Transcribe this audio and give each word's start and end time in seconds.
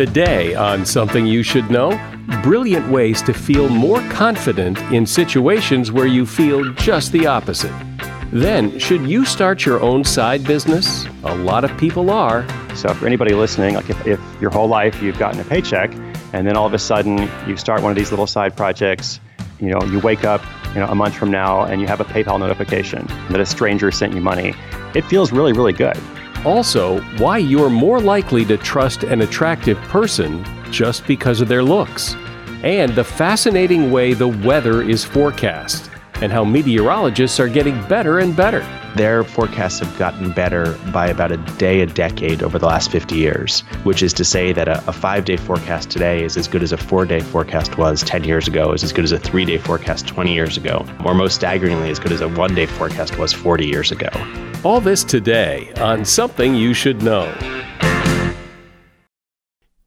Today, 0.00 0.54
on 0.54 0.86
Something 0.86 1.26
You 1.26 1.42
Should 1.42 1.70
Know, 1.70 1.90
brilliant 2.42 2.90
ways 2.90 3.20
to 3.20 3.34
feel 3.34 3.68
more 3.68 4.00
confident 4.08 4.78
in 4.94 5.04
situations 5.04 5.92
where 5.92 6.06
you 6.06 6.24
feel 6.24 6.72
just 6.72 7.12
the 7.12 7.26
opposite. 7.26 7.74
Then, 8.32 8.78
should 8.78 9.02
you 9.02 9.26
start 9.26 9.66
your 9.66 9.78
own 9.82 10.02
side 10.04 10.42
business? 10.44 11.04
A 11.24 11.34
lot 11.34 11.64
of 11.64 11.76
people 11.76 12.08
are. 12.08 12.48
So, 12.74 12.94
for 12.94 13.04
anybody 13.04 13.34
listening, 13.34 13.74
like 13.74 13.90
if, 13.90 14.06
if 14.06 14.18
your 14.40 14.50
whole 14.50 14.68
life 14.68 15.02
you've 15.02 15.18
gotten 15.18 15.38
a 15.38 15.44
paycheck 15.44 15.92
and 16.32 16.46
then 16.46 16.56
all 16.56 16.66
of 16.66 16.72
a 16.72 16.78
sudden 16.78 17.28
you 17.46 17.58
start 17.58 17.82
one 17.82 17.92
of 17.92 17.96
these 17.98 18.10
little 18.10 18.26
side 18.26 18.56
projects, 18.56 19.20
you 19.60 19.68
know, 19.68 19.82
you 19.82 19.98
wake 19.98 20.24
up 20.24 20.42
you 20.72 20.80
know, 20.80 20.86
a 20.86 20.94
month 20.94 21.14
from 21.14 21.30
now 21.30 21.64
and 21.64 21.82
you 21.82 21.86
have 21.86 22.00
a 22.00 22.06
PayPal 22.06 22.40
notification 22.40 23.06
that 23.28 23.38
a 23.38 23.44
stranger 23.44 23.90
sent 23.90 24.14
you 24.14 24.22
money, 24.22 24.54
it 24.94 25.02
feels 25.02 25.30
really, 25.30 25.52
really 25.52 25.74
good. 25.74 25.98
Also, 26.44 27.00
why 27.18 27.36
you're 27.36 27.68
more 27.68 28.00
likely 28.00 28.46
to 28.46 28.56
trust 28.56 29.02
an 29.02 29.20
attractive 29.20 29.76
person 29.82 30.42
just 30.70 31.06
because 31.06 31.42
of 31.42 31.48
their 31.48 31.62
looks. 31.62 32.14
And 32.62 32.94
the 32.94 33.04
fascinating 33.04 33.90
way 33.90 34.14
the 34.14 34.28
weather 34.28 34.80
is 34.80 35.04
forecast, 35.04 35.90
and 36.20 36.32
how 36.32 36.44
meteorologists 36.44 37.40
are 37.40 37.48
getting 37.48 37.80
better 37.88 38.18
and 38.18 38.36
better. 38.36 38.60
Their 38.96 39.22
forecasts 39.24 39.78
have 39.78 39.96
gotten 39.98 40.32
better 40.32 40.76
by 40.92 41.06
about 41.06 41.32
a 41.32 41.36
day 41.36 41.80
a 41.80 41.86
decade 41.86 42.42
over 42.42 42.58
the 42.58 42.66
last 42.66 42.90
50 42.90 43.14
years, 43.14 43.60
which 43.84 44.02
is 44.02 44.12
to 44.14 44.24
say 44.24 44.52
that 44.52 44.68
a, 44.68 44.78
a 44.88 44.92
five 44.92 45.24
day 45.24 45.36
forecast 45.36 45.90
today 45.90 46.24
is 46.24 46.36
as 46.36 46.48
good 46.48 46.62
as 46.62 46.72
a 46.72 46.76
four 46.76 47.04
day 47.04 47.20
forecast 47.20 47.78
was 47.78 48.02
10 48.02 48.24
years 48.24 48.48
ago, 48.48 48.72
is 48.72 48.82
as 48.82 48.92
good 48.92 49.04
as 49.04 49.12
a 49.12 49.18
three 49.18 49.44
day 49.44 49.58
forecast 49.58 50.08
20 50.08 50.34
years 50.34 50.56
ago, 50.56 50.84
or 51.04 51.14
most 51.14 51.36
staggeringly, 51.36 51.90
as 51.90 51.98
good 51.98 52.12
as 52.12 52.20
a 52.20 52.28
one 52.28 52.54
day 52.54 52.66
forecast 52.66 53.18
was 53.18 53.32
40 53.32 53.66
years 53.66 53.92
ago. 53.92 54.08
All 54.64 54.80
this 54.80 55.04
today 55.04 55.72
on 55.76 56.04
Something 56.04 56.54
You 56.54 56.74
Should 56.74 57.02
Know. 57.02 57.32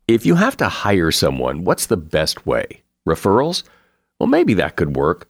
If 0.07 0.25
you 0.25 0.35
have 0.35 0.57
to 0.57 0.67
hire 0.67 1.11
someone, 1.11 1.63
what's 1.63 1.85
the 1.85 1.97
best 1.97 2.45
way? 2.45 2.83
Referrals? 3.07 3.63
Well, 4.19 4.27
maybe 4.27 4.53
that 4.55 4.75
could 4.75 4.95
work. 4.95 5.29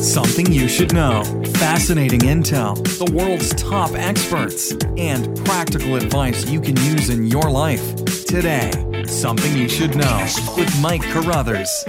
Something 0.00 0.50
you 0.50 0.66
should 0.66 0.94
know. 0.94 1.22
Fascinating 1.56 2.20
intel, 2.20 2.74
the 2.96 3.12
world's 3.14 3.54
top 3.54 3.90
experts, 3.92 4.72
and 4.96 5.36
practical 5.44 5.94
advice 5.94 6.48
you 6.48 6.58
can 6.58 6.74
use 6.78 7.10
in 7.10 7.26
your 7.26 7.50
life. 7.50 7.94
Today, 8.24 8.70
Something 9.06 9.54
You 9.54 9.68
Should 9.68 9.96
Know 9.96 10.26
with 10.56 10.74
Mike 10.80 11.02
Carruthers. 11.02 11.84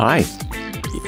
Hi. 0.00 0.24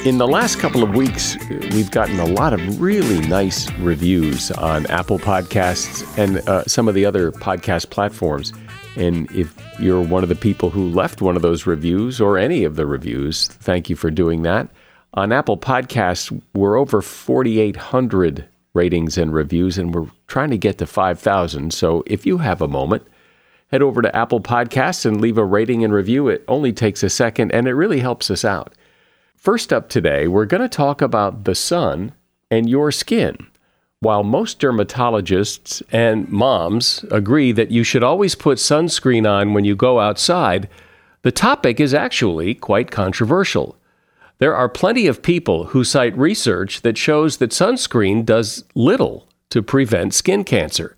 In 0.04 0.18
the 0.18 0.28
last 0.28 0.60
couple 0.60 0.84
of 0.84 0.94
weeks, 0.94 1.36
we've 1.72 1.90
gotten 1.90 2.20
a 2.20 2.26
lot 2.26 2.52
of 2.52 2.80
really 2.80 3.18
nice 3.26 3.68
reviews 3.78 4.52
on 4.52 4.86
Apple 4.86 5.18
Podcasts 5.18 6.06
and 6.16 6.48
uh, 6.48 6.62
some 6.64 6.86
of 6.86 6.94
the 6.94 7.04
other 7.04 7.32
podcast 7.32 7.90
platforms. 7.90 8.52
And 8.94 9.28
if 9.32 9.52
you're 9.80 10.00
one 10.00 10.22
of 10.22 10.28
the 10.28 10.36
people 10.36 10.70
who 10.70 10.90
left 10.90 11.20
one 11.20 11.34
of 11.34 11.42
those 11.42 11.66
reviews 11.66 12.20
or 12.20 12.38
any 12.38 12.62
of 12.62 12.76
the 12.76 12.86
reviews, 12.86 13.48
thank 13.48 13.90
you 13.90 13.96
for 13.96 14.12
doing 14.12 14.42
that. 14.42 14.68
On 15.14 15.30
Apple 15.30 15.58
Podcasts, 15.58 16.40
we're 16.54 16.78
over 16.78 17.02
4,800 17.02 18.46
ratings 18.72 19.18
and 19.18 19.34
reviews, 19.34 19.76
and 19.76 19.94
we're 19.94 20.06
trying 20.26 20.48
to 20.48 20.56
get 20.56 20.78
to 20.78 20.86
5,000. 20.86 21.70
So 21.74 22.02
if 22.06 22.24
you 22.24 22.38
have 22.38 22.62
a 22.62 22.68
moment, 22.68 23.06
head 23.70 23.82
over 23.82 24.00
to 24.00 24.16
Apple 24.16 24.40
Podcasts 24.40 25.04
and 25.04 25.20
leave 25.20 25.36
a 25.36 25.44
rating 25.44 25.84
and 25.84 25.92
review. 25.92 26.28
It 26.28 26.42
only 26.48 26.72
takes 26.72 27.02
a 27.02 27.10
second, 27.10 27.52
and 27.52 27.68
it 27.68 27.74
really 27.74 28.00
helps 28.00 28.30
us 28.30 28.42
out. 28.42 28.72
First 29.36 29.70
up 29.70 29.90
today, 29.90 30.28
we're 30.28 30.46
going 30.46 30.62
to 30.62 30.68
talk 30.68 31.02
about 31.02 31.44
the 31.44 31.54
sun 31.54 32.12
and 32.50 32.70
your 32.70 32.90
skin. 32.90 33.36
While 34.00 34.24
most 34.24 34.60
dermatologists 34.60 35.82
and 35.92 36.26
moms 36.30 37.04
agree 37.10 37.52
that 37.52 37.70
you 37.70 37.84
should 37.84 38.02
always 38.02 38.34
put 38.34 38.56
sunscreen 38.56 39.30
on 39.30 39.52
when 39.52 39.66
you 39.66 39.76
go 39.76 40.00
outside, 40.00 40.70
the 41.20 41.32
topic 41.32 41.80
is 41.80 41.92
actually 41.92 42.54
quite 42.54 42.90
controversial. 42.90 43.76
There 44.42 44.56
are 44.56 44.68
plenty 44.68 45.06
of 45.06 45.22
people 45.22 45.66
who 45.66 45.84
cite 45.84 46.18
research 46.18 46.82
that 46.82 46.98
shows 46.98 47.36
that 47.36 47.52
sunscreen 47.52 48.24
does 48.24 48.64
little 48.74 49.28
to 49.50 49.62
prevent 49.62 50.14
skin 50.14 50.42
cancer. 50.42 50.96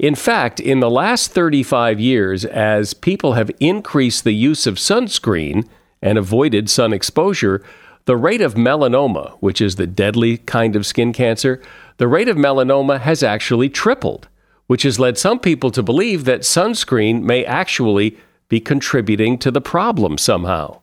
In 0.00 0.16
fact, 0.16 0.58
in 0.58 0.80
the 0.80 0.90
last 0.90 1.30
35 1.30 2.00
years, 2.00 2.44
as 2.44 2.92
people 2.92 3.34
have 3.34 3.52
increased 3.60 4.24
the 4.24 4.34
use 4.34 4.66
of 4.66 4.74
sunscreen 4.74 5.68
and 6.02 6.18
avoided 6.18 6.68
sun 6.68 6.92
exposure, 6.92 7.62
the 8.06 8.16
rate 8.16 8.40
of 8.40 8.54
melanoma, 8.54 9.36
which 9.38 9.60
is 9.60 9.76
the 9.76 9.86
deadly 9.86 10.38
kind 10.38 10.74
of 10.74 10.84
skin 10.84 11.12
cancer, 11.12 11.62
the 11.98 12.08
rate 12.08 12.28
of 12.28 12.36
melanoma 12.36 12.98
has 12.98 13.22
actually 13.22 13.68
tripled, 13.68 14.26
which 14.66 14.82
has 14.82 14.98
led 14.98 15.16
some 15.16 15.38
people 15.38 15.70
to 15.70 15.82
believe 15.84 16.24
that 16.24 16.40
sunscreen 16.40 17.22
may 17.22 17.44
actually 17.44 18.18
be 18.48 18.58
contributing 18.58 19.38
to 19.38 19.52
the 19.52 19.60
problem 19.60 20.18
somehow. 20.18 20.80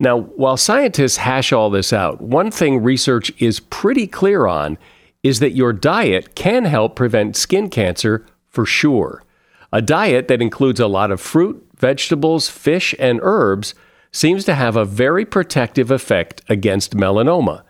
Now, 0.00 0.18
while 0.20 0.56
scientists 0.56 1.18
hash 1.18 1.52
all 1.52 1.70
this 1.70 1.92
out, 1.92 2.20
one 2.20 2.50
thing 2.50 2.82
research 2.82 3.32
is 3.38 3.60
pretty 3.60 4.06
clear 4.06 4.46
on 4.46 4.76
is 5.22 5.40
that 5.40 5.52
your 5.52 5.72
diet 5.72 6.34
can 6.34 6.64
help 6.64 6.96
prevent 6.96 7.36
skin 7.36 7.70
cancer 7.70 8.26
for 8.48 8.66
sure. 8.66 9.22
A 9.72 9.80
diet 9.80 10.28
that 10.28 10.42
includes 10.42 10.78
a 10.78 10.86
lot 10.86 11.10
of 11.10 11.20
fruit, 11.20 11.66
vegetables, 11.76 12.48
fish, 12.48 12.94
and 12.98 13.18
herbs 13.22 13.74
seems 14.12 14.44
to 14.44 14.54
have 14.54 14.76
a 14.76 14.84
very 14.84 15.24
protective 15.24 15.90
effect 15.90 16.42
against 16.48 16.96
melanoma. 16.96 17.62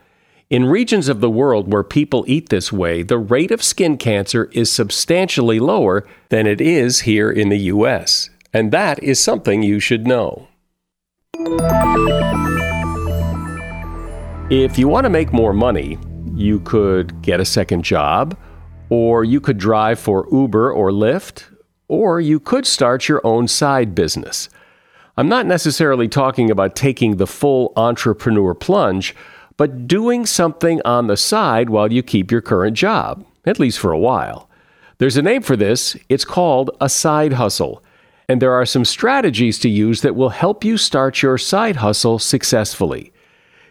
In 0.50 0.66
regions 0.66 1.08
of 1.08 1.20
the 1.20 1.30
world 1.30 1.72
where 1.72 1.82
people 1.82 2.24
eat 2.28 2.50
this 2.50 2.70
way, 2.70 3.02
the 3.02 3.18
rate 3.18 3.50
of 3.50 3.62
skin 3.62 3.96
cancer 3.96 4.50
is 4.52 4.70
substantially 4.70 5.58
lower 5.58 6.06
than 6.28 6.46
it 6.46 6.60
is 6.60 7.00
here 7.00 7.30
in 7.30 7.48
the 7.48 7.58
U.S., 7.58 8.28
and 8.52 8.70
that 8.70 9.02
is 9.02 9.18
something 9.18 9.62
you 9.62 9.80
should 9.80 10.06
know. 10.06 10.48
If 14.50 14.78
you 14.78 14.86
want 14.88 15.04
to 15.04 15.10
make 15.10 15.32
more 15.32 15.52
money, 15.52 15.98
you 16.32 16.60
could 16.60 17.20
get 17.22 17.40
a 17.40 17.44
second 17.44 17.82
job, 17.82 18.38
or 18.88 19.24
you 19.24 19.40
could 19.40 19.58
drive 19.58 19.98
for 19.98 20.28
Uber 20.30 20.72
or 20.72 20.90
Lyft, 20.90 21.44
or 21.88 22.20
you 22.20 22.38
could 22.38 22.66
start 22.66 23.08
your 23.08 23.20
own 23.24 23.48
side 23.48 23.94
business. 23.94 24.48
I'm 25.16 25.28
not 25.28 25.46
necessarily 25.46 26.06
talking 26.06 26.50
about 26.52 26.76
taking 26.76 27.16
the 27.16 27.26
full 27.26 27.72
entrepreneur 27.74 28.54
plunge, 28.54 29.16
but 29.56 29.88
doing 29.88 30.26
something 30.26 30.80
on 30.84 31.08
the 31.08 31.16
side 31.16 31.68
while 31.68 31.92
you 31.92 32.02
keep 32.02 32.30
your 32.30 32.42
current 32.42 32.76
job, 32.76 33.26
at 33.44 33.58
least 33.58 33.80
for 33.80 33.90
a 33.90 33.98
while. 33.98 34.48
There's 34.98 35.16
a 35.16 35.22
name 35.22 35.42
for 35.42 35.56
this, 35.56 35.96
it's 36.08 36.24
called 36.24 36.70
a 36.80 36.88
side 36.88 37.32
hustle. 37.32 37.82
And 38.28 38.40
there 38.40 38.52
are 38.52 38.66
some 38.66 38.84
strategies 38.84 39.58
to 39.60 39.68
use 39.68 40.00
that 40.00 40.16
will 40.16 40.30
help 40.30 40.64
you 40.64 40.76
start 40.76 41.22
your 41.22 41.38
side 41.38 41.76
hustle 41.76 42.18
successfully. 42.18 43.12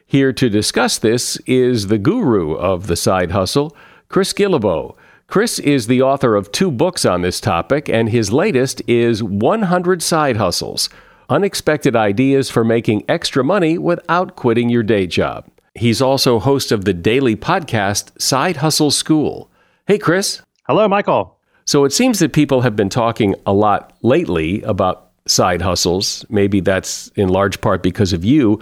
Here 0.05 0.31
to 0.33 0.49
discuss 0.49 0.97
this 0.99 1.37
is 1.47 1.87
the 1.87 1.97
guru 1.97 2.53
of 2.53 2.87
the 2.87 2.95
side 2.95 3.31
hustle, 3.31 3.75
Chris 4.09 4.31
Guillebeau. 4.33 4.95
Chris 5.27 5.57
is 5.57 5.87
the 5.87 6.01
author 6.01 6.35
of 6.35 6.51
two 6.51 6.69
books 6.69 7.05
on 7.05 7.21
this 7.21 7.41
topic, 7.41 7.89
and 7.89 8.09
his 8.09 8.31
latest 8.31 8.81
is 8.87 9.23
100 9.23 10.03
Side 10.03 10.37
Hustles 10.37 10.89
Unexpected 11.29 11.95
Ideas 11.95 12.51
for 12.51 12.63
Making 12.63 13.03
Extra 13.09 13.43
Money 13.43 13.79
Without 13.79 14.35
Quitting 14.35 14.69
Your 14.69 14.83
Day 14.83 15.07
Job. 15.07 15.47
He's 15.73 16.01
also 16.01 16.37
host 16.37 16.71
of 16.71 16.85
the 16.85 16.93
daily 16.93 17.35
podcast 17.35 18.21
Side 18.21 18.57
Hustle 18.57 18.91
School. 18.91 19.49
Hey, 19.87 19.97
Chris. 19.97 20.43
Hello, 20.67 20.87
Michael. 20.87 21.39
So 21.65 21.85
it 21.85 21.93
seems 21.93 22.19
that 22.19 22.33
people 22.33 22.61
have 22.61 22.75
been 22.75 22.89
talking 22.89 23.35
a 23.45 23.53
lot 23.53 23.95
lately 24.01 24.61
about 24.63 25.11
side 25.25 25.61
hustles. 25.61 26.25
Maybe 26.29 26.59
that's 26.59 27.07
in 27.15 27.29
large 27.29 27.61
part 27.61 27.81
because 27.81 28.11
of 28.11 28.25
you 28.25 28.61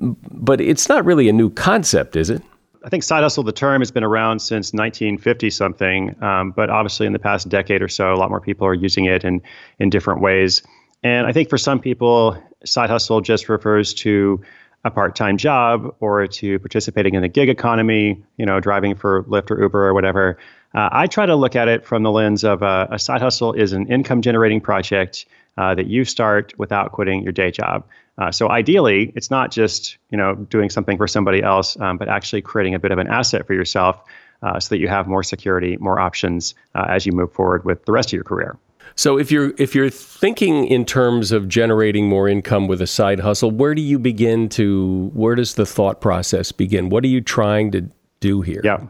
but 0.00 0.60
it's 0.60 0.88
not 0.88 1.04
really 1.04 1.28
a 1.28 1.32
new 1.32 1.50
concept, 1.50 2.16
is 2.16 2.30
it? 2.30 2.42
I 2.84 2.88
think 2.88 3.02
side 3.02 3.22
hustle, 3.22 3.42
the 3.42 3.52
term, 3.52 3.80
has 3.80 3.90
been 3.90 4.04
around 4.04 4.40
since 4.40 4.72
1950 4.72 5.50
something, 5.50 6.22
um, 6.22 6.52
but 6.52 6.70
obviously 6.70 7.06
in 7.06 7.12
the 7.12 7.18
past 7.18 7.48
decade 7.48 7.82
or 7.82 7.88
so, 7.88 8.12
a 8.12 8.16
lot 8.16 8.30
more 8.30 8.40
people 8.40 8.66
are 8.66 8.74
using 8.74 9.06
it 9.06 9.24
in 9.24 9.42
in 9.78 9.90
different 9.90 10.20
ways. 10.20 10.62
And 11.02 11.26
I 11.26 11.32
think 11.32 11.48
for 11.48 11.58
some 11.58 11.80
people, 11.80 12.40
side 12.64 12.90
hustle 12.90 13.20
just 13.20 13.48
refers 13.48 13.94
to 13.94 14.40
a 14.84 14.90
part-time 14.90 15.36
job 15.36 15.94
or 15.98 16.26
to 16.28 16.58
participating 16.60 17.14
in 17.14 17.22
the 17.22 17.28
gig 17.28 17.48
economy, 17.48 18.22
you 18.36 18.46
know, 18.46 18.60
driving 18.60 18.94
for 18.94 19.24
Lyft 19.24 19.50
or 19.50 19.60
Uber 19.60 19.88
or 19.88 19.92
whatever. 19.92 20.38
Uh, 20.74 20.88
I 20.92 21.06
try 21.06 21.26
to 21.26 21.34
look 21.34 21.56
at 21.56 21.68
it 21.68 21.84
from 21.84 22.02
the 22.02 22.10
lens 22.10 22.44
of 22.44 22.62
uh, 22.62 22.86
a 22.90 22.98
side 22.98 23.22
hustle 23.22 23.52
is 23.52 23.72
an 23.72 23.86
income-generating 23.86 24.60
project 24.60 25.26
uh, 25.56 25.74
that 25.74 25.86
you 25.86 26.04
start 26.04 26.52
without 26.58 26.92
quitting 26.92 27.22
your 27.22 27.32
day 27.32 27.50
job. 27.50 27.84
Uh, 28.18 28.30
so 28.32 28.50
ideally, 28.50 29.12
it's 29.14 29.30
not 29.30 29.50
just 29.50 29.96
you 30.10 30.18
know 30.18 30.34
doing 30.34 30.70
something 30.70 30.96
for 30.96 31.06
somebody 31.06 31.42
else, 31.42 31.78
um, 31.80 31.96
but 31.96 32.08
actually 32.08 32.42
creating 32.42 32.74
a 32.74 32.78
bit 32.78 32.90
of 32.90 32.98
an 32.98 33.06
asset 33.06 33.46
for 33.46 33.54
yourself, 33.54 34.00
uh, 34.42 34.58
so 34.60 34.74
that 34.74 34.78
you 34.78 34.88
have 34.88 35.06
more 35.06 35.22
security, 35.22 35.76
more 35.78 35.98
options 35.98 36.54
uh, 36.74 36.86
as 36.88 37.06
you 37.06 37.12
move 37.12 37.32
forward 37.32 37.64
with 37.64 37.84
the 37.84 37.92
rest 37.92 38.08
of 38.08 38.12
your 38.12 38.24
career. 38.24 38.56
So 38.96 39.16
if 39.18 39.30
you're 39.30 39.52
if 39.58 39.74
you're 39.74 39.90
thinking 39.90 40.66
in 40.66 40.84
terms 40.84 41.30
of 41.30 41.48
generating 41.48 42.08
more 42.08 42.28
income 42.28 42.66
with 42.66 42.82
a 42.82 42.86
side 42.86 43.20
hustle, 43.20 43.52
where 43.52 43.74
do 43.74 43.82
you 43.82 43.98
begin 43.98 44.48
to? 44.50 45.10
Where 45.14 45.36
does 45.36 45.54
the 45.54 45.66
thought 45.66 46.00
process 46.00 46.50
begin? 46.50 46.88
What 46.88 47.04
are 47.04 47.08
you 47.08 47.20
trying 47.20 47.70
to 47.72 47.88
do 48.18 48.42
here? 48.42 48.60
Yeah, 48.64 48.80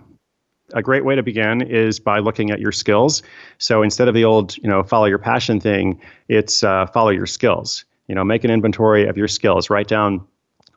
a 0.73 0.83
great 0.83 1.05
way 1.05 1.15
to 1.15 1.23
begin 1.23 1.63
is 1.63 1.99
by 1.99 2.19
looking 2.19 2.51
at 2.51 2.61
your 2.61 2.73
skills. 2.73 3.23
So 3.59 3.83
instead 3.83 4.09
of 4.09 4.15
the 4.15 4.25
old, 4.25 4.57
you 4.59 4.69
know, 4.69 4.83
follow 4.83 5.07
your 5.07 5.19
passion 5.19 5.61
thing, 5.61 6.01
it's 6.29 6.63
uh, 6.63 6.87
follow 6.87 7.11
your 7.11 7.27
skills. 7.27 7.85
You 8.07 8.15
know, 8.15 8.25
make 8.25 8.45
an 8.45 8.51
inventory 8.51 9.07
of 9.07 9.17
your 9.17 9.29
skills. 9.29 9.69
Write 9.71 9.89
down 9.89 10.27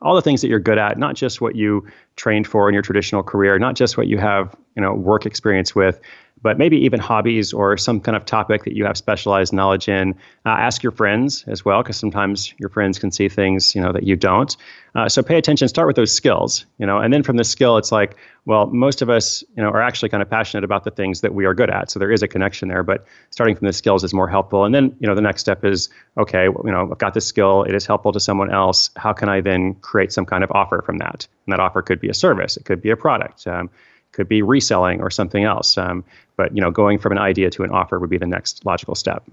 all 0.02 0.14
the 0.14 0.22
things 0.22 0.40
that 0.42 0.48
you're 0.48 0.60
good 0.60 0.78
at, 0.78 0.98
not 0.98 1.14
just 1.14 1.40
what 1.40 1.56
you 1.56 1.86
trained 2.16 2.46
for 2.46 2.68
in 2.68 2.74
your 2.74 2.82
traditional 2.82 3.22
career, 3.22 3.58
not 3.58 3.74
just 3.74 3.96
what 3.96 4.06
you 4.08 4.18
have, 4.18 4.54
you 4.76 4.82
know, 4.82 4.92
work 4.92 5.24
experience 5.24 5.74
with, 5.74 6.00
but 6.42 6.58
maybe 6.58 6.76
even 6.76 7.00
hobbies 7.00 7.52
or 7.52 7.76
some 7.76 8.00
kind 8.00 8.16
of 8.16 8.24
topic 8.24 8.64
that 8.64 8.74
you 8.74 8.84
have 8.84 8.96
specialized 8.96 9.52
knowledge 9.52 9.88
in. 9.88 10.14
Uh, 10.44 10.50
ask 10.50 10.82
your 10.82 10.92
friends 10.92 11.44
as 11.46 11.64
well, 11.64 11.82
because 11.82 11.96
sometimes 11.96 12.52
your 12.58 12.68
friends 12.68 12.98
can 12.98 13.10
see 13.10 13.28
things 13.28 13.74
you 13.74 13.80
know 13.80 13.92
that 13.92 14.02
you 14.02 14.16
don't. 14.16 14.56
Uh, 14.94 15.08
so 15.08 15.22
pay 15.22 15.38
attention. 15.38 15.68
Start 15.68 15.86
with 15.86 15.96
those 15.96 16.12
skills, 16.12 16.66
you 16.78 16.86
know, 16.86 16.98
and 16.98 17.12
then 17.12 17.22
from 17.22 17.36
the 17.36 17.44
skill, 17.44 17.78
it's 17.78 17.90
like, 17.90 18.16
well, 18.44 18.66
most 18.66 19.00
of 19.00 19.08
us, 19.08 19.42
you 19.56 19.62
know, 19.62 19.70
are 19.70 19.80
actually 19.80 20.08
kind 20.08 20.22
of 20.22 20.28
passionate 20.28 20.64
about 20.64 20.84
the 20.84 20.90
things 20.90 21.20
that 21.20 21.32
we 21.34 21.44
are 21.44 21.54
good 21.54 21.70
at. 21.70 21.90
So 21.90 21.98
there 21.98 22.10
is 22.10 22.22
a 22.22 22.28
connection 22.28 22.68
there. 22.68 22.82
But 22.82 23.06
starting 23.30 23.54
from 23.56 23.66
the 23.66 23.72
skills 23.72 24.02
is 24.02 24.12
more 24.12 24.28
helpful. 24.28 24.64
And 24.64 24.74
then, 24.74 24.94
you 24.98 25.06
know, 25.06 25.14
the 25.14 25.20
next 25.20 25.40
step 25.40 25.64
is, 25.64 25.88
okay, 26.18 26.44
you 26.44 26.70
know, 26.70 26.90
I've 26.90 26.98
got 26.98 27.14
this 27.14 27.24
skill. 27.24 27.62
It 27.62 27.74
is 27.74 27.86
helpful 27.86 28.12
to 28.12 28.20
someone 28.20 28.52
else. 28.52 28.90
How 28.96 29.12
can 29.12 29.28
I 29.28 29.40
then 29.40 29.74
create 29.76 30.12
some 30.12 30.26
kind 30.26 30.42
of 30.42 30.50
offer 30.50 30.82
from 30.84 30.98
that? 30.98 31.26
And 31.46 31.52
that 31.52 31.60
offer 31.60 31.82
could 31.82 32.00
be 32.00 32.08
a 32.08 32.14
service. 32.14 32.56
It 32.56 32.64
could 32.64 32.82
be 32.82 32.90
a 32.90 32.96
product. 32.96 33.46
Um, 33.46 33.70
could 34.12 34.28
be 34.28 34.42
reselling 34.42 35.00
or 35.00 35.10
something 35.10 35.44
else. 35.44 35.76
Um, 35.76 36.04
but 36.36 36.54
you 36.54 36.62
know, 36.62 36.70
going 36.70 36.98
from 36.98 37.12
an 37.12 37.18
idea 37.18 37.50
to 37.50 37.62
an 37.62 37.70
offer 37.70 37.98
would 37.98 38.10
be 38.10 38.18
the 38.18 38.26
next 38.26 38.64
logical 38.64 38.94
step. 38.94 39.24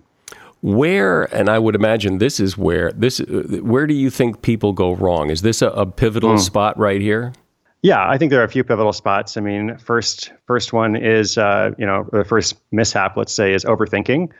Where, 0.62 1.24
and 1.34 1.48
I 1.50 1.58
would 1.58 1.76
imagine 1.76 2.18
this 2.18 2.40
is 2.40 2.58
where 2.58 2.92
this. 2.92 3.20
Where 3.20 3.88
do 3.88 3.94
you 3.94 4.10
think 4.10 4.42
people 4.42 4.74
go 4.74 4.94
wrong? 4.94 5.30
Is 5.30 5.42
this 5.42 5.62
a, 5.62 5.70
a 5.70 5.86
pivotal 5.86 6.36
mm. 6.36 6.40
spot 6.40 6.78
right 6.78 7.00
here? 7.00 7.32
Yeah, 7.82 8.10
I 8.10 8.18
think 8.18 8.32
there 8.32 8.42
are 8.42 8.46
a 8.46 8.50
few 8.50 8.66
pivotal 8.66 8.92
spots. 8.92 9.38
I 9.38 9.42
mean, 9.42 9.78
first, 9.78 10.34
first 10.48 10.74
one 10.74 10.98
is 10.98 11.38
uh, 11.38 11.72
you 11.78 11.86
know 11.86 12.10
the 12.12 12.26
first 12.26 12.58
mishap, 12.72 13.16
let's 13.16 13.32
say, 13.32 13.54
is 13.54 13.64
overthinking, 13.64 14.32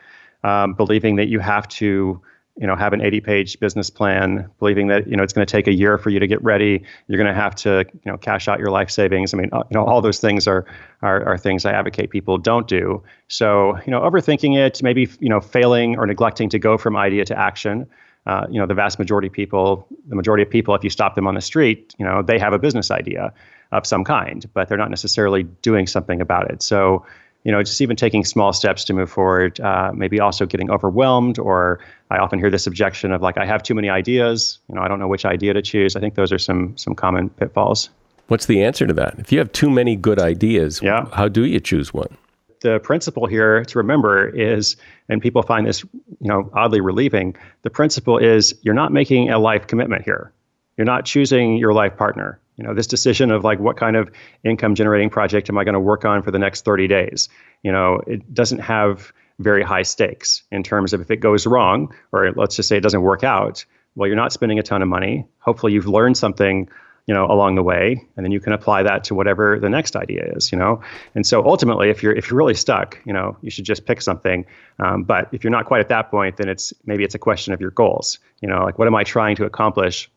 um, 0.44 0.74
believing 0.74 1.16
that 1.16 1.30
you 1.30 1.40
have 1.40 1.68
to 1.70 2.22
you 2.60 2.68
know 2.68 2.76
have 2.76 2.92
an 2.92 3.02
80 3.02 3.22
page 3.22 3.60
business 3.60 3.90
plan 3.90 4.50
believing 4.60 4.88
that 4.88 5.08
you 5.08 5.16
know 5.16 5.24
it's 5.24 5.32
going 5.32 5.48
to 5.48 5.52
take 5.52 5.68
a 5.68 5.74
year 5.74 5.98
for 5.98 6.10
you 6.10 6.20
to 6.20 6.28
get 6.28 6.44
ready. 6.44 6.84
You're 7.08 7.18
going 7.18 7.34
to 7.34 7.42
have 7.42 7.56
to 7.56 7.86
you 7.92 8.12
know 8.12 8.18
cash 8.18 8.48
out 8.48 8.60
your 8.60 8.70
life 8.70 8.90
savings. 8.90 9.34
I 9.34 9.38
mean 9.38 9.50
uh, 9.54 9.64
you 9.70 9.76
know 9.76 9.86
all 9.86 10.02
those 10.02 10.20
things 10.20 10.46
are, 10.48 10.66
are 11.02 11.26
are 11.26 11.38
things 11.38 11.66
i 11.66 11.72
advocate 11.72 12.10
people 12.10 12.38
don't 12.38 12.68
do. 12.68 13.02
So 13.30 13.78
you 13.86 13.92
know 13.92 14.02
overthinking 14.02 14.58
it 14.58 14.84
maybe 14.84 15.10
you 15.20 15.30
know 15.30 15.40
failing 15.40 15.98
or 15.98 16.06
neglecting 16.06 16.50
to 16.50 16.60
go 16.60 16.78
from 16.78 16.98
idea 16.98 17.26
to 17.26 17.38
action. 17.38 17.88
Uh, 18.28 18.46
you 18.50 18.60
know 18.60 18.68
the 18.68 18.74
vast 18.74 19.00
majority 19.00 19.28
of 19.28 19.34
people 19.34 19.88
the 20.08 20.16
majority 20.16 20.44
of 20.44 20.50
people 20.50 20.76
if 20.76 20.84
you 20.84 20.90
stop 20.90 21.16
them 21.16 21.26
on 21.26 21.36
the 21.36 21.42
street 21.42 21.96
you 21.98 22.06
know 22.06 22.22
they 22.22 22.38
have 22.38 22.52
a 22.52 22.60
business 22.60 22.92
idea 22.92 23.34
of 23.72 23.88
some 23.88 24.04
kind 24.04 24.48
but 24.54 24.68
they're 24.68 24.78
not 24.78 24.90
necessarily 24.90 25.44
doing 25.44 25.88
something 25.88 26.20
about 26.20 26.52
it. 26.52 26.62
So 26.62 27.06
you 27.44 27.52
know, 27.52 27.64
just 27.64 27.80
even 27.82 27.96
taking 27.96 28.26
small 28.26 28.52
steps 28.54 28.84
to 28.86 28.94
move 28.94 29.10
forward, 29.10 29.60
uh, 29.62 29.92
maybe 29.94 30.20
also 30.20 30.46
getting 30.46 30.70
overwhelmed, 30.70 31.40
or 31.40 31.80
I 32.12 32.18
often 32.18 32.40
hear 32.40 32.50
this 32.50 32.68
objection 32.68 33.12
of 33.12 33.22
like, 33.22 33.38
I 33.38 33.46
have 33.46 33.64
too 33.64 33.74
many 33.74 33.90
ideas, 33.90 34.60
you 34.68 34.76
know, 34.76 34.82
I 34.82 34.88
don't 34.88 35.00
know 35.00 35.08
which 35.08 35.26
idea 35.26 35.54
to 35.54 35.62
choose. 35.62 35.96
I 35.96 36.00
think 36.00 36.16
those 36.16 36.32
are 36.32 36.38
some 36.38 36.78
some 36.78 36.96
common 36.96 37.30
pitfalls. 37.30 37.90
What's 38.28 38.46
the 38.46 38.64
answer 38.64 38.86
to 38.86 38.94
that? 38.94 39.16
If 39.18 39.32
you 39.32 39.40
have 39.40 39.52
too 39.54 39.70
many 39.70 39.96
good 39.96 40.20
ideas, 40.20 40.82
yeah. 40.84 41.06
how 41.14 41.28
do 41.28 41.46
you 41.46 41.60
choose 41.60 41.94
one? 41.94 42.16
The 42.62 42.80
principle 42.80 43.26
here 43.26 43.64
to 43.64 43.78
remember 43.78 44.30
is, 44.30 44.76
and 45.08 45.22
people 45.22 45.42
find 45.42 45.66
this, 45.66 45.84
you 46.20 46.28
know, 46.28 46.50
oddly 46.54 46.82
relieving. 46.82 47.36
The 47.64 47.70
principle 47.70 48.18
is 48.18 48.54
you're 48.62 48.76
not 48.76 48.92
making 48.92 49.30
a 49.30 49.40
life 49.40 49.66
commitment 49.66 50.04
here. 50.04 50.32
You're 50.78 50.86
not 50.86 51.06
choosing 51.06 51.58
your 51.58 51.74
life 51.74 51.98
partner 51.98 52.40
you 52.60 52.68
know 52.68 52.74
this 52.74 52.88
decision 52.88 53.32
of 53.32 53.44
like 53.44 53.60
what 53.60 53.78
kind 53.78 53.96
of 53.96 54.12
income 54.44 54.76
generating 54.76 55.10
project 55.10 55.50
am 55.50 55.58
i 55.58 55.64
going 55.64 55.74
to 55.74 55.80
work 55.80 56.04
on 56.04 56.22
for 56.22 56.30
the 56.30 56.38
next 56.38 56.66
30 56.66 56.88
days? 56.88 57.30
You 57.64 57.72
know 57.72 58.02
it 58.06 58.34
doesn't 58.34 58.60
have 58.60 59.14
very 59.40 59.64
high 59.64 59.84
stakes 59.84 60.44
in 60.52 60.62
terms 60.62 60.92
of 60.92 61.00
if 61.00 61.10
it 61.10 61.18
goes 61.18 61.48
wrong 61.48 61.96
or 62.12 62.32
let's 62.34 62.58
just 62.58 62.68
say 62.68 62.76
it 62.76 62.82
doesn't 62.82 63.02
work 63.02 63.24
out 63.24 63.66
well 63.96 64.08
you're 64.08 64.18
not 64.18 64.34
spending 64.34 64.60
a 64.60 64.64
ton 64.64 64.82
of 64.82 64.90
money. 64.90 65.26
Hopefully 65.40 65.72
you've 65.72 65.88
learned 65.88 66.18
something 66.18 66.68
you 67.08 67.14
know 67.14 67.26
along 67.26 67.56
the 67.56 67.64
way 67.64 68.06
and 68.18 68.26
then 68.26 68.32
you 68.34 68.42
can 68.42 68.52
apply 68.52 68.84
that 68.84 69.06
to 69.06 69.16
whatever 69.16 69.58
the 69.58 69.70
next 69.70 69.96
idea 69.96 70.26
is 70.36 70.52
you 70.52 70.58
know? 70.58 70.82
And 71.16 71.26
so 71.26 71.46
ultimately 71.46 71.90
if 71.90 72.04
you're 72.04 72.14
if 72.14 72.30
you're 72.30 72.38
really 72.38 72.56
stuck 72.56 73.00
you 73.06 73.14
know 73.14 73.38
you 73.42 73.50
should 73.50 73.66
just 73.66 73.86
pick 73.86 74.02
something. 74.02 74.46
Um, 74.80 75.04
but 75.04 75.30
if 75.32 75.46
you're 75.46 75.52
not 75.52 75.66
quite 75.66 75.80
at 75.80 75.88
that 75.90 76.12
point 76.12 76.36
then 76.36 76.50
it's 76.50 76.74
maybe 76.86 77.06
it's 77.06 77.16
a 77.16 77.20
question 77.20 77.54
of 77.54 77.62
your 77.62 77.72
goals. 77.72 78.20
You 78.42 78.50
know 78.50 78.66
like 78.66 78.78
what 78.78 78.90
am 78.90 78.96
i 78.96 79.06
trying 79.06 79.38
to 79.38 79.46
accomplish 79.46 80.12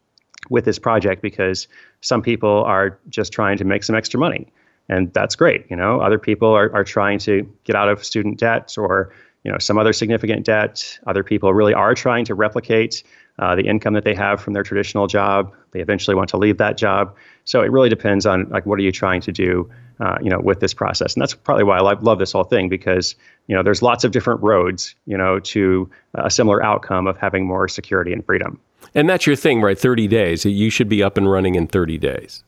with 0.50 0.64
this 0.64 0.78
project 0.78 1.22
because 1.22 1.68
some 2.00 2.22
people 2.22 2.64
are 2.64 2.98
just 3.08 3.32
trying 3.32 3.58
to 3.58 3.64
make 3.64 3.84
some 3.84 3.96
extra 3.96 4.18
money. 4.18 4.52
And 4.88 5.12
that's 5.12 5.36
great 5.36 5.66
you 5.70 5.76
know. 5.76 6.00
Other 6.00 6.18
people 6.18 6.48
are, 6.48 6.72
are 6.74 6.84
trying 6.84 7.18
to 7.20 7.50
get 7.64 7.76
out 7.76 7.88
of 7.88 8.04
student 8.04 8.38
debt 8.38 8.74
or 8.76 9.12
you 9.44 9.50
know 9.50 9.58
some 9.58 9.78
other 9.78 9.92
significant 9.92 10.44
debt. 10.44 10.98
Other 11.06 11.22
people 11.22 11.54
really 11.54 11.74
are 11.74 11.94
trying 11.94 12.24
to 12.26 12.34
replicate 12.34 13.02
uh, 13.38 13.54
the 13.56 13.62
income 13.62 13.94
that 13.94 14.04
they 14.04 14.14
have 14.14 14.40
from 14.40 14.52
their 14.52 14.62
traditional 14.62 15.06
job 15.06 15.52
they 15.72 15.80
eventually 15.80 16.14
want 16.14 16.28
to 16.28 16.36
leave 16.36 16.58
that 16.58 16.76
job 16.76 17.14
so 17.44 17.60
it 17.62 17.70
really 17.70 17.88
depends 17.88 18.26
on 18.26 18.48
like 18.50 18.66
what 18.66 18.78
are 18.78 18.82
you 18.82 18.92
trying 18.92 19.20
to 19.20 19.32
do 19.32 19.70
uh, 20.00 20.18
you 20.22 20.30
know 20.30 20.40
with 20.40 20.60
this 20.60 20.74
process 20.74 21.14
and 21.14 21.22
that's 21.22 21.34
probably 21.34 21.64
why 21.64 21.78
i 21.78 21.80
love, 21.80 22.02
love 22.02 22.18
this 22.18 22.32
whole 22.32 22.44
thing 22.44 22.68
because 22.68 23.14
you 23.46 23.56
know 23.56 23.62
there's 23.62 23.82
lots 23.82 24.04
of 24.04 24.12
different 24.12 24.42
roads 24.42 24.94
you 25.06 25.16
know 25.16 25.38
to 25.38 25.88
a 26.14 26.30
similar 26.30 26.62
outcome 26.62 27.06
of 27.06 27.16
having 27.16 27.46
more 27.46 27.68
security 27.68 28.12
and 28.12 28.24
freedom 28.24 28.60
and 28.94 29.08
that's 29.08 29.26
your 29.26 29.36
thing, 29.36 29.60
right? 29.62 29.78
30 29.78 30.06
days. 30.08 30.44
You 30.44 30.70
should 30.70 30.88
be 30.88 31.02
up 31.02 31.16
and 31.16 31.30
running 31.30 31.54
in 31.54 31.66
30 31.66 31.98
days. 31.98 32.42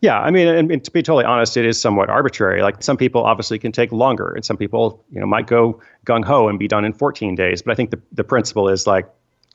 Yeah, 0.00 0.18
I 0.18 0.30
mean, 0.30 0.48
and, 0.48 0.70
and, 0.70 0.82
to 0.82 0.90
be 0.90 1.02
totally 1.02 1.26
honest, 1.26 1.58
it 1.58 1.66
is 1.66 1.78
somewhat 1.78 2.08
arbitrary. 2.08 2.62
Like 2.62 2.82
some 2.82 2.96
people 2.96 3.22
obviously 3.22 3.58
can 3.58 3.70
take 3.70 3.92
longer, 3.92 4.32
and 4.32 4.42
some 4.44 4.56
people, 4.56 5.04
you 5.12 5.20
know, 5.20 5.26
might 5.26 5.46
go 5.46 5.78
gung 6.06 6.24
ho 6.24 6.48
and 6.48 6.58
be 6.58 6.68
done 6.68 6.86
in 6.86 6.94
14 6.94 7.34
days. 7.34 7.60
But 7.60 7.72
I 7.72 7.74
think 7.74 7.90
the 7.90 8.00
the 8.12 8.24
principle 8.24 8.70
is 8.70 8.86
like, 8.86 9.06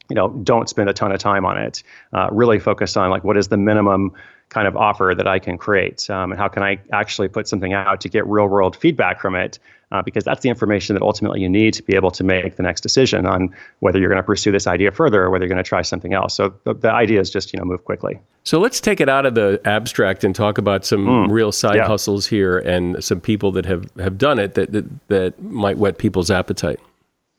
you 0.10 0.16
know, 0.16 0.30
don't 0.30 0.70
spend 0.70 0.90
a 0.90 0.94
ton 0.94 1.12
of 1.12 1.20
time 1.20 1.46
on 1.46 1.58
it. 1.58 1.84
Uh, 2.14 2.30
really 2.32 2.60
focus 2.60 2.96
on 2.98 3.10
like 3.10 3.24
what 3.24 3.38
is 3.38 3.48
the 3.48 3.58
minimum 3.58 4.14
kind 4.50 4.68
of 4.68 4.78
offer 4.78 5.14
that 5.18 5.28
I 5.28 5.40
can 5.40 5.58
create, 5.58 6.08
um, 6.10 6.32
and 6.32 6.40
how 6.40 6.48
can 6.48 6.62
I 6.62 6.80
actually 6.92 7.28
put 7.28 7.48
something 7.48 7.74
out 7.74 8.02
to 8.02 8.10
get 8.10 8.28
real 8.28 8.48
world 8.48 8.76
feedback 8.76 9.20
from 9.20 9.36
it, 9.36 9.58
uh, 9.92 10.04
because 10.04 10.24
that's 10.24 10.42
the 10.42 10.50
information 10.50 10.94
that 10.94 11.02
ultimately 11.02 11.42
you 11.42 11.50
need 11.50 11.74
to 11.74 11.84
be 11.84 11.96
able 11.96 12.12
to 12.12 12.24
make 12.24 12.56
the 12.56 12.64
next 12.64 12.82
decision 12.82 13.26
on 13.26 13.54
whether 13.80 14.00
you're 14.00 14.10
going 14.10 14.22
to 14.22 14.26
pursue 14.26 14.52
this 14.52 14.68
idea 14.68 14.92
further 14.92 15.24
or 15.24 15.30
whether 15.32 15.46
you're 15.46 15.54
going 15.54 15.64
to 15.64 15.68
try 15.68 15.82
something 15.82 16.14
else. 16.14 16.36
So 16.36 16.54
the, 16.64 16.74
the, 16.76 16.92
idea 16.92 17.20
is 17.20 17.30
just 17.30 17.54
you 17.54 17.60
know 17.60 17.66
move 17.66 17.84
quickly. 17.86 18.20
So 18.44 18.60
let's 18.60 18.80
take 18.80 19.02
it 19.02 19.10
out 19.10 19.26
of 19.26 19.34
the 19.34 19.60
abstract 19.66 20.24
and 20.24 20.36
talk 20.36 20.58
about 20.58 20.86
some 20.86 21.06
mm, 21.06 21.32
real 21.32 21.52
side 21.52 21.78
yeah. 21.78 21.88
hustles 21.88 22.28
here 22.28 22.60
and 22.60 23.04
some 23.04 23.20
people 23.20 23.52
that 23.54 23.66
have 23.66 23.90
have 23.98 24.18
done 24.18 24.38
it 24.38 24.54
that 24.54 24.72
that, 24.74 25.08
that 25.08 25.42
might 25.42 25.78
whet 25.78 25.98
people's 25.98 26.30
appetite. 26.30 26.80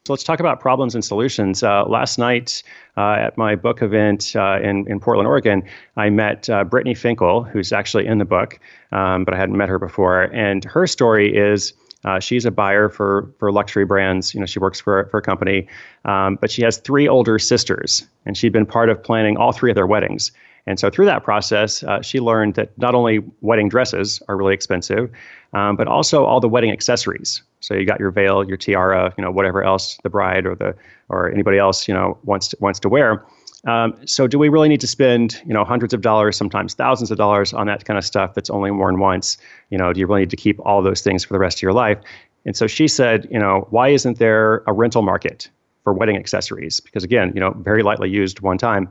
So 0.06 0.12
let's 0.12 0.22
talk 0.22 0.38
about 0.38 0.60
problems 0.60 0.94
and 0.94 1.04
solutions. 1.04 1.64
Uh, 1.64 1.84
last 1.84 2.16
night 2.16 2.62
uh, 2.96 3.16
at 3.18 3.36
my 3.36 3.56
book 3.56 3.82
event 3.82 4.36
uh, 4.36 4.60
in, 4.62 4.88
in 4.88 5.00
Portland, 5.00 5.26
Oregon, 5.26 5.64
I 5.96 6.10
met 6.10 6.48
uh, 6.48 6.62
Brittany 6.62 6.94
Finkel, 6.94 7.42
who's 7.42 7.72
actually 7.72 8.06
in 8.06 8.18
the 8.18 8.24
book, 8.24 8.60
um, 8.92 9.24
but 9.24 9.34
I 9.34 9.36
hadn't 9.36 9.56
met 9.56 9.68
her 9.68 9.80
before. 9.80 10.22
And 10.32 10.62
her 10.62 10.86
story 10.86 11.36
is 11.36 11.72
uh, 12.04 12.20
she's 12.20 12.44
a 12.44 12.52
buyer 12.52 12.88
for, 12.88 13.34
for 13.40 13.50
luxury 13.50 13.84
brands. 13.84 14.32
You 14.32 14.38
know, 14.38 14.46
she 14.46 14.60
works 14.60 14.80
for, 14.80 15.08
for 15.10 15.18
a 15.18 15.22
company, 15.22 15.66
um, 16.04 16.38
but 16.40 16.52
she 16.52 16.62
has 16.62 16.76
three 16.76 17.08
older 17.08 17.40
sisters, 17.40 18.06
and 18.26 18.36
she'd 18.36 18.52
been 18.52 18.64
part 18.64 18.90
of 18.90 19.02
planning 19.02 19.36
all 19.36 19.50
three 19.50 19.72
of 19.72 19.74
their 19.74 19.88
weddings. 19.88 20.30
And 20.68 20.78
so 20.78 20.88
through 20.88 21.06
that 21.06 21.24
process, 21.24 21.82
uh, 21.82 22.00
she 22.02 22.20
learned 22.20 22.54
that 22.54 22.76
not 22.78 22.94
only 22.94 23.24
wedding 23.40 23.68
dresses 23.68 24.22
are 24.28 24.36
really 24.36 24.54
expensive, 24.54 25.10
um, 25.52 25.74
but 25.74 25.88
also 25.88 26.24
all 26.24 26.38
the 26.38 26.48
wedding 26.48 26.70
accessories. 26.70 27.42
So 27.66 27.74
you 27.74 27.84
got 27.84 27.98
your 27.98 28.12
veil, 28.12 28.44
your 28.46 28.56
tiara, 28.56 29.12
you 29.18 29.24
know, 29.24 29.32
whatever 29.32 29.64
else 29.64 29.98
the 30.04 30.08
bride 30.08 30.46
or 30.46 30.54
the 30.54 30.72
or 31.08 31.32
anybody 31.32 31.58
else 31.58 31.88
you 31.88 31.94
know 31.94 32.16
wants 32.22 32.48
to, 32.48 32.56
wants 32.60 32.78
to 32.80 32.88
wear. 32.88 33.26
Um, 33.66 33.98
so 34.06 34.28
do 34.28 34.38
we 34.38 34.48
really 34.48 34.68
need 34.68 34.80
to 34.82 34.86
spend 34.86 35.42
you 35.44 35.52
know 35.52 35.64
hundreds 35.64 35.92
of 35.92 36.00
dollars, 36.00 36.36
sometimes 36.36 36.74
thousands 36.74 37.10
of 37.10 37.18
dollars 37.18 37.52
on 37.52 37.66
that 37.66 37.84
kind 37.84 37.98
of 37.98 38.04
stuff 38.04 38.34
that's 38.34 38.50
only 38.50 38.70
worn 38.70 39.00
once? 39.00 39.36
You 39.70 39.78
know, 39.78 39.92
do 39.92 39.98
you 39.98 40.06
really 40.06 40.20
need 40.20 40.30
to 40.30 40.36
keep 40.36 40.60
all 40.64 40.80
those 40.80 41.00
things 41.00 41.24
for 41.24 41.32
the 41.32 41.40
rest 41.40 41.58
of 41.58 41.62
your 41.62 41.72
life? 41.72 41.98
And 42.44 42.56
so 42.56 42.68
she 42.68 42.86
said, 42.86 43.26
you 43.32 43.40
know, 43.40 43.66
why 43.70 43.88
isn't 43.88 44.20
there 44.20 44.62
a 44.68 44.72
rental 44.72 45.02
market 45.02 45.50
for 45.82 45.92
wedding 45.92 46.16
accessories? 46.16 46.78
Because 46.78 47.02
again, 47.02 47.32
you 47.34 47.40
know, 47.40 47.50
very 47.62 47.82
lightly 47.82 48.08
used 48.08 48.38
one 48.38 48.58
time. 48.58 48.88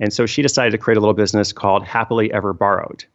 And 0.00 0.12
so 0.12 0.26
she 0.26 0.42
decided 0.42 0.72
to 0.72 0.78
create 0.78 0.98
a 0.98 1.00
little 1.00 1.14
business 1.14 1.50
called 1.50 1.82
Happily 1.82 2.30
Ever 2.30 2.52
Borrowed. 2.52 3.06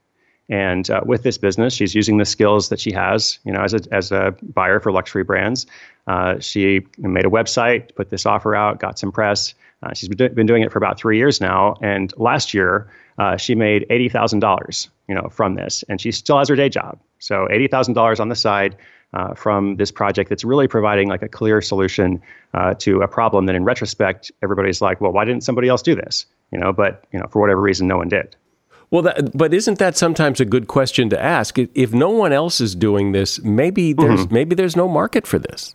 And 0.50 0.90
uh, 0.90 1.02
with 1.06 1.24
this 1.24 1.38
business, 1.38 1.74
she's 1.74 1.96
using 1.96 2.18
the 2.18 2.26
skills 2.26 2.70
that 2.70 2.80
she 2.80 2.92
has, 2.92 3.40
you 3.46 3.52
know, 3.52 3.62
as 3.62 3.74
a, 3.74 3.80
as 3.92 4.12
a 4.12 4.36
buyer 4.42 4.80
for 4.80 4.92
luxury 4.92 5.24
brands. 5.24 5.66
Uh, 6.06 6.38
she 6.40 6.86
made 6.98 7.26
a 7.26 7.30
website, 7.30 7.96
put 7.96 8.10
this 8.10 8.26
offer 8.26 8.54
out, 8.54 8.80
got 8.80 9.00
some 9.00 9.12
press. 9.12 9.54
Uh, 9.82 9.94
she's 9.94 10.10
been, 10.10 10.34
been 10.34 10.46
doing 10.46 10.62
it 10.62 10.72
for 10.72 10.78
about 10.78 10.98
three 10.98 11.18
years 11.18 11.40
now. 11.40 11.76
And 11.82 12.14
last 12.18 12.54
year, 12.54 12.92
uh, 13.18 13.38
she 13.38 13.56
made 13.56 13.86
eighty 13.90 14.10
thousand 14.10 14.40
dollars, 14.40 14.90
you 15.08 15.16
know, 15.16 15.30
from 15.32 15.56
this, 15.56 15.84
and 15.88 16.02
she 16.02 16.12
still 16.12 16.38
has 16.40 16.50
her 16.50 16.56
day 16.56 16.70
job. 16.70 17.00
So 17.20 17.48
eighty 17.50 17.68
thousand 17.68 17.94
dollars 17.94 18.20
on 18.20 18.30
the 18.30 18.36
side 18.36 18.76
uh, 19.14 19.34
from 19.36 19.78
this 19.78 19.92
project 19.92 20.30
that's 20.30 20.44
really 20.44 20.68
providing 20.68 21.08
like 21.10 21.22
a 21.22 21.30
clear 21.30 21.62
solution 21.62 22.22
uh, 22.54 22.74
to 22.80 23.02
a 23.02 23.08
problem 23.08 23.46
that, 23.46 23.56
in 23.56 23.64
retrospect, 23.64 24.32
everybody's 24.42 24.82
like, 24.82 25.00
well, 25.00 25.12
why 25.12 25.26
didn't 25.26 25.44
somebody 25.44 25.70
else 25.70 25.82
do 25.82 25.96
this? 25.96 26.26
You 26.52 26.60
know, 26.60 26.74
but 26.74 27.06
you 27.14 27.20
know, 27.20 27.28
for 27.30 27.40
whatever 27.40 27.62
reason, 27.62 27.88
no 27.88 27.98
one 27.98 28.10
did. 28.10 28.36
Well, 28.94 29.02
that, 29.02 29.36
but 29.36 29.56
isn't 29.56 29.80
that 29.80 29.98
sometimes 29.98 30.40
a 30.40 30.46
good 30.46 30.68
question 30.68 31.10
to 31.10 31.20
ask? 31.20 31.58
If 31.58 31.94
no 31.94 32.12
one 32.12 32.32
else 32.32 32.62
is 32.62 32.76
doing 32.76 33.12
this, 33.12 33.42
maybe 33.42 33.92
there's 33.92 34.26
mm-hmm. 34.26 34.34
maybe 34.34 34.54
there's 34.54 34.76
no 34.76 34.88
market 34.88 35.26
for 35.26 35.40
this. 35.40 35.74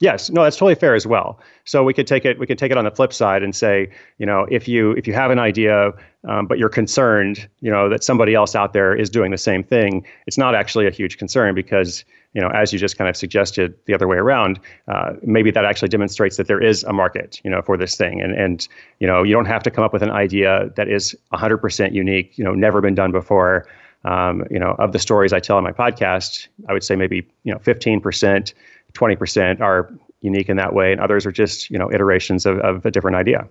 Yes, 0.00 0.30
no, 0.30 0.42
that's 0.42 0.56
totally 0.56 0.74
fair 0.74 0.96
as 0.96 1.06
well. 1.06 1.38
So 1.64 1.84
we 1.84 1.94
could 1.94 2.08
take 2.08 2.24
it 2.24 2.40
we 2.40 2.48
could 2.48 2.58
take 2.58 2.72
it 2.72 2.76
on 2.76 2.84
the 2.84 2.90
flip 2.90 3.12
side 3.12 3.44
and 3.44 3.54
say, 3.54 3.92
you 4.18 4.26
know, 4.26 4.48
if 4.50 4.66
you 4.66 4.90
if 4.92 5.06
you 5.06 5.12
have 5.12 5.30
an 5.30 5.38
idea, 5.38 5.92
um, 6.28 6.48
but 6.48 6.58
you're 6.58 6.68
concerned, 6.68 7.48
you 7.60 7.70
know, 7.70 7.88
that 7.88 8.02
somebody 8.02 8.34
else 8.34 8.56
out 8.56 8.72
there 8.72 8.96
is 8.96 9.10
doing 9.10 9.30
the 9.30 9.38
same 9.38 9.62
thing, 9.62 10.04
it's 10.26 10.36
not 10.36 10.56
actually 10.56 10.88
a 10.88 10.90
huge 10.90 11.18
concern 11.18 11.54
because 11.54 12.04
you 12.32 12.40
know, 12.40 12.48
as 12.48 12.72
you 12.72 12.78
just 12.78 12.96
kind 12.96 13.08
of 13.08 13.16
suggested 13.16 13.74
the 13.86 13.94
other 13.94 14.06
way 14.06 14.16
around, 14.16 14.60
uh, 14.88 15.14
maybe 15.22 15.50
that 15.50 15.64
actually 15.64 15.88
demonstrates 15.88 16.36
that 16.36 16.46
there 16.46 16.62
is 16.62 16.84
a 16.84 16.92
market, 16.92 17.40
you 17.42 17.50
know, 17.50 17.60
for 17.60 17.76
this 17.76 17.96
thing. 17.96 18.20
And, 18.20 18.32
and, 18.32 18.68
you 19.00 19.06
know, 19.06 19.22
you 19.22 19.34
don't 19.34 19.46
have 19.46 19.62
to 19.64 19.70
come 19.70 19.82
up 19.82 19.92
with 19.92 20.02
an 20.02 20.10
idea 20.10 20.70
that 20.76 20.88
is 20.88 21.16
100% 21.32 21.92
unique, 21.92 22.38
you 22.38 22.44
know, 22.44 22.54
never 22.54 22.80
been 22.80 22.94
done 22.94 23.10
before. 23.12 23.66
Um, 24.04 24.44
you 24.50 24.58
know, 24.58 24.76
of 24.78 24.92
the 24.92 24.98
stories 24.98 25.32
I 25.32 25.40
tell 25.40 25.58
on 25.58 25.64
my 25.64 25.72
podcast, 25.72 26.48
I 26.68 26.72
would 26.72 26.82
say 26.82 26.96
maybe, 26.96 27.26
you 27.44 27.52
know, 27.52 27.58
15%, 27.58 28.54
20% 28.94 29.60
are 29.60 29.92
unique 30.20 30.48
in 30.48 30.56
that 30.56 30.72
way. 30.72 30.92
And 30.92 31.00
others 31.00 31.26
are 31.26 31.32
just, 31.32 31.68
you 31.68 31.78
know, 31.78 31.92
iterations 31.92 32.46
of, 32.46 32.58
of 32.60 32.86
a 32.86 32.90
different 32.90 33.16
idea. 33.16 33.46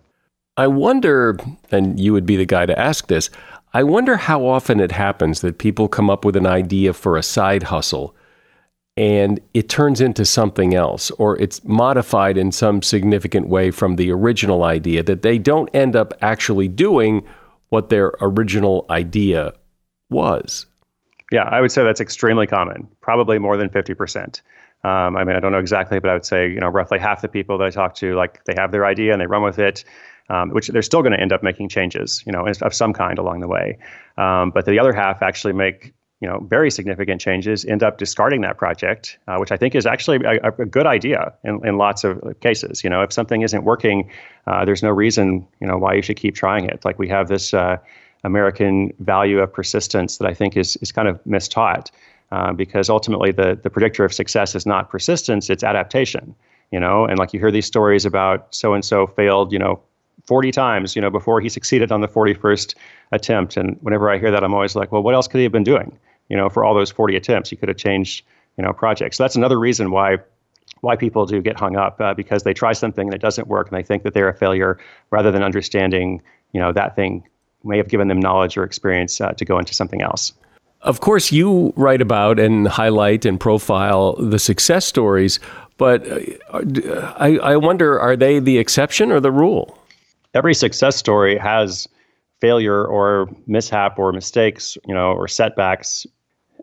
I 0.57 0.67
wonder, 0.67 1.37
and 1.71 1.99
you 1.99 2.13
would 2.13 2.25
be 2.25 2.35
the 2.35 2.45
guy 2.45 2.65
to 2.65 2.77
ask 2.79 3.07
this, 3.07 3.29
I 3.73 3.83
wonder 3.83 4.17
how 4.17 4.45
often 4.45 4.79
it 4.79 4.91
happens 4.91 5.41
that 5.41 5.59
people 5.59 5.87
come 5.87 6.09
up 6.09 6.25
with 6.25 6.35
an 6.35 6.47
idea 6.47 6.93
for 6.93 7.15
a 7.15 7.21
side 7.21 7.63
hustle 7.63 8.15
and 8.99 9.39
it 9.53 9.69
turns 9.69 10.01
into 10.01 10.25
something 10.25 10.75
else 10.75 11.09
or 11.11 11.39
it's 11.39 11.63
modified 11.63 12.37
in 12.37 12.51
some 12.51 12.81
significant 12.81 13.47
way 13.47 13.71
from 13.71 13.95
the 13.95 14.11
original 14.11 14.65
idea 14.65 15.01
that 15.01 15.21
they 15.21 15.37
don't 15.37 15.69
end 15.73 15.95
up 15.95 16.13
actually 16.21 16.67
doing 16.67 17.25
what 17.69 17.87
their 17.87 18.11
original 18.19 18.85
idea 18.89 19.53
was. 20.09 20.65
Yeah, 21.31 21.43
I 21.43 21.61
would 21.61 21.71
say 21.71 21.81
that's 21.85 22.01
extremely 22.01 22.45
common, 22.45 22.89
probably 22.99 23.39
more 23.39 23.55
than 23.55 23.69
50%. 23.69 24.41
Um, 24.83 25.15
I 25.15 25.23
mean, 25.23 25.37
I 25.37 25.39
don't 25.39 25.53
know 25.53 25.59
exactly, 25.59 25.99
but 25.99 26.09
I 26.09 26.13
would 26.13 26.25
say, 26.25 26.49
you 26.49 26.59
know, 26.59 26.67
roughly 26.67 26.99
half 26.99 27.21
the 27.21 27.29
people 27.29 27.57
that 27.59 27.65
I 27.65 27.69
talk 27.69 27.95
to, 27.95 28.15
like 28.15 28.43
they 28.43 28.55
have 28.57 28.73
their 28.73 28.85
idea 28.85 29.13
and 29.13 29.21
they 29.21 29.27
run 29.27 29.43
with 29.43 29.59
it, 29.59 29.85
um, 30.29 30.49
which 30.49 30.67
they're 30.67 30.81
still 30.81 31.03
going 31.03 31.13
to 31.13 31.19
end 31.21 31.31
up 31.31 31.41
making 31.41 31.69
changes, 31.69 32.21
you 32.25 32.33
know, 32.33 32.45
of 32.61 32.73
some 32.73 32.91
kind 32.91 33.17
along 33.17 33.39
the 33.39 33.47
way. 33.47 33.77
Um, 34.17 34.51
but 34.51 34.65
the 34.65 34.77
other 34.77 34.91
half 34.91 35.21
actually 35.21 35.53
make 35.53 35.93
you 36.21 36.27
know 36.27 36.39
very 36.49 36.69
significant 36.69 37.21
changes 37.21 37.65
end 37.65 37.81
up 37.81 37.97
discarding 37.97 38.41
that 38.41 38.57
project 38.57 39.17
uh, 39.27 39.37
which 39.37 39.51
i 39.51 39.57
think 39.57 39.75
is 39.75 39.85
actually 39.85 40.17
a, 40.25 40.47
a, 40.47 40.65
good 40.65 40.85
idea 40.85 41.33
in, 41.43 41.65
in 41.65 41.77
lots 41.77 42.03
of 42.03 42.21
cases. 42.41 42.83
You 42.83 42.89
know 42.89 43.01
if 43.01 43.11
something 43.13 43.41
isn't 43.41 43.63
working 43.63 44.09
uh, 44.47 44.65
there's 44.65 44.83
no 44.83 44.89
reason 44.89 45.47
you 45.59 45.67
know 45.67 45.77
why 45.77 45.93
you 45.93 46.01
should 46.01 46.17
keep 46.17 46.35
trying 46.35 46.65
it. 46.65 46.83
Like 46.83 46.99
we 46.99 47.07
have 47.09 47.27
this 47.27 47.53
uh, 47.53 47.77
american 48.23 48.93
value 48.99 49.39
of 49.39 49.51
persistence 49.51 50.17
that 50.17 50.27
i 50.27 50.33
think 50.33 50.57
is, 50.57 50.75
is 50.77 50.91
kind 50.91 51.07
of 51.07 51.23
mistaught 51.23 51.89
uh, 52.31 52.53
because 52.53 52.89
ultimately 52.89 53.31
the, 53.31 53.59
the 53.63 53.69
predictor 53.69 54.03
of 54.05 54.13
success 54.13 54.55
is 54.55 54.65
not 54.65 54.89
persistence 54.89 55.49
it's 55.49 55.63
adaptation 55.63 56.35
you 56.71 56.79
know? 56.79 57.05
And 57.05 57.17
like 57.17 57.33
you 57.33 57.39
hear 57.39 57.51
these 57.51 57.65
stories 57.65 58.05
about 58.05 58.53
so 58.53 58.73
and 58.73 58.83
so 58.83 59.07
failed 59.07 59.51
you 59.51 59.59
know 59.59 59.81
40 60.25 60.51
times 60.51 60.95
you 60.95 61.01
know 61.01 61.09
before 61.09 61.41
he 61.41 61.49
succeeded 61.49 61.91
on 61.91 62.01
the 62.01 62.07
41st 62.07 62.75
attempt. 63.11 63.57
And 63.57 63.77
whenever 63.81 64.09
i 64.11 64.17
hear 64.17 64.31
that 64.31 64.43
i'm 64.43 64.53
always 64.53 64.75
like 64.75 64.91
well 64.91 65.01
what 65.01 65.15
else 65.15 65.27
could 65.27 65.37
he 65.37 65.43
have 65.43 65.51
been 65.51 65.63
doing 65.63 65.97
you 66.29 66.37
know, 66.37 66.49
for 66.49 66.63
all 66.63 66.73
those 66.73 66.91
40 66.91 67.15
attempts, 67.15 67.51
you 67.51 67.57
could 67.57 67.69
have 67.69 67.77
changed, 67.77 68.23
you 68.57 68.63
know, 68.63 68.71
projects. 68.71 69.17
So 69.17 69.23
that's 69.23 69.35
another 69.35 69.59
reason 69.59 69.91
why 69.91 70.17
why 70.81 70.95
people 70.95 71.25
do 71.25 71.41
get 71.41 71.59
hung 71.59 71.75
up 71.75 71.99
uh, 71.99 72.13
because 72.13 72.43
they 72.43 72.53
try 72.53 72.71
something 72.71 73.07
and 73.07 73.13
it 73.13 73.21
doesn't 73.21 73.47
work 73.47 73.69
and 73.69 73.77
they 73.77 73.83
think 73.83 74.03
that 74.03 74.13
they're 74.13 74.29
a 74.29 74.33
failure 74.33 74.79
rather 75.09 75.29
than 75.29 75.43
understanding, 75.43 76.21
you 76.53 76.59
know, 76.59 76.71
that 76.71 76.95
thing 76.95 77.23
may 77.63 77.75
have 77.75 77.89
given 77.89 78.07
them 78.07 78.19
knowledge 78.19 78.55
or 78.55 78.63
experience 78.63 79.19
uh, 79.19 79.31
to 79.33 79.43
go 79.43 79.59
into 79.59 79.73
something 79.73 80.01
else. 80.01 80.31
Of 80.81 81.01
course, 81.01 81.31
you 81.31 81.73
write 81.75 82.01
about 82.01 82.39
and 82.39 82.67
highlight 82.67 83.25
and 83.25 83.37
profile 83.37 84.15
the 84.15 84.39
success 84.39 84.85
stories, 84.85 85.39
but 85.77 86.07
uh, 86.09 87.13
I, 87.17 87.37
I 87.39 87.57
wonder 87.57 87.99
are 87.99 88.15
they 88.15 88.39
the 88.39 88.57
exception 88.57 89.11
or 89.11 89.19
the 89.19 89.31
rule? 89.31 89.77
Every 90.33 90.53
success 90.53 90.95
story 90.95 91.37
has 91.37 91.87
failure 92.39 92.85
or 92.85 93.29
mishap 93.47 93.99
or 93.99 94.13
mistakes, 94.13 94.77
you 94.87 94.93
know, 94.93 95.11
or 95.11 95.27
setbacks 95.27 96.07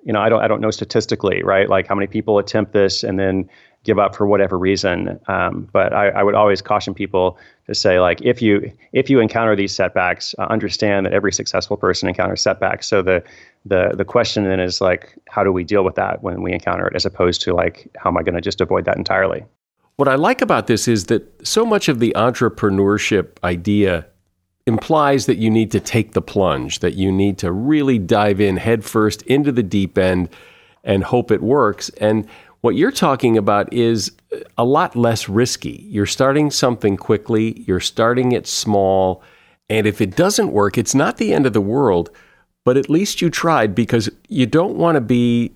you 0.07 0.13
know, 0.13 0.21
I 0.21 0.29
don't 0.29 0.41
I 0.41 0.47
don't 0.47 0.61
know 0.61 0.71
statistically, 0.71 1.43
right? 1.43 1.69
Like 1.69 1.89
how 1.89 1.97
many 1.97 2.07
people 2.07 2.39
attempt 2.39 2.73
this 2.73 3.03
and 3.03 3.19
then 3.19 3.51
give 3.83 3.99
up 3.99 4.15
for 4.15 4.27
whatever 4.27 4.57
reason. 4.57 5.19
Um, 5.27 5.69
but 5.73 5.93
I, 5.93 6.09
I, 6.09 6.23
would 6.23 6.35
always 6.35 6.61
caution 6.61 6.93
people 6.93 7.39
to 7.67 7.75
say 7.75 8.01
like 8.01 8.21
if 8.23 8.41
you 8.41 8.73
if 8.93 9.11
you 9.11 9.21
encounter 9.21 9.57
these 9.57 9.75
setbacks, 9.75 10.35
uh, 10.39 10.47
understand 10.49 11.07
that 11.07 11.13
every 11.13 11.33
successful 11.33 11.77
person 11.77 12.09
encounters 12.09 12.41
setbacks. 12.41 12.87
So 12.87 13.03
the 13.03 13.23
the 13.65 13.95
the 13.97 14.05
question 14.05 14.45
then 14.45 14.61
is 14.61 14.81
like 14.81 15.17
how 15.29 15.43
do 15.43 15.53
we 15.53 15.65
deal 15.65 15.83
with 15.83 15.97
that 15.97 16.23
when 16.23 16.41
we 16.41 16.53
encounter 16.53 16.87
it, 16.87 16.95
as 16.95 17.05
opposed 17.05 17.41
to 17.43 17.53
like 17.53 17.91
how 17.97 18.09
am 18.09 18.17
I 18.17 18.23
going 18.23 18.37
to 18.37 18.41
just 18.41 18.61
avoid 18.61 18.85
that 18.85 18.97
entirely? 18.97 19.45
What 19.97 20.07
I 20.07 20.15
like 20.15 20.41
about 20.41 20.69
this 20.69 20.87
is 20.87 21.07
that 21.07 21.45
so 21.45 21.67
much 21.67 21.89
of 21.89 21.99
the 21.99 22.13
entrepreneurship 22.17 23.43
idea 23.43 24.07
implies 24.67 25.27
that 25.27 25.37
you 25.37 25.51
need 25.51 25.71
to 25.71 25.81
take 25.81 26.13
the 26.13 26.23
plunge, 26.23 26.81
that 26.81 26.95
you 26.95 27.13
need 27.13 27.39
to 27.39 27.53
really 27.53 27.99
dive 27.99 28.41
in 28.41 28.57
headfirst 28.57 29.23
into 29.23 29.53
the 29.53 29.63
deep 29.63 29.97
end 29.97 30.29
and 30.83 31.05
hope 31.05 31.31
it 31.31 31.43
works. 31.43 31.89
And 32.01 32.27
what 32.63 32.75
you're 32.75 32.91
talking 32.91 33.39
about 33.39 33.73
is 33.73 34.13
a 34.59 34.65
lot 34.65 34.97
less 34.97 35.29
risky. 35.29 35.87
You're 35.89 36.07
starting 36.07 36.51
something 36.51 36.97
quickly, 36.97 37.61
you're 37.67 37.81
starting 37.81 38.33
it 38.33 38.47
small, 38.47 39.23
and 39.69 39.87
if 39.87 40.01
it 40.01 40.17
doesn't 40.17 40.53
work, 40.53 40.77
it's 40.79 40.95
not 40.95 41.17
the 41.17 41.33
end 41.33 41.47
of 41.47 41.53
the 41.53 41.61
world, 41.61 42.11
but 42.65 42.77
at 42.77 42.91
least 42.91 43.21
you 43.21 43.31
tried 43.31 43.75
because 43.75 44.11
you 44.29 44.47
don't 44.47 44.77
want 44.77 44.97
to 44.97 45.01
be 45.01 45.53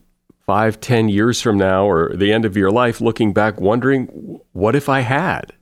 five, 0.47 0.81
ten 0.81 1.09
years 1.09 1.41
from 1.41 1.59
now 1.59 1.85
or 1.89 2.15
the 2.17 2.33
end 2.33 2.45
of 2.45 2.57
your 2.57 2.71
life 2.71 3.01
looking 3.01 3.33
back 3.33 3.61
wondering, 3.61 4.41
what 4.53 4.77
if 4.77 4.89
I 4.89 5.01
had? 5.01 5.53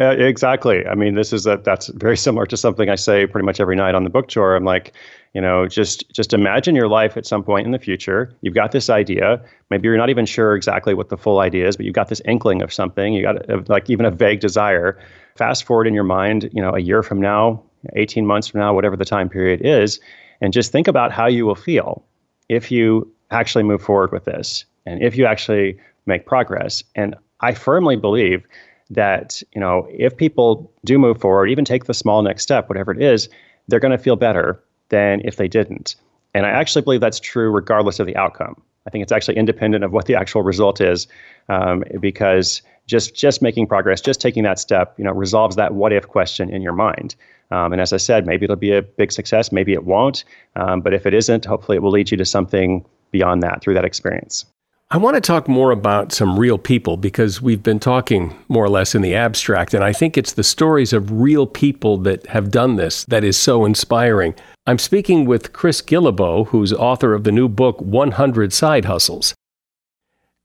Uh, 0.00 0.16
exactly. 0.16 0.86
I 0.86 0.94
mean, 0.94 1.16
this 1.16 1.34
is 1.34 1.46
a, 1.46 1.58
that's 1.62 1.88
very 1.88 2.16
similar 2.16 2.46
to 2.46 2.56
something 2.56 2.88
I 2.88 2.94
say 2.94 3.26
pretty 3.26 3.44
much 3.44 3.60
every 3.60 3.76
night 3.76 3.94
on 3.94 4.04
the 4.04 4.10
book 4.10 4.28
tour. 4.28 4.56
I'm 4.56 4.64
like, 4.64 4.94
you 5.34 5.40
know, 5.40 5.66
just 5.66 6.10
just 6.10 6.32
imagine 6.32 6.74
your 6.74 6.88
life 6.88 7.16
at 7.18 7.26
some 7.26 7.42
point 7.42 7.66
in 7.66 7.72
the 7.72 7.78
future. 7.78 8.34
You've 8.40 8.54
got 8.54 8.72
this 8.72 8.88
idea. 8.88 9.42
Maybe 9.68 9.88
you're 9.88 9.98
not 9.98 10.08
even 10.08 10.24
sure 10.24 10.54
exactly 10.54 10.94
what 10.94 11.10
the 11.10 11.18
full 11.18 11.40
idea 11.40 11.68
is, 11.68 11.76
but 11.76 11.84
you've 11.84 11.94
got 11.94 12.08
this 12.08 12.22
inkling 12.24 12.62
of 12.62 12.72
something. 12.72 13.12
You 13.12 13.22
got 13.22 13.50
a, 13.50 13.62
like 13.68 13.90
even 13.90 14.06
a 14.06 14.10
vague 14.10 14.40
desire. 14.40 14.98
Fast 15.36 15.64
forward 15.64 15.86
in 15.86 15.92
your 15.92 16.04
mind, 16.04 16.48
you 16.54 16.62
know, 16.62 16.74
a 16.74 16.80
year 16.80 17.02
from 17.02 17.20
now, 17.20 17.62
18 17.94 18.26
months 18.26 18.48
from 18.48 18.60
now, 18.60 18.74
whatever 18.74 18.96
the 18.96 19.04
time 19.04 19.28
period 19.28 19.60
is, 19.62 20.00
and 20.40 20.54
just 20.54 20.72
think 20.72 20.88
about 20.88 21.12
how 21.12 21.26
you 21.26 21.44
will 21.44 21.54
feel 21.54 22.02
if 22.48 22.70
you 22.70 23.10
actually 23.30 23.64
move 23.64 23.82
forward 23.82 24.10
with 24.12 24.24
this 24.24 24.64
and 24.86 25.02
if 25.02 25.16
you 25.16 25.26
actually 25.26 25.78
make 26.06 26.26
progress. 26.26 26.82
And 26.94 27.14
I 27.40 27.52
firmly 27.54 27.96
believe 27.96 28.46
that 28.90 29.42
you 29.54 29.60
know 29.60 29.86
if 29.90 30.16
people 30.16 30.72
do 30.84 30.98
move 30.98 31.20
forward 31.20 31.48
even 31.48 31.64
take 31.64 31.84
the 31.84 31.94
small 31.94 32.22
next 32.22 32.42
step 32.42 32.68
whatever 32.68 32.92
it 32.92 33.02
is 33.02 33.28
they're 33.68 33.80
going 33.80 33.96
to 33.96 34.02
feel 34.02 34.16
better 34.16 34.62
than 34.88 35.22
if 35.24 35.36
they 35.36 35.48
didn't. 35.48 35.96
And 36.34 36.46
i 36.46 36.50
actually 36.50 36.82
believe 36.82 37.00
that's 37.00 37.20
true 37.20 37.50
regardless 37.50 38.00
of 38.00 38.06
the 38.06 38.16
outcome. 38.16 38.60
I 38.86 38.90
think 38.90 39.02
it's 39.02 39.12
actually 39.12 39.36
independent 39.36 39.84
of 39.84 39.92
what 39.92 40.06
the 40.06 40.16
actual 40.16 40.42
result 40.42 40.80
is 40.80 41.06
um, 41.48 41.84
because 42.00 42.62
just 42.86 43.14
just 43.14 43.42
making 43.42 43.66
progress 43.68 44.00
just 44.00 44.20
taking 44.20 44.42
that 44.42 44.58
step 44.58 44.94
you 44.98 45.04
know 45.04 45.12
resolves 45.12 45.56
that 45.56 45.74
what 45.74 45.92
if 45.92 46.08
question 46.08 46.50
in 46.50 46.62
your 46.62 46.72
mind. 46.72 47.14
Um, 47.50 47.72
and 47.72 47.80
as 47.80 47.92
i 47.92 47.98
said 47.98 48.26
maybe 48.26 48.44
it'll 48.44 48.56
be 48.56 48.72
a 48.72 48.82
big 48.82 49.12
success 49.12 49.52
maybe 49.52 49.72
it 49.72 49.84
won't 49.84 50.24
um, 50.56 50.80
but 50.80 50.94
if 50.94 51.06
it 51.06 51.14
isn't 51.14 51.44
hopefully 51.44 51.76
it 51.76 51.82
will 51.82 51.90
lead 51.90 52.10
you 52.10 52.16
to 52.16 52.24
something 52.24 52.84
beyond 53.10 53.42
that 53.42 53.60
through 53.60 53.74
that 53.74 53.84
experience 53.84 54.46
I 54.92 54.98
want 54.98 55.14
to 55.14 55.22
talk 55.22 55.48
more 55.48 55.70
about 55.70 56.12
some 56.12 56.38
real 56.38 56.58
people 56.58 56.98
because 56.98 57.40
we've 57.40 57.62
been 57.62 57.80
talking 57.80 58.36
more 58.48 58.62
or 58.62 58.68
less 58.68 58.94
in 58.94 59.00
the 59.00 59.14
abstract, 59.14 59.72
and 59.72 59.82
I 59.82 59.94
think 59.94 60.18
it's 60.18 60.34
the 60.34 60.44
stories 60.44 60.92
of 60.92 61.10
real 61.10 61.46
people 61.46 61.96
that 62.00 62.26
have 62.26 62.50
done 62.50 62.76
this 62.76 63.06
that 63.06 63.24
is 63.24 63.38
so 63.38 63.64
inspiring. 63.64 64.34
I'm 64.66 64.78
speaking 64.78 65.24
with 65.24 65.54
Chris 65.54 65.80
Guillebeau, 65.80 66.48
who's 66.48 66.74
author 66.74 67.14
of 67.14 67.24
the 67.24 67.32
new 67.32 67.48
book 67.48 67.80
100 67.80 68.52
Side 68.52 68.84
Hustles. 68.84 69.34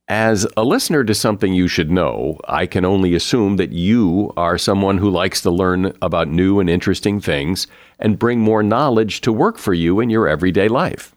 As 0.07 0.47
a 0.55 0.63
listener 0.63 1.03
to 1.03 1.13
something 1.13 1.53
you 1.53 1.67
should 1.67 1.91
know, 1.91 2.39
I 2.47 2.67
can 2.67 2.85
only 2.85 3.15
assume 3.15 3.57
that 3.57 3.73
you 3.73 4.31
are 4.37 4.57
someone 4.57 4.99
who 4.99 5.09
likes 5.09 5.41
to 5.41 5.51
learn 5.51 5.91
about 6.01 6.29
new 6.29 6.61
and 6.61 6.69
interesting 6.69 7.19
things 7.19 7.67
and 7.99 8.17
bring 8.17 8.39
more 8.39 8.63
knowledge 8.63 9.19
to 9.21 9.33
work 9.33 9.57
for 9.57 9.73
you 9.73 9.99
in 9.99 10.09
your 10.09 10.25
everyday 10.25 10.69
life. 10.69 11.16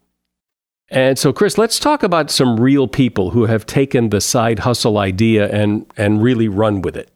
And 0.91 1.17
so, 1.17 1.31
Chris, 1.31 1.57
let's 1.57 1.79
talk 1.79 2.03
about 2.03 2.29
some 2.29 2.59
real 2.59 2.85
people 2.85 3.29
who 3.29 3.45
have 3.45 3.65
taken 3.65 4.09
the 4.09 4.19
side 4.19 4.59
hustle 4.59 4.97
idea 4.97 5.49
and, 5.49 5.89
and 5.95 6.21
really 6.21 6.49
run 6.49 6.81
with 6.81 6.97
it. 6.97 7.09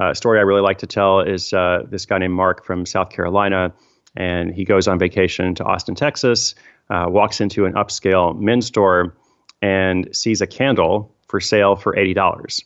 Uh, 0.00 0.10
a 0.10 0.14
story 0.16 0.40
I 0.40 0.42
really 0.42 0.62
like 0.62 0.78
to 0.78 0.86
tell 0.86 1.20
is 1.20 1.52
uh, 1.52 1.84
this 1.88 2.06
guy 2.06 2.18
named 2.18 2.34
Mark 2.34 2.64
from 2.64 2.84
South 2.84 3.10
Carolina, 3.10 3.72
and 4.16 4.52
he 4.52 4.64
goes 4.64 4.88
on 4.88 4.98
vacation 4.98 5.54
to 5.54 5.64
Austin, 5.64 5.94
Texas, 5.94 6.56
uh, 6.90 7.06
walks 7.08 7.40
into 7.40 7.66
an 7.66 7.74
upscale 7.74 8.36
men's 8.36 8.66
store, 8.66 9.16
and 9.62 10.08
sees 10.16 10.40
a 10.40 10.46
candle 10.46 11.14
for 11.28 11.38
sale 11.38 11.76
for 11.76 11.96
eighty 11.96 12.14
dollars. 12.14 12.64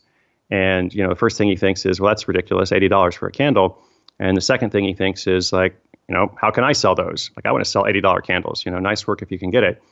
And 0.50 0.94
you 0.94 1.02
know, 1.02 1.08
the 1.10 1.16
first 1.16 1.36
thing 1.36 1.48
he 1.48 1.56
thinks 1.56 1.84
is, 1.84 2.00
"Well, 2.00 2.10
that's 2.10 2.26
ridiculous, 2.26 2.72
eighty 2.72 2.88
dollars 2.88 3.14
for 3.16 3.26
a 3.26 3.32
candle." 3.32 3.78
And 4.18 4.36
the 4.36 4.40
second 4.40 4.70
thing 4.70 4.84
he 4.84 4.94
thinks 4.94 5.26
is, 5.26 5.52
like, 5.52 5.76
you 6.08 6.14
know, 6.14 6.32
how 6.40 6.50
can 6.50 6.62
I 6.62 6.72
sell 6.72 6.94
those? 6.94 7.30
Like, 7.36 7.46
I 7.46 7.52
want 7.52 7.64
to 7.64 7.70
sell 7.70 7.86
eighty 7.86 8.00
dollar 8.00 8.20
candles. 8.20 8.64
You 8.64 8.72
know, 8.72 8.78
nice 8.78 9.06
work 9.06 9.20
if 9.20 9.30
you 9.30 9.38
can 9.38 9.50
get 9.50 9.64
it. 9.64 9.82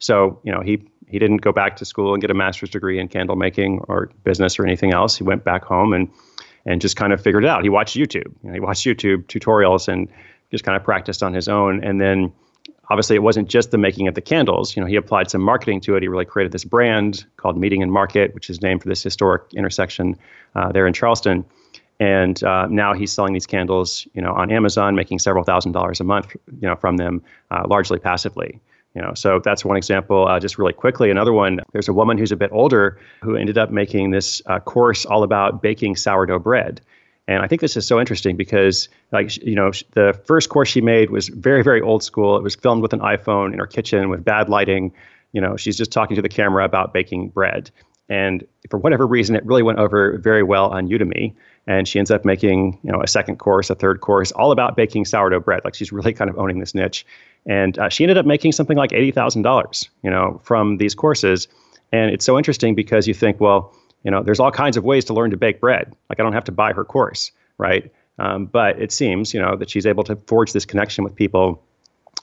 So, 0.00 0.40
you 0.44 0.52
know, 0.52 0.60
he 0.60 0.82
he 1.06 1.18
didn't 1.18 1.38
go 1.38 1.52
back 1.52 1.76
to 1.76 1.84
school 1.84 2.14
and 2.14 2.20
get 2.20 2.30
a 2.30 2.34
master's 2.34 2.70
degree 2.70 2.98
in 2.98 3.08
candle 3.08 3.36
making 3.36 3.80
or 3.88 4.10
business 4.24 4.58
or 4.58 4.64
anything 4.64 4.92
else. 4.92 5.16
He 5.16 5.24
went 5.24 5.44
back 5.44 5.64
home 5.64 5.92
and 5.92 6.10
and 6.66 6.80
just 6.80 6.96
kind 6.96 7.12
of 7.12 7.22
figured 7.22 7.44
it 7.44 7.48
out. 7.48 7.62
He 7.62 7.68
watched 7.68 7.96
YouTube. 7.96 8.32
You 8.42 8.48
know, 8.48 8.52
he 8.52 8.60
watched 8.60 8.84
YouTube 8.84 9.24
tutorials 9.26 9.88
and 9.88 10.08
just 10.50 10.64
kind 10.64 10.76
of 10.76 10.84
practiced 10.84 11.22
on 11.22 11.32
his 11.32 11.48
own. 11.48 11.82
And 11.82 12.00
then 12.00 12.32
obviously 12.90 13.16
it 13.16 13.22
wasn't 13.22 13.48
just 13.48 13.70
the 13.70 13.78
making 13.78 14.08
of 14.08 14.14
the 14.14 14.20
candles. 14.20 14.76
You 14.76 14.82
know, 14.82 14.86
he 14.86 14.96
applied 14.96 15.30
some 15.30 15.40
marketing 15.40 15.80
to 15.82 15.96
it. 15.96 16.02
He 16.02 16.08
really 16.08 16.24
created 16.24 16.52
this 16.52 16.64
brand 16.64 17.24
called 17.36 17.56
Meeting 17.56 17.82
and 17.82 17.92
Market, 17.92 18.34
which 18.34 18.50
is 18.50 18.60
named 18.60 18.82
for 18.82 18.88
this 18.88 19.02
historic 19.02 19.42
intersection 19.54 20.18
uh, 20.54 20.72
there 20.72 20.86
in 20.86 20.92
Charleston. 20.92 21.44
And 21.98 22.42
uh, 22.42 22.66
now 22.66 22.94
he's 22.94 23.12
selling 23.12 23.34
these 23.34 23.46
candles, 23.46 24.06
you 24.14 24.22
know, 24.22 24.32
on 24.32 24.50
Amazon, 24.50 24.94
making 24.94 25.18
several 25.18 25.44
thousand 25.44 25.72
dollars 25.72 26.00
a 26.00 26.04
month, 26.04 26.34
you 26.60 26.66
know, 26.68 26.74
from 26.74 26.96
them, 26.96 27.22
uh, 27.50 27.64
largely 27.68 27.98
passively. 27.98 28.60
You 28.94 29.02
know, 29.02 29.14
so 29.14 29.40
that's 29.44 29.64
one 29.64 29.76
example. 29.76 30.26
Uh, 30.26 30.40
just 30.40 30.58
really 30.58 30.72
quickly, 30.72 31.10
another 31.10 31.32
one. 31.32 31.60
There's 31.72 31.88
a 31.88 31.92
woman 31.92 32.18
who's 32.18 32.32
a 32.32 32.36
bit 32.36 32.50
older 32.52 32.98
who 33.22 33.36
ended 33.36 33.56
up 33.56 33.70
making 33.70 34.10
this 34.10 34.42
uh, 34.46 34.58
course 34.58 35.06
all 35.06 35.22
about 35.22 35.62
baking 35.62 35.94
sourdough 35.96 36.40
bread. 36.40 36.80
And 37.28 37.44
I 37.44 37.46
think 37.46 37.60
this 37.60 37.76
is 37.76 37.86
so 37.86 38.00
interesting 38.00 38.36
because, 38.36 38.88
like, 39.12 39.36
you 39.44 39.54
know, 39.54 39.70
the 39.92 40.20
first 40.24 40.48
course 40.48 40.68
she 40.68 40.80
made 40.80 41.10
was 41.10 41.28
very, 41.28 41.62
very 41.62 41.80
old 41.80 42.02
school. 42.02 42.36
It 42.36 42.42
was 42.42 42.56
filmed 42.56 42.82
with 42.82 42.92
an 42.92 42.98
iPhone 42.98 43.52
in 43.52 43.60
her 43.60 43.68
kitchen 43.68 44.08
with 44.08 44.24
bad 44.24 44.48
lighting. 44.48 44.92
You 45.32 45.40
know, 45.40 45.56
she's 45.56 45.76
just 45.76 45.92
talking 45.92 46.16
to 46.16 46.22
the 46.22 46.28
camera 46.28 46.64
about 46.64 46.92
baking 46.92 47.28
bread. 47.28 47.70
And 48.08 48.44
for 48.68 48.78
whatever 48.78 49.06
reason, 49.06 49.36
it 49.36 49.46
really 49.46 49.62
went 49.62 49.78
over 49.78 50.18
very 50.18 50.42
well 50.42 50.66
on 50.70 50.88
Udemy. 50.88 51.32
And 51.68 51.86
she 51.86 52.00
ends 52.00 52.10
up 52.10 52.24
making, 52.24 52.80
you 52.82 52.90
know, 52.90 53.00
a 53.00 53.06
second 53.06 53.36
course, 53.36 53.70
a 53.70 53.76
third 53.76 54.00
course, 54.00 54.32
all 54.32 54.50
about 54.50 54.74
baking 54.74 55.04
sourdough 55.04 55.40
bread. 55.40 55.60
Like 55.64 55.76
she's 55.76 55.92
really 55.92 56.12
kind 56.12 56.28
of 56.28 56.36
owning 56.36 56.58
this 56.58 56.74
niche. 56.74 57.06
And 57.46 57.78
uh, 57.78 57.88
she 57.88 58.04
ended 58.04 58.18
up 58.18 58.26
making 58.26 58.52
something 58.52 58.76
like 58.76 58.92
eighty 58.92 59.10
thousand 59.10 59.42
dollars, 59.42 59.88
you 60.02 60.10
know, 60.10 60.40
from 60.44 60.76
these 60.76 60.94
courses. 60.94 61.48
And 61.92 62.10
it's 62.10 62.24
so 62.24 62.36
interesting 62.36 62.74
because 62.74 63.08
you 63.08 63.14
think, 63.14 63.40
well, 63.40 63.74
you 64.04 64.10
know, 64.10 64.22
there's 64.22 64.40
all 64.40 64.50
kinds 64.50 64.76
of 64.76 64.84
ways 64.84 65.04
to 65.06 65.14
learn 65.14 65.30
to 65.30 65.36
bake 65.36 65.60
bread. 65.60 65.94
Like 66.08 66.20
I 66.20 66.22
don't 66.22 66.32
have 66.32 66.44
to 66.44 66.52
buy 66.52 66.72
her 66.72 66.84
course, 66.84 67.32
right? 67.58 67.92
Um, 68.18 68.46
but 68.46 68.80
it 68.80 68.92
seems, 68.92 69.34
you 69.34 69.40
know, 69.40 69.56
that 69.56 69.70
she's 69.70 69.86
able 69.86 70.04
to 70.04 70.16
forge 70.16 70.52
this 70.52 70.64
connection 70.64 71.04
with 71.04 71.14
people 71.16 71.62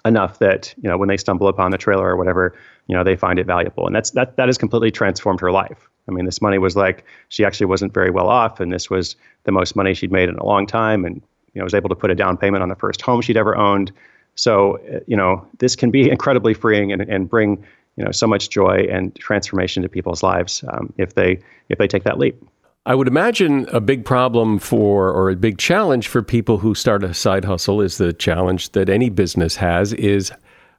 enough 0.05 0.39
that 0.39 0.73
you 0.81 0.89
know 0.89 0.97
when 0.97 1.09
they 1.09 1.17
stumble 1.17 1.47
upon 1.47 1.71
the 1.71 1.77
trailer 1.77 2.07
or 2.07 2.15
whatever, 2.15 2.55
you 2.87 2.95
know, 2.95 3.03
they 3.03 3.15
find 3.15 3.39
it 3.39 3.45
valuable, 3.45 3.85
and 3.85 3.95
that's 3.95 4.11
that 4.11 4.37
that 4.37 4.47
has 4.47 4.57
completely 4.57 4.91
transformed 4.91 5.39
her 5.41 5.51
life. 5.51 5.89
I 6.07 6.11
mean, 6.11 6.25
this 6.25 6.41
money 6.41 6.57
was 6.57 6.75
like 6.75 7.03
she 7.29 7.43
actually 7.43 7.65
wasn't 7.65 7.93
very 7.93 8.09
well 8.09 8.29
off, 8.29 8.59
and 8.59 8.71
this 8.71 8.89
was 8.89 9.15
the 9.43 9.51
most 9.51 9.75
money 9.75 9.93
she'd 9.93 10.11
made 10.11 10.29
in 10.29 10.37
a 10.37 10.45
long 10.45 10.65
time, 10.65 11.05
and 11.05 11.15
you 11.53 11.59
know 11.59 11.63
was 11.63 11.73
able 11.73 11.89
to 11.89 11.95
put 11.95 12.11
a 12.11 12.15
down 12.15 12.37
payment 12.37 12.63
on 12.63 12.69
the 12.69 12.75
first 12.75 13.01
home 13.01 13.21
she'd 13.21 13.37
ever 13.37 13.55
owned. 13.55 13.91
So, 14.37 14.77
uh, 14.77 14.99
you 15.07 15.17
know, 15.17 15.45
this 15.59 15.75
can 15.75 15.91
be 15.91 16.09
incredibly 16.15 16.53
freeing 16.53 16.91
and, 16.91 17.01
and 17.01 17.29
bring, 17.29 17.63
you 17.97 18.05
know, 18.05 18.11
so 18.11 18.27
much 18.27 18.49
joy 18.49 18.87
and 18.89 19.13
transformation 19.15 19.83
to 19.83 19.89
people's 19.89 20.23
lives 20.23 20.63
um, 20.69 20.93
if 20.97 21.15
they 21.15 21.39
if 21.69 21.77
they 21.77 21.87
take 21.87 22.03
that 22.05 22.17
leap. 22.17 22.41
I 22.85 22.95
would 22.95 23.09
imagine 23.09 23.67
a 23.73 23.81
big 23.81 24.05
problem 24.05 24.59
for 24.59 25.11
or 25.11 25.29
a 25.29 25.35
big 25.35 25.57
challenge 25.57 26.07
for 26.07 26.23
people 26.23 26.57
who 26.57 26.73
start 26.73 27.03
a 27.03 27.13
side 27.13 27.43
hustle 27.43 27.81
is 27.81 27.97
the 27.97 28.13
challenge 28.13 28.71
that 28.71 28.87
any 28.87 29.09
business 29.09 29.57
has 29.57 29.91
is 29.91 30.31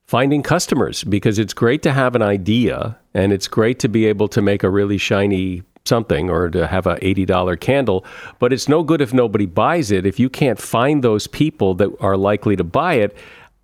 finding 0.06 0.42
customers 0.42 1.04
because 1.04 1.38
it's 1.38 1.52
great 1.52 1.82
to 1.82 1.92
have 1.92 2.16
an 2.16 2.22
idea 2.22 2.98
and 3.12 3.30
it's 3.30 3.46
great 3.46 3.78
to 3.80 3.88
be 3.90 4.06
able 4.06 4.26
to 4.28 4.40
make 4.40 4.62
a 4.62 4.70
really 4.70 4.96
shiny 4.96 5.62
something 5.84 6.30
or 6.30 6.48
to 6.48 6.66
have 6.66 6.86
a 6.86 6.96
$80 6.96 7.60
candle, 7.60 8.06
but 8.38 8.54
it's 8.54 8.68
no 8.68 8.82
good 8.82 9.02
if 9.02 9.12
nobody 9.12 9.44
buys 9.44 9.90
it. 9.90 10.06
If 10.06 10.18
you 10.18 10.30
can't 10.30 10.58
find 10.58 11.04
those 11.04 11.26
people 11.26 11.74
that 11.74 11.90
are 12.00 12.16
likely 12.16 12.56
to 12.56 12.64
buy 12.64 12.94
it, 12.94 13.14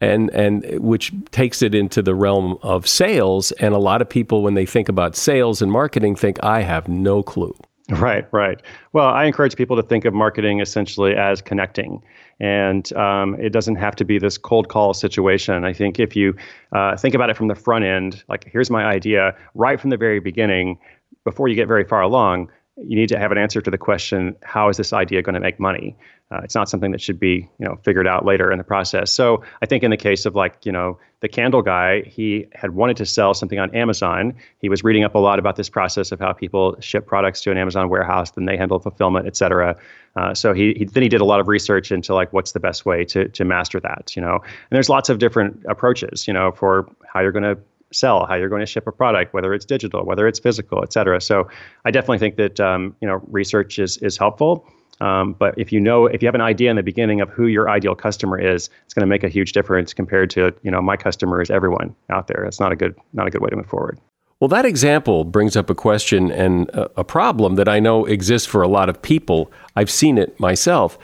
and 0.04 0.30
and 0.30 0.80
which 0.80 1.12
takes 1.30 1.62
it 1.62 1.74
into 1.74 2.02
the 2.02 2.14
realm 2.14 2.58
of 2.62 2.86
sales 2.86 3.52
and 3.52 3.74
a 3.74 3.78
lot 3.78 4.02
of 4.02 4.08
people 4.08 4.42
when 4.42 4.54
they 4.54 4.66
think 4.66 4.88
about 4.88 5.16
sales 5.16 5.62
and 5.62 5.72
marketing 5.72 6.14
think 6.16 6.42
I 6.42 6.62
have 6.62 6.88
no 6.88 7.22
clue. 7.22 7.56
Right, 7.90 8.26
right. 8.32 8.62
Well, 8.94 9.08
I 9.08 9.24
encourage 9.24 9.56
people 9.56 9.76
to 9.76 9.82
think 9.82 10.06
of 10.06 10.14
marketing 10.14 10.60
essentially 10.60 11.14
as 11.14 11.42
connecting. 11.42 12.02
And 12.40 12.90
um, 12.94 13.34
it 13.38 13.50
doesn't 13.50 13.76
have 13.76 13.94
to 13.96 14.04
be 14.04 14.18
this 14.18 14.38
cold 14.38 14.68
call 14.68 14.94
situation. 14.94 15.64
I 15.64 15.74
think 15.74 16.00
if 16.00 16.16
you 16.16 16.34
uh, 16.72 16.96
think 16.96 17.14
about 17.14 17.28
it 17.28 17.36
from 17.36 17.48
the 17.48 17.54
front 17.54 17.84
end, 17.84 18.24
like 18.26 18.50
here's 18.50 18.70
my 18.70 18.84
idea, 18.84 19.36
right 19.54 19.78
from 19.78 19.90
the 19.90 19.98
very 19.98 20.18
beginning, 20.18 20.78
before 21.24 21.48
you 21.48 21.54
get 21.54 21.68
very 21.68 21.84
far 21.84 22.00
along, 22.00 22.50
you 22.76 22.96
need 22.96 23.08
to 23.08 23.18
have 23.18 23.30
an 23.30 23.38
answer 23.38 23.60
to 23.60 23.70
the 23.70 23.78
question 23.78 24.34
how 24.42 24.68
is 24.68 24.76
this 24.76 24.92
idea 24.92 25.22
going 25.22 25.34
to 25.34 25.40
make 25.40 25.60
money? 25.60 25.96
Uh, 26.30 26.40
it's 26.42 26.54
not 26.54 26.68
something 26.68 26.90
that 26.90 27.00
should 27.00 27.20
be 27.20 27.48
you 27.58 27.66
know 27.66 27.76
figured 27.84 28.08
out 28.08 28.24
later 28.24 28.50
in 28.50 28.58
the 28.58 28.64
process. 28.64 29.12
So 29.12 29.44
i 29.62 29.66
think 29.66 29.84
in 29.84 29.90
the 29.90 29.96
case 29.96 30.26
of 30.26 30.34
like 30.34 30.66
you 30.66 30.72
know 30.72 30.98
the 31.20 31.28
candle 31.28 31.62
guy 31.62 32.02
he 32.02 32.46
had 32.52 32.72
wanted 32.72 32.96
to 32.96 33.06
sell 33.06 33.32
something 33.32 33.58
on 33.60 33.72
amazon. 33.74 34.34
He 34.58 34.68
was 34.68 34.82
reading 34.82 35.04
up 35.04 35.14
a 35.14 35.18
lot 35.18 35.38
about 35.38 35.54
this 35.54 35.68
process 35.68 36.10
of 36.10 36.18
how 36.18 36.32
people 36.32 36.76
ship 36.80 37.06
products 37.06 37.42
to 37.42 37.52
an 37.52 37.58
amazon 37.58 37.88
warehouse 37.88 38.32
then 38.32 38.46
they 38.46 38.56
handle 38.56 38.80
fulfillment 38.80 39.26
et 39.26 39.36
cetera. 39.36 39.76
Uh, 40.16 40.34
so 40.34 40.52
he, 40.52 40.74
he 40.74 40.84
then 40.84 41.02
he 41.02 41.08
did 41.08 41.20
a 41.20 41.24
lot 41.24 41.38
of 41.38 41.46
research 41.46 41.92
into 41.92 42.14
like 42.14 42.32
what's 42.32 42.52
the 42.52 42.60
best 42.60 42.84
way 42.84 43.04
to 43.04 43.28
to 43.28 43.44
master 43.44 43.78
that 43.78 44.16
you 44.16 44.22
know? 44.22 44.40
And 44.42 44.70
there's 44.70 44.88
lots 44.88 45.08
of 45.10 45.18
different 45.18 45.64
approaches 45.68 46.26
you 46.26 46.34
know 46.34 46.50
for 46.50 46.90
how 47.06 47.20
you're 47.20 47.32
going 47.32 47.44
to 47.44 47.58
sell, 47.94 48.26
how 48.26 48.34
you're 48.34 48.48
going 48.48 48.60
to 48.60 48.66
ship 48.66 48.86
a 48.86 48.92
product, 48.92 49.34
whether 49.34 49.54
it's 49.54 49.64
digital, 49.64 50.04
whether 50.04 50.26
it's 50.26 50.38
physical, 50.38 50.82
et 50.82 50.92
cetera. 50.92 51.20
So 51.20 51.48
I 51.84 51.90
definitely 51.90 52.18
think 52.18 52.36
that 52.36 52.60
um, 52.60 52.96
you 53.00 53.08
know 53.08 53.22
research 53.28 53.78
is 53.78 53.96
is 53.98 54.16
helpful. 54.16 54.66
Um, 55.00 55.32
but 55.32 55.58
if 55.58 55.72
you 55.72 55.80
know, 55.80 56.06
if 56.06 56.22
you 56.22 56.28
have 56.28 56.34
an 56.34 56.40
idea 56.40 56.70
in 56.70 56.76
the 56.76 56.82
beginning 56.82 57.20
of 57.20 57.28
who 57.28 57.46
your 57.46 57.68
ideal 57.68 57.94
customer 57.94 58.38
is, 58.38 58.70
it's 58.84 58.94
going 58.94 59.02
to 59.02 59.06
make 59.06 59.24
a 59.24 59.28
huge 59.28 59.52
difference 59.52 59.92
compared 59.92 60.30
to 60.30 60.54
you 60.62 60.70
know 60.70 60.80
my 60.80 60.96
customer 60.96 61.42
is 61.42 61.50
everyone 61.50 61.94
out 62.10 62.28
there. 62.28 62.44
It's 62.44 62.60
not 62.60 62.72
a 62.72 62.76
good 62.76 62.94
not 63.12 63.26
a 63.26 63.30
good 63.30 63.42
way 63.42 63.50
to 63.50 63.56
move 63.56 63.66
forward. 63.66 63.98
Well, 64.40 64.48
that 64.48 64.66
example 64.66 65.24
brings 65.24 65.56
up 65.56 65.70
a 65.70 65.74
question 65.74 66.30
and 66.30 66.68
a, 66.70 67.00
a 67.00 67.04
problem 67.04 67.54
that 67.54 67.68
I 67.68 67.80
know 67.80 68.04
exists 68.04 68.46
for 68.46 68.62
a 68.62 68.68
lot 68.68 68.88
of 68.88 69.00
people. 69.00 69.50
I've 69.76 69.90
seen 69.90 70.18
it 70.18 70.38
myself, 70.38 70.98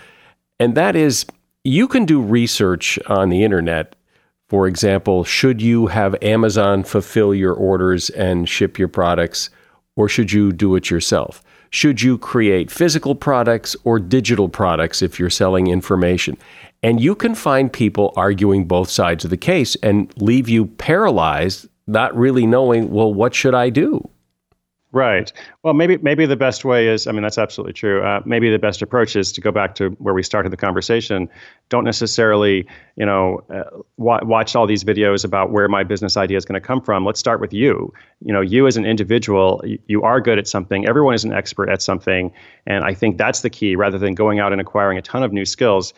and 0.58 0.74
that 0.74 0.96
is 0.96 1.26
you 1.64 1.88
can 1.88 2.04
do 2.04 2.20
research 2.20 2.98
on 3.06 3.28
the 3.28 3.44
internet 3.44 3.94
for 4.50 4.66
example, 4.66 5.22
should 5.22 5.62
you 5.62 5.86
have 5.86 6.16
Amazon 6.22 6.82
fulfill 6.82 7.32
your 7.32 7.54
orders 7.54 8.10
and 8.10 8.48
ship 8.48 8.80
your 8.80 8.88
products, 8.88 9.48
or 9.94 10.08
should 10.08 10.32
you 10.32 10.50
do 10.50 10.74
it 10.74 10.90
yourself? 10.90 11.40
Should 11.70 12.02
you 12.02 12.18
create 12.18 12.68
physical 12.68 13.14
products 13.14 13.76
or 13.84 14.00
digital 14.00 14.48
products 14.48 15.02
if 15.02 15.20
you're 15.20 15.30
selling 15.30 15.68
information? 15.68 16.36
And 16.82 17.00
you 17.00 17.14
can 17.14 17.36
find 17.36 17.72
people 17.72 18.12
arguing 18.16 18.64
both 18.64 18.90
sides 18.90 19.22
of 19.22 19.30
the 19.30 19.36
case 19.36 19.76
and 19.84 20.12
leave 20.20 20.48
you 20.48 20.66
paralyzed, 20.66 21.68
not 21.86 22.16
really 22.16 22.44
knowing, 22.44 22.90
well, 22.90 23.14
what 23.14 23.36
should 23.36 23.54
I 23.54 23.70
do? 23.70 24.09
Right. 24.92 25.32
Well, 25.62 25.72
maybe 25.72 25.98
maybe 25.98 26.26
the 26.26 26.36
best 26.36 26.64
way 26.64 26.88
is, 26.88 27.06
I 27.06 27.12
mean, 27.12 27.22
that's 27.22 27.38
absolutely 27.38 27.74
true. 27.74 28.02
Uh, 28.02 28.22
maybe 28.24 28.50
the 28.50 28.58
best 28.58 28.82
approach 28.82 29.14
is 29.14 29.30
to 29.32 29.40
go 29.40 29.52
back 29.52 29.76
to 29.76 29.90
where 30.00 30.14
we 30.14 30.24
started 30.24 30.50
the 30.50 30.56
conversation. 30.56 31.28
Don't 31.68 31.84
necessarily, 31.84 32.66
you 32.96 33.06
know, 33.06 33.44
uh, 33.54 33.82
wa- 33.98 34.18
watch 34.24 34.56
all 34.56 34.66
these 34.66 34.82
videos 34.82 35.24
about 35.24 35.52
where 35.52 35.68
my 35.68 35.84
business 35.84 36.16
idea 36.16 36.36
is 36.36 36.44
going 36.44 36.60
to 36.60 36.66
come 36.66 36.80
from. 36.80 37.04
Let's 37.04 37.20
start 37.20 37.40
with 37.40 37.52
you. 37.52 37.92
You 38.20 38.32
know, 38.32 38.40
you 38.40 38.66
as 38.66 38.76
an 38.76 38.84
individual, 38.84 39.62
you, 39.64 39.78
you 39.86 40.02
are 40.02 40.20
good 40.20 40.40
at 40.40 40.48
something. 40.48 40.88
Everyone 40.88 41.14
is 41.14 41.22
an 41.22 41.32
expert 41.32 41.68
at 41.68 41.82
something, 41.82 42.32
and 42.66 42.82
I 42.82 42.92
think 42.92 43.16
that's 43.16 43.42
the 43.42 43.50
key. 43.50 43.76
Rather 43.76 43.98
than 43.98 44.14
going 44.16 44.40
out 44.40 44.50
and 44.50 44.60
acquiring 44.60 44.98
a 44.98 45.02
ton 45.02 45.22
of 45.22 45.32
new 45.32 45.44
skills, 45.44 45.94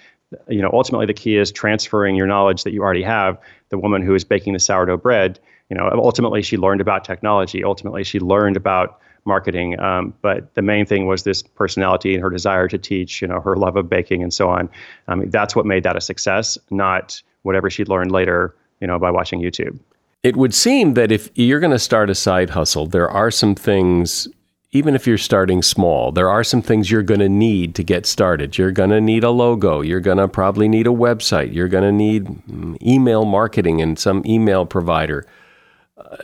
you 0.49 0.61
know, 0.61 0.71
ultimately 0.71 1.07
the 1.07 1.15
key 1.15 1.39
is 1.39 1.51
transferring 1.51 2.15
your 2.15 2.27
knowledge 2.27 2.65
that 2.65 2.75
you 2.75 2.83
already 2.83 3.03
have. 3.03 3.39
The 3.71 3.79
woman 3.79 4.03
who 4.03 4.15
is 4.15 4.23
baking 4.23 4.53
the 4.53 4.61
sourdough 4.61 4.99
bread 4.99 5.41
you 5.73 5.79
know, 5.79 5.89
ultimately 5.95 6.43
she 6.43 6.59
learned 6.59 6.83
about 6.83 7.03
technology. 7.03 7.65
Ultimately, 7.65 8.05
she 8.05 8.21
learned 8.21 8.59
about 8.59 9.01
marketing. 9.25 9.81
Um, 9.81 10.13
but 10.21 10.55
the 10.55 10.61
main 10.61 10.85
thing 10.85 11.07
was 11.07 11.23
this 11.23 11.41
personality 11.41 12.13
and 12.13 12.23
her 12.23 12.29
desire 12.29 12.69
to 12.69 12.77
teach. 12.77 13.23
You 13.23 13.29
know, 13.29 13.41
her 13.41 13.57
love 13.57 13.77
of 13.77 13.89
baking 13.89 14.23
and 14.23 14.35
so 14.35 14.51
on. 14.51 14.69
Um, 15.09 15.31
that's 15.31 15.57
what 15.57 15.65
made 15.65 15.83
that 15.85 15.97
a 15.97 16.03
success, 16.03 16.59
not 16.71 17.23
whatever 17.41 17.71
she'd 17.71 17.89
learned 17.89 18.13
later. 18.13 18.55
You 18.81 18.87
know, 18.87 18.99
by 18.99 19.11
watching 19.11 19.41
YouTube. 19.41 19.79
It 20.23 20.37
would 20.37 20.53
seem 20.53 20.93
that 20.93 21.11
if 21.11 21.31
you're 21.37 21.61
going 21.61 21.73
to 21.73 21.79
start 21.79 22.11
a 22.11 22.15
side 22.15 22.51
hustle, 22.51 22.87
there 22.87 23.09
are 23.09 23.31
some 23.31 23.55
things 23.55 24.29
even 24.73 24.95
if 24.95 25.07
you're 25.07 25.19
starting 25.19 25.63
small, 25.63 26.13
there 26.13 26.29
are 26.31 26.45
some 26.45 26.61
things 26.61 26.91
you're 26.91 27.03
going 27.03 27.21
to 27.21 27.29
need 27.29 27.75
to 27.75 27.85
get 27.85 28.07
started. 28.07 28.57
You're 28.57 28.73
going 28.73 28.91
to 28.91 29.01
need 29.01 29.23
a 29.23 29.31
logo. 29.31 29.83
You're 29.83 30.01
going 30.01 30.17
to 30.17 30.29
probably 30.29 30.67
need 30.67 30.87
a 30.87 30.91
website. 30.91 31.55
You're 31.55 31.69
going 31.69 31.85
to 31.85 31.93
need 31.93 32.25
mm, 32.25 32.83
email 32.83 33.27
marketing 33.27 33.83
and 33.83 33.99
some 33.99 34.23
email 34.27 34.65
provider 34.65 35.27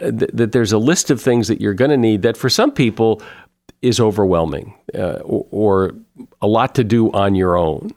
th- 0.00 0.30
that 0.32 0.52
there's 0.52 0.72
a 0.72 0.78
list 0.78 1.10
of 1.10 1.20
things 1.20 1.48
that 1.48 1.60
you're 1.60 1.74
going 1.74 1.90
to 1.90 1.96
need 1.96 2.22
that 2.22 2.36
for 2.36 2.48
some 2.48 2.70
people 2.70 3.22
is 3.82 4.00
overwhelming 4.00 4.74
uh, 4.94 5.20
or, 5.24 5.46
or 5.50 5.94
a 6.42 6.46
lot 6.46 6.74
to 6.74 6.84
do 6.84 7.12
on 7.12 7.34
your 7.34 7.56
own. 7.56 7.90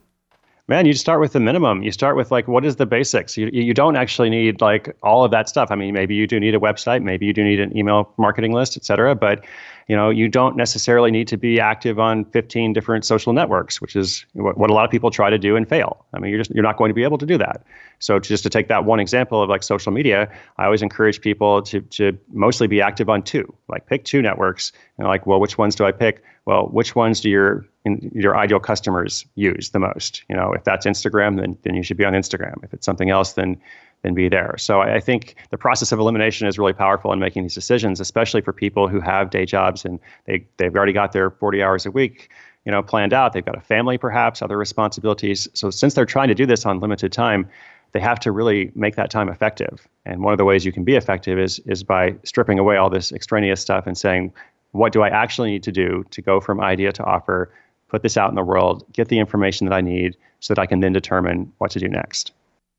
Man 0.67 0.85
you 0.85 0.93
start 0.93 1.19
with 1.19 1.33
the 1.33 1.39
minimum. 1.39 1.83
You 1.83 1.91
start 1.91 2.15
with 2.15 2.31
like 2.31 2.47
what 2.47 2.63
is 2.63 2.77
the 2.77 2.85
basics? 2.85 3.35
You, 3.35 3.49
you 3.51 3.73
don't 3.73 3.97
actually 3.97 4.29
need 4.29 4.61
like 4.61 4.95
all 5.03 5.25
of 5.25 5.31
that 5.31 5.49
stuff. 5.49 5.69
I 5.69 5.75
mean 5.75 5.93
maybe 5.93 6.15
you 6.15 6.27
do 6.27 6.39
need 6.39 6.55
a 6.55 6.59
website. 6.59 7.03
Maybe 7.03 7.25
you 7.25 7.33
do 7.33 7.43
need 7.43 7.59
an 7.59 7.75
email 7.75 8.13
marketing 8.17 8.53
list 8.53 8.77
et 8.77 8.85
cetera. 8.85 9.13
But 9.15 9.43
you 9.91 9.97
know 9.97 10.09
you 10.09 10.29
don't 10.29 10.55
necessarily 10.55 11.11
need 11.11 11.27
to 11.27 11.35
be 11.35 11.59
active 11.59 11.99
on 11.99 12.23
15 12.23 12.71
different 12.71 13.03
social 13.03 13.33
networks 13.33 13.81
which 13.81 13.93
is 13.97 14.25
what, 14.31 14.57
what 14.57 14.69
a 14.69 14.73
lot 14.73 14.85
of 14.85 14.89
people 14.89 15.11
try 15.11 15.29
to 15.29 15.37
do 15.37 15.57
and 15.57 15.67
fail. 15.67 16.05
I 16.13 16.19
mean 16.19 16.29
you're 16.31 16.39
just 16.39 16.51
you're 16.51 16.63
not 16.63 16.77
going 16.77 16.89
to 16.89 16.93
be 16.93 17.03
able 17.03 17.17
to 17.17 17.25
do 17.25 17.37
that. 17.39 17.65
So 17.99 18.17
just 18.17 18.41
to 18.43 18.49
take 18.49 18.69
that 18.69 18.85
one 18.85 19.01
example 19.01 19.43
of 19.43 19.49
like 19.49 19.63
social 19.63 19.91
media 19.91 20.31
i 20.57 20.63
always 20.63 20.81
encourage 20.81 21.19
people 21.19 21.61
to 21.63 21.81
to 21.97 22.17
mostly 22.31 22.67
be 22.67 22.79
active 22.79 23.09
on 23.09 23.21
two 23.21 23.53
like 23.67 23.85
pick 23.85 24.05
two 24.05 24.21
networks. 24.21 24.71
And 24.97 25.09
like 25.09 25.27
well 25.27 25.41
which 25.41 25.57
ones 25.57 25.75
do 25.75 25.83
i 25.83 25.91
pick? 25.91 26.23
Well 26.45 26.67
which 26.67 26.95
ones 26.95 27.19
do 27.19 27.29
your 27.29 27.65
your 27.83 28.37
ideal 28.37 28.61
customers 28.61 29.25
use 29.35 29.71
the 29.71 29.79
most? 29.79 30.23
You 30.29 30.37
know 30.37 30.53
if 30.53 30.63
that's 30.63 30.85
instagram 30.85 31.37
then 31.37 31.57
then 31.63 31.75
you 31.75 31.83
should 31.83 31.97
be 31.97 32.05
on 32.05 32.13
instagram. 32.13 32.63
If 32.63 32.73
it's 32.73 32.85
something 32.85 33.09
else 33.09 33.33
then 33.33 33.59
than 34.03 34.13
be 34.13 34.29
there. 34.29 34.55
So 34.57 34.81
I 34.81 34.99
think 34.99 35.35
the 35.51 35.57
process 35.57 35.91
of 35.91 35.99
elimination 35.99 36.47
is 36.47 36.57
really 36.57 36.73
powerful 36.73 37.13
in 37.13 37.19
making 37.19 37.43
these 37.43 37.53
decisions, 37.53 37.99
especially 37.99 38.41
for 38.41 38.53
people 38.53 38.87
who 38.87 38.99
have 38.99 39.29
day 39.29 39.45
jobs 39.45 39.85
and 39.85 39.99
they 40.25 40.45
they've 40.57 40.75
already 40.75 40.93
got 40.93 41.11
their 41.11 41.29
40 41.29 41.61
hours 41.61 41.85
a 41.85 41.91
week, 41.91 42.29
you 42.65 42.71
know, 42.71 42.81
planned 42.81 43.13
out. 43.13 43.33
They've 43.33 43.45
got 43.45 43.57
a 43.57 43.61
family, 43.61 43.97
perhaps 43.97 44.41
other 44.41 44.57
responsibilities. 44.57 45.47
So 45.53 45.69
since 45.69 45.93
they're 45.93 46.05
trying 46.05 46.29
to 46.29 46.35
do 46.35 46.45
this 46.45 46.65
on 46.65 46.79
limited 46.79 47.11
time, 47.11 47.47
they 47.91 47.99
have 47.99 48.19
to 48.21 48.31
really 48.31 48.71
make 48.73 48.95
that 48.95 49.11
time 49.11 49.29
effective. 49.29 49.87
And 50.05 50.23
one 50.23 50.33
of 50.33 50.37
the 50.37 50.45
ways 50.45 50.65
you 50.65 50.71
can 50.71 50.83
be 50.83 50.95
effective 50.95 51.37
is 51.37 51.59
is 51.65 51.83
by 51.83 52.15
stripping 52.23 52.57
away 52.57 52.77
all 52.77 52.89
this 52.89 53.11
extraneous 53.11 53.61
stuff 53.61 53.85
and 53.85 53.97
saying, 53.97 54.33
what 54.71 54.93
do 54.93 55.01
I 55.01 55.09
actually 55.09 55.51
need 55.51 55.63
to 55.63 55.71
do 55.71 56.05
to 56.11 56.21
go 56.21 56.39
from 56.39 56.61
idea 56.61 56.91
to 56.93 57.03
offer, 57.03 57.53
put 57.89 58.03
this 58.03 58.17
out 58.17 58.29
in 58.29 58.35
the 58.35 58.43
world, 58.43 58.85
get 58.93 59.09
the 59.09 59.19
information 59.19 59.67
that 59.67 59.75
I 59.75 59.81
need 59.81 60.15
so 60.39 60.53
that 60.53 60.61
I 60.61 60.65
can 60.65 60.79
then 60.79 60.93
determine 60.93 61.51
what 61.57 61.71
to 61.71 61.79
do 61.79 61.87
next. 61.87 62.31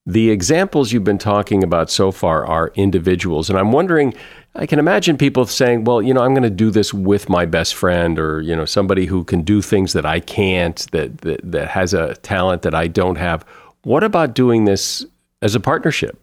The 0.05 0.31
examples 0.31 0.91
you've 0.91 1.05
been 1.05 1.19
talking 1.19 1.63
about 1.63 1.89
so 1.89 2.11
far 2.11 2.45
are 2.45 2.73
individuals. 2.75 3.49
And 3.49 3.57
I'm 3.57 3.71
wondering, 3.71 4.15
I 4.57 4.67
can 4.67 4.81
imagine 4.81 5.17
people 5.17 5.47
saying, 5.47 5.85
well, 5.85 6.03
you 6.03 6.13
know, 6.13 6.23
I'm 6.23 6.33
going 6.33 6.43
to 6.43 6.51
do 6.51 6.71
this 6.71 6.93
with 6.93 7.29
my 7.29 7.47
best 7.47 7.77
friend 7.77 8.19
or, 8.19 8.41
you 8.41 8.57
know, 8.57 8.65
somebody 8.65 9.07
who 9.07 9.23
can 9.23 9.43
do 9.43 9.63
things 9.63 9.93
that 9.93 10.05
I 10.05 10.19
can't, 10.19 10.91
that, 10.91 11.19
that, 11.19 11.41
that 11.53 11.69
has 11.69 11.95
a 11.95 12.17
talent 12.17 12.63
that 12.63 12.75
I 12.75 12.89
don't 12.89 13.17
have. 13.17 13.45
What 13.85 14.03
about 14.03 14.35
doing 14.35 14.65
this 14.65 15.07
as 15.41 15.55
a 15.55 15.61
partnership? 15.61 16.19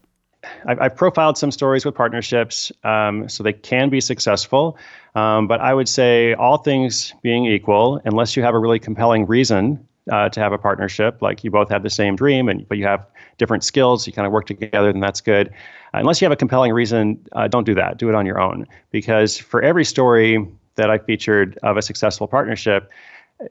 I've, 0.65 0.95
profiled 0.95 1.37
some 1.37 1.51
stories 1.51 1.85
with 1.85 1.95
partnerships, 1.95 2.71
um, 2.83 3.27
so 3.27 3.43
they 3.43 3.53
can 3.53 3.89
be 3.89 3.99
successful. 3.99 4.77
Um, 5.15 5.47
but 5.47 5.59
I 5.59 5.73
would 5.73 5.89
say, 5.89 6.33
all 6.35 6.57
things 6.57 7.13
being 7.21 7.45
equal, 7.45 8.01
unless 8.05 8.37
you 8.37 8.43
have 8.43 8.55
a 8.55 8.59
really 8.59 8.79
compelling 8.79 9.25
reason 9.25 9.85
uh, 10.11 10.29
to 10.29 10.39
have 10.39 10.51
a 10.53 10.57
partnership. 10.57 11.21
Like 11.21 11.43
you 11.43 11.51
both 11.51 11.69
have 11.69 11.83
the 11.83 11.89
same 11.89 12.15
dream, 12.15 12.49
and 12.49 12.67
but 12.67 12.77
you 12.77 12.85
have 12.85 13.05
different 13.37 13.63
skills. 13.63 14.07
You 14.07 14.13
kind 14.13 14.25
of 14.25 14.31
work 14.31 14.45
together, 14.45 14.91
then 14.91 15.01
that's 15.01 15.21
good. 15.21 15.49
Uh, 15.93 15.99
unless 15.99 16.21
you 16.21 16.25
have 16.25 16.31
a 16.31 16.37
compelling 16.37 16.73
reason, 16.73 17.25
uh, 17.33 17.47
don't 17.47 17.65
do 17.65 17.75
that. 17.75 17.97
Do 17.97 18.09
it 18.09 18.15
on 18.15 18.25
your 18.25 18.39
own. 18.39 18.67
Because 18.91 19.37
for 19.37 19.61
every 19.61 19.85
story 19.85 20.45
that 20.75 20.89
I 20.89 20.97
featured 20.97 21.57
of 21.63 21.77
a 21.77 21.81
successful 21.81 22.27
partnership, 22.27 22.89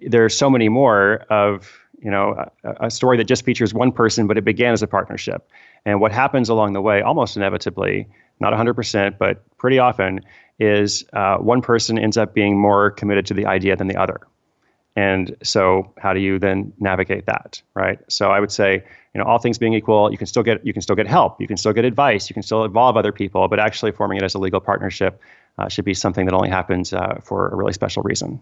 there 0.01 0.25
are 0.25 0.29
so 0.29 0.51
many 0.51 0.69
more 0.69 1.25
of 1.31 1.71
you 2.01 2.11
know 2.11 2.51
a, 2.65 2.87
a 2.87 2.91
story 2.91 3.17
that 3.17 3.25
just 3.25 3.45
features 3.45 3.75
one 3.75 3.93
person, 3.93 4.27
but 4.27 4.37
it 4.37 4.45
began 4.45 4.73
as 4.73 4.83
a 4.83 4.87
partnership. 4.87 5.49
And 5.85 6.01
what 6.01 6.13
happens 6.13 6.49
along 6.49 6.73
the 6.73 6.83
way, 6.83 7.01
almost 7.03 7.37
inevitably, 7.37 8.09
not 8.41 8.53
100%, 8.53 9.17
but 9.17 9.43
pretty 9.59 9.79
often, 9.79 10.21
is 10.59 11.05
uh, 11.13 11.37
one 11.39 11.63
person 11.63 11.99
ends 11.99 12.17
up 12.17 12.35
being 12.35 12.59
more 12.59 12.91
committed 12.91 13.27
to 13.27 13.35
the 13.35 13.47
idea 13.47 13.77
than 13.77 13.87
the 13.87 13.97
other. 13.97 14.21
And 14.99 15.37
so, 15.45 15.93
how 15.99 16.13
do 16.13 16.19
you 16.19 16.41
then 16.41 16.73
navigate 16.81 17.27
that, 17.27 17.63
right? 17.75 18.01
So, 18.09 18.33
I 18.33 18.41
would 18.41 18.51
say, 18.51 18.83
you 19.15 19.19
know, 19.21 19.25
all 19.25 19.39
things 19.39 19.57
being 19.57 19.73
equal, 19.75 20.11
you 20.11 20.19
can 20.19 20.27
still 20.27 20.43
get 20.43 20.67
you 20.67 20.73
can 20.73 20.83
still 20.83 20.97
get 20.97 21.07
help, 21.07 21.41
you 21.41 21.47
can 21.47 21.57
still 21.57 21.73
get 21.73 21.85
advice, 21.85 22.29
you 22.29 22.35
can 22.35 22.43
still 22.43 22.65
involve 22.65 22.97
other 22.97 23.13
people, 23.13 23.47
but 23.47 23.61
actually 23.61 23.93
forming 23.93 24.19
it 24.19 24.25
as 24.25 24.35
a 24.35 24.41
legal 24.41 24.61
partnership 24.61 25.21
uh, 25.59 25.69
should 25.69 25.85
be 25.85 25.95
something 25.95 26.27
that 26.27 26.35
only 26.35 26.49
happens 26.49 26.93
uh, 26.93 27.21
for 27.23 27.49
a 27.51 27.55
really 27.55 27.73
special 27.73 28.03
reason. 28.03 28.41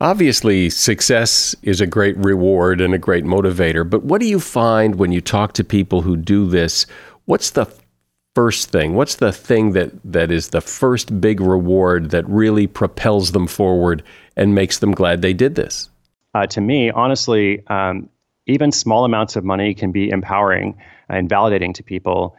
Obviously, 0.00 0.70
success 0.70 1.54
is 1.62 1.80
a 1.80 1.86
great 1.86 2.16
reward 2.16 2.80
and 2.80 2.94
a 2.94 2.98
great 2.98 3.24
motivator. 3.24 3.88
But 3.88 4.02
what 4.02 4.20
do 4.20 4.26
you 4.26 4.40
find 4.40 4.96
when 4.96 5.12
you 5.12 5.20
talk 5.20 5.52
to 5.52 5.62
people 5.62 6.02
who 6.02 6.16
do 6.16 6.48
this? 6.48 6.84
What's 7.26 7.50
the 7.50 7.72
first 8.34 8.72
thing? 8.72 8.94
What's 8.94 9.14
the 9.16 9.30
thing 9.30 9.72
that, 9.74 9.92
that 10.02 10.32
is 10.32 10.48
the 10.48 10.60
first 10.60 11.20
big 11.20 11.40
reward 11.40 12.10
that 12.10 12.28
really 12.28 12.66
propels 12.66 13.30
them 13.30 13.46
forward 13.46 14.02
and 14.36 14.52
makes 14.52 14.80
them 14.80 14.90
glad 14.90 15.22
they 15.22 15.34
did 15.34 15.54
this? 15.54 15.88
Uh, 16.34 16.46
to 16.46 16.60
me, 16.60 16.90
honestly, 16.90 17.66
um, 17.66 18.08
even 18.46 18.72
small 18.72 19.04
amounts 19.04 19.36
of 19.36 19.44
money 19.44 19.74
can 19.74 19.92
be 19.92 20.10
empowering 20.10 20.76
and 21.08 21.28
validating 21.28 21.74
to 21.74 21.82
people. 21.82 22.36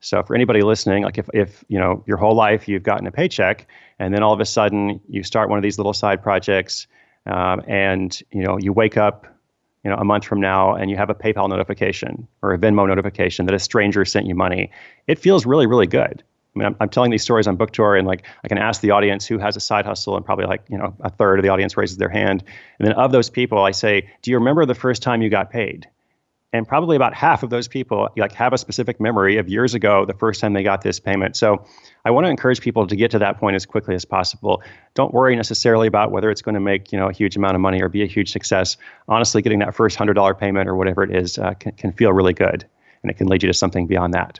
So 0.00 0.22
for 0.22 0.34
anybody 0.34 0.62
listening, 0.62 1.02
like 1.02 1.18
if, 1.18 1.28
if 1.34 1.64
you 1.68 1.78
know 1.78 2.04
your 2.06 2.16
whole 2.16 2.34
life 2.34 2.68
you've 2.68 2.82
gotten 2.82 3.06
a 3.06 3.12
paycheck, 3.12 3.66
and 3.98 4.14
then 4.14 4.22
all 4.22 4.32
of 4.32 4.40
a 4.40 4.44
sudden 4.44 5.00
you 5.08 5.22
start 5.22 5.48
one 5.48 5.58
of 5.58 5.62
these 5.62 5.78
little 5.78 5.92
side 5.92 6.22
projects, 6.22 6.86
um, 7.26 7.62
and 7.66 8.22
you 8.30 8.42
know 8.42 8.58
you 8.58 8.72
wake 8.72 8.96
up 8.96 9.26
you 9.84 9.90
know, 9.90 9.96
a 9.96 10.04
month 10.04 10.24
from 10.24 10.40
now 10.40 10.74
and 10.74 10.90
you 10.90 10.96
have 10.96 11.10
a 11.10 11.14
PayPal 11.14 11.48
notification 11.48 12.26
or 12.42 12.54
a 12.54 12.58
Venmo 12.58 12.88
notification 12.88 13.46
that 13.46 13.54
a 13.54 13.58
stranger 13.58 14.04
sent 14.04 14.26
you 14.26 14.34
money, 14.34 14.70
it 15.06 15.18
feels 15.18 15.44
really, 15.44 15.66
really 15.66 15.86
good. 15.86 16.24
I 16.54 16.58
mean, 16.58 16.66
I'm, 16.66 16.76
I'm, 16.80 16.88
telling 16.88 17.10
these 17.10 17.22
stories 17.22 17.46
on 17.46 17.56
book 17.56 17.72
tour, 17.72 17.96
and 17.96 18.06
like 18.06 18.24
I 18.44 18.48
can 18.48 18.58
ask 18.58 18.80
the 18.80 18.92
audience 18.92 19.26
who 19.26 19.38
has 19.38 19.56
a 19.56 19.60
side 19.60 19.84
hustle, 19.84 20.16
and 20.16 20.24
probably 20.24 20.46
like 20.46 20.62
you 20.68 20.78
know 20.78 20.94
a 21.00 21.10
third 21.10 21.38
of 21.38 21.42
the 21.42 21.48
audience 21.48 21.76
raises 21.76 21.96
their 21.96 22.08
hand. 22.08 22.44
And 22.78 22.86
then 22.86 22.94
of 22.94 23.12
those 23.12 23.28
people, 23.28 23.64
I 23.64 23.72
say, 23.72 24.08
"Do 24.22 24.30
you 24.30 24.38
remember 24.38 24.64
the 24.64 24.74
first 24.74 25.02
time 25.02 25.20
you 25.20 25.30
got 25.30 25.50
paid?" 25.50 25.88
and 26.54 26.68
probably 26.68 26.94
about 26.94 27.12
half 27.14 27.42
of 27.42 27.50
those 27.50 27.66
people 27.66 28.08
like 28.16 28.32
have 28.32 28.52
a 28.52 28.58
specific 28.58 29.00
memory 29.00 29.36
of 29.38 29.48
years 29.48 29.74
ago 29.74 30.06
the 30.06 30.14
first 30.14 30.40
time 30.40 30.52
they 30.52 30.62
got 30.62 30.82
this 30.82 31.00
payment 31.00 31.36
so 31.36 31.62
i 32.04 32.10
want 32.10 32.24
to 32.24 32.30
encourage 32.30 32.60
people 32.60 32.86
to 32.86 32.96
get 32.96 33.10
to 33.10 33.18
that 33.18 33.38
point 33.38 33.56
as 33.56 33.66
quickly 33.66 33.94
as 33.94 34.04
possible 34.04 34.62
don't 34.94 35.12
worry 35.12 35.36
necessarily 35.36 35.88
about 35.88 36.12
whether 36.12 36.30
it's 36.30 36.40
going 36.40 36.54
to 36.54 36.60
make 36.60 36.92
you 36.92 36.98
know 36.98 37.08
a 37.08 37.12
huge 37.12 37.36
amount 37.36 37.56
of 37.56 37.60
money 37.60 37.82
or 37.82 37.88
be 37.88 38.02
a 38.02 38.06
huge 38.06 38.30
success 38.30 38.76
honestly 39.08 39.42
getting 39.42 39.58
that 39.58 39.74
first 39.74 39.98
$100 39.98 40.38
payment 40.38 40.68
or 40.68 40.76
whatever 40.76 41.02
it 41.02 41.14
is 41.14 41.38
uh, 41.38 41.52
can, 41.54 41.72
can 41.72 41.92
feel 41.92 42.12
really 42.12 42.32
good 42.32 42.64
and 43.02 43.10
it 43.10 43.14
can 43.14 43.26
lead 43.26 43.42
you 43.42 43.48
to 43.48 43.54
something 43.54 43.86
beyond 43.86 44.14
that 44.14 44.38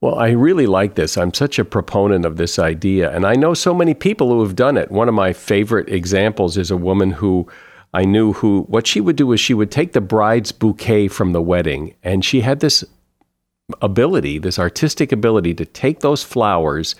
well, 0.00 0.16
I 0.16 0.30
really 0.30 0.66
like 0.66 0.94
this. 0.94 1.16
I'm 1.16 1.34
such 1.34 1.58
a 1.58 1.64
proponent 1.64 2.24
of 2.24 2.36
this 2.36 2.58
idea. 2.58 3.10
And 3.10 3.26
I 3.26 3.34
know 3.34 3.54
so 3.54 3.74
many 3.74 3.94
people 3.94 4.28
who 4.30 4.42
have 4.42 4.54
done 4.54 4.76
it. 4.76 4.92
One 4.92 5.08
of 5.08 5.14
my 5.14 5.32
favorite 5.32 5.88
examples 5.88 6.56
is 6.56 6.70
a 6.70 6.76
woman 6.76 7.10
who 7.10 7.48
I 7.92 8.04
knew 8.04 8.34
who 8.34 8.62
what 8.68 8.86
she 8.86 9.00
would 9.00 9.16
do 9.16 9.32
is 9.32 9.40
she 9.40 9.54
would 9.54 9.70
take 9.70 9.92
the 9.92 10.00
bride's 10.00 10.52
bouquet 10.52 11.08
from 11.08 11.32
the 11.32 11.42
wedding, 11.42 11.94
and 12.02 12.24
she 12.24 12.42
had 12.42 12.60
this 12.60 12.84
ability, 13.80 14.38
this 14.38 14.58
artistic 14.58 15.10
ability 15.10 15.54
to 15.54 15.64
take 15.64 16.00
those 16.00 16.22
flowers, 16.22 16.94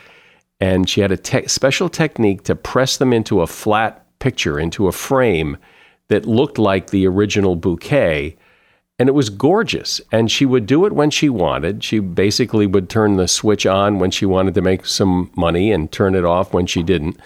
and 0.61 0.89
she 0.89 1.01
had 1.01 1.13
a 1.13 1.17
te- 1.17 1.47
special 1.47 1.89
technique 1.89 2.43
to 2.45 2.57
press 2.57 2.97
them 2.97 3.13
into 3.13 3.43
a 3.43 3.47
flat 3.47 4.05
picture, 4.19 4.59
into 4.59 4.89
a 4.89 4.93
frame 4.93 5.57
that 6.09 6.27
looked 6.27 6.59
like 6.59 6.89
the 6.89 7.07
original 7.07 7.55
bouquet. 7.55 8.37
And 8.99 9.09
it 9.09 9.13
was 9.13 9.31
gorgeous. 9.31 10.01
And 10.11 10.31
she 10.31 10.45
would 10.45 10.67
do 10.67 10.85
it 10.85 10.93
when 10.93 11.11
she 11.11 11.29
wanted. 11.29 11.85
She 11.85 12.01
basically 12.01 12.67
would 12.67 12.89
turn 12.89 13.17
the 13.17 13.29
switch 13.29 13.65
on 13.65 13.99
when 13.99 14.11
she 14.11 14.27
wanted 14.27 14.55
to 14.55 14.63
make 14.63 14.87
some 14.87 15.31
money 15.37 15.71
and 15.71 15.91
turn 15.91 16.15
it 16.15 16.25
off 16.25 16.53
when 16.53 16.67
she 16.67 16.83
didn't. 16.83 17.19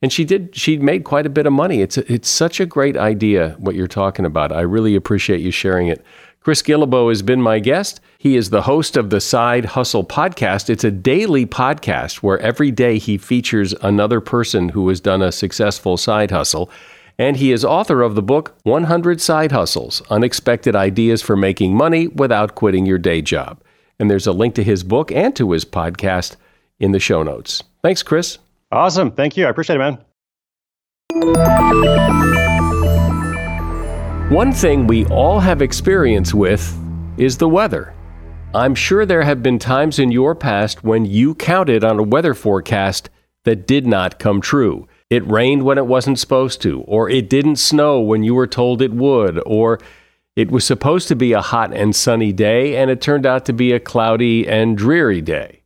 And 0.00 0.12
she 0.12 0.24
did 0.24 0.54
she 0.54 0.78
made 0.78 1.04
quite 1.04 1.26
a 1.26 1.30
bit 1.30 1.46
of 1.46 1.52
money. 1.52 1.82
It's 1.82 1.98
a, 1.98 2.12
it's 2.12 2.28
such 2.28 2.60
a 2.60 2.66
great 2.66 2.96
idea 2.96 3.56
what 3.58 3.74
you're 3.74 3.88
talking 3.88 4.24
about. 4.24 4.52
I 4.52 4.60
really 4.60 4.94
appreciate 4.94 5.40
you 5.40 5.50
sharing 5.50 5.88
it. 5.88 6.04
Chris 6.40 6.62
guillebeau 6.62 7.10
has 7.10 7.20
been 7.20 7.42
my 7.42 7.58
guest. 7.58 8.00
He 8.16 8.36
is 8.36 8.48
the 8.48 8.62
host 8.62 8.96
of 8.96 9.10
the 9.10 9.20
side 9.20 9.64
hustle 9.64 10.04
podcast. 10.04 10.70
It's 10.70 10.84
a 10.84 10.90
daily 10.90 11.44
podcast 11.44 12.16
where 12.16 12.38
every 12.38 12.70
day 12.70 12.98
he 12.98 13.18
features 13.18 13.74
another 13.82 14.20
person 14.20 14.70
who 14.70 14.88
has 14.88 15.00
done 15.00 15.20
a 15.20 15.32
successful 15.32 15.96
side 15.96 16.30
hustle 16.30 16.70
and 17.18 17.36
he 17.38 17.52
is 17.52 17.64
author 17.64 18.02
of 18.02 18.14
the 18.14 18.22
book 18.22 18.56
100 18.62 19.20
side 19.20 19.52
hustles 19.52 20.02
unexpected 20.10 20.74
ideas 20.76 21.22
for 21.22 21.36
making 21.36 21.74
money 21.74 22.08
without 22.08 22.54
quitting 22.54 22.86
your 22.86 22.98
day 22.98 23.20
job 23.22 23.60
and 23.98 24.10
there's 24.10 24.26
a 24.26 24.32
link 24.32 24.54
to 24.54 24.62
his 24.62 24.84
book 24.84 25.10
and 25.12 25.34
to 25.36 25.52
his 25.52 25.64
podcast 25.64 26.36
in 26.78 26.92
the 26.92 27.00
show 27.00 27.22
notes 27.22 27.62
thanks 27.82 28.02
chris 28.02 28.38
Awesome. 28.70 29.10
Thank 29.10 29.36
you. 29.36 29.46
I 29.46 29.50
appreciate 29.50 29.76
it, 29.76 29.78
man. 29.78 29.98
One 34.30 34.52
thing 34.52 34.86
we 34.86 35.06
all 35.06 35.40
have 35.40 35.62
experience 35.62 36.34
with 36.34 36.78
is 37.16 37.38
the 37.38 37.48
weather. 37.48 37.94
I'm 38.54 38.74
sure 38.74 39.06
there 39.06 39.22
have 39.22 39.42
been 39.42 39.58
times 39.58 39.98
in 39.98 40.12
your 40.12 40.34
past 40.34 40.84
when 40.84 41.06
you 41.06 41.34
counted 41.34 41.82
on 41.82 41.98
a 41.98 42.02
weather 42.02 42.34
forecast 42.34 43.08
that 43.44 43.66
did 43.66 43.86
not 43.86 44.18
come 44.18 44.42
true. 44.42 44.86
It 45.10 45.26
rained 45.26 45.62
when 45.62 45.78
it 45.78 45.86
wasn't 45.86 46.18
supposed 46.18 46.60
to, 46.62 46.82
or 46.82 47.08
it 47.08 47.30
didn't 47.30 47.56
snow 47.56 48.00
when 48.00 48.22
you 48.22 48.34
were 48.34 48.46
told 48.46 48.82
it 48.82 48.92
would, 48.92 49.40
or 49.46 49.80
it 50.36 50.50
was 50.50 50.64
supposed 50.64 51.08
to 51.08 51.16
be 51.16 51.32
a 51.32 51.40
hot 51.40 51.72
and 51.74 51.96
sunny 51.96 52.32
day 52.32 52.76
and 52.76 52.90
it 52.90 53.00
turned 53.00 53.26
out 53.26 53.44
to 53.46 53.52
be 53.52 53.72
a 53.72 53.80
cloudy 53.80 54.46
and 54.46 54.76
dreary 54.76 55.20
day. 55.20 55.62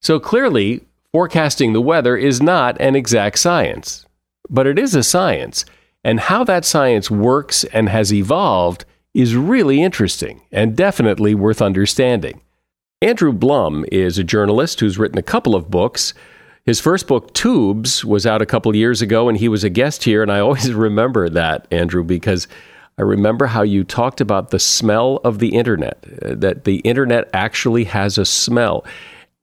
So 0.00 0.18
clearly, 0.18 0.82
Forecasting 1.16 1.72
the 1.72 1.80
weather 1.80 2.14
is 2.14 2.42
not 2.42 2.78
an 2.78 2.94
exact 2.94 3.38
science, 3.38 4.04
but 4.50 4.66
it 4.66 4.78
is 4.78 4.94
a 4.94 5.02
science, 5.02 5.64
and 6.04 6.20
how 6.20 6.44
that 6.44 6.66
science 6.66 7.10
works 7.10 7.64
and 7.72 7.88
has 7.88 8.12
evolved 8.12 8.84
is 9.14 9.34
really 9.34 9.82
interesting 9.82 10.42
and 10.52 10.76
definitely 10.76 11.34
worth 11.34 11.62
understanding. 11.62 12.42
Andrew 13.00 13.32
Blum 13.32 13.86
is 13.90 14.18
a 14.18 14.24
journalist 14.24 14.80
who's 14.80 14.98
written 14.98 15.16
a 15.16 15.22
couple 15.22 15.54
of 15.54 15.70
books. 15.70 16.12
His 16.66 16.80
first 16.80 17.06
book, 17.06 17.32
Tubes, 17.32 18.04
was 18.04 18.26
out 18.26 18.42
a 18.42 18.46
couple 18.46 18.74
years 18.74 19.00
ago, 19.00 19.28
and 19.28 19.38
he 19.38 19.48
was 19.48 19.62
a 19.62 19.70
guest 19.70 20.02
here. 20.02 20.20
And 20.20 20.32
I 20.32 20.40
always 20.40 20.72
remember 20.72 21.28
that, 21.28 21.66
Andrew, 21.70 22.02
because 22.02 22.48
I 22.98 23.02
remember 23.02 23.46
how 23.46 23.62
you 23.62 23.84
talked 23.84 24.20
about 24.20 24.50
the 24.50 24.58
smell 24.58 25.20
of 25.22 25.38
the 25.38 25.54
internet, 25.54 26.04
uh, 26.22 26.34
that 26.34 26.64
the 26.64 26.78
internet 26.78 27.30
actually 27.32 27.84
has 27.84 28.18
a 28.18 28.24
smell. 28.24 28.84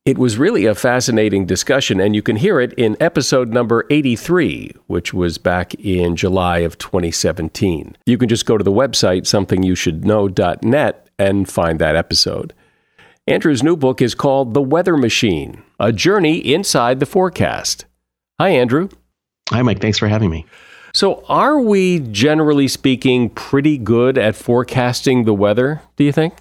It 0.06 0.18
was 0.18 0.38
really 0.38 0.66
a 0.66 0.76
fascinating 0.76 1.46
discussion, 1.46 2.02
and 2.02 2.14
you 2.14 2.22
can 2.22 2.36
hear 2.36 2.60
it 2.60 2.74
in 2.74 2.98
episode 3.00 3.54
number 3.54 3.86
83, 3.90 4.74
which 4.88 5.14
was 5.14 5.38
back 5.38 5.74
in 5.76 6.18
July 6.18 6.58
of 6.58 6.78
2017. 6.78 7.96
You 8.06 8.18
can 8.18 8.28
just 8.28 8.46
go 8.46 8.58
to 8.58 8.66
the 8.66 8.72
website, 8.72 9.22
somethingyoushouldknow.net, 9.22 11.08
and 11.18 11.50
find 11.50 11.80
that 11.80 11.96
episode. 11.96 12.54
Andrew's 13.26 13.64
new 13.64 13.78
book 13.78 14.02
is 14.02 14.16
called 14.16 14.54
The 14.54 14.62
Weather 14.62 14.98
Machine 14.98 15.64
A 15.80 15.94
Journey 15.94 16.40
Inside 16.40 17.00
the 17.00 17.06
Forecast. 17.06 17.86
Hi, 18.40 18.50
Andrew. 18.50 18.90
Hi, 19.50 19.62
Mike. 19.62 19.80
Thanks 19.80 19.98
for 19.98 20.10
having 20.10 20.30
me. 20.30 20.46
So, 20.94 21.24
are 21.30 21.62
we 21.62 22.00
generally 22.00 22.68
speaking 22.68 23.30
pretty 23.30 23.78
good 23.78 24.18
at 24.18 24.36
forecasting 24.36 25.24
the 25.24 25.34
weather, 25.34 25.82
do 25.96 26.04
you 26.04 26.12
think? 26.12 26.34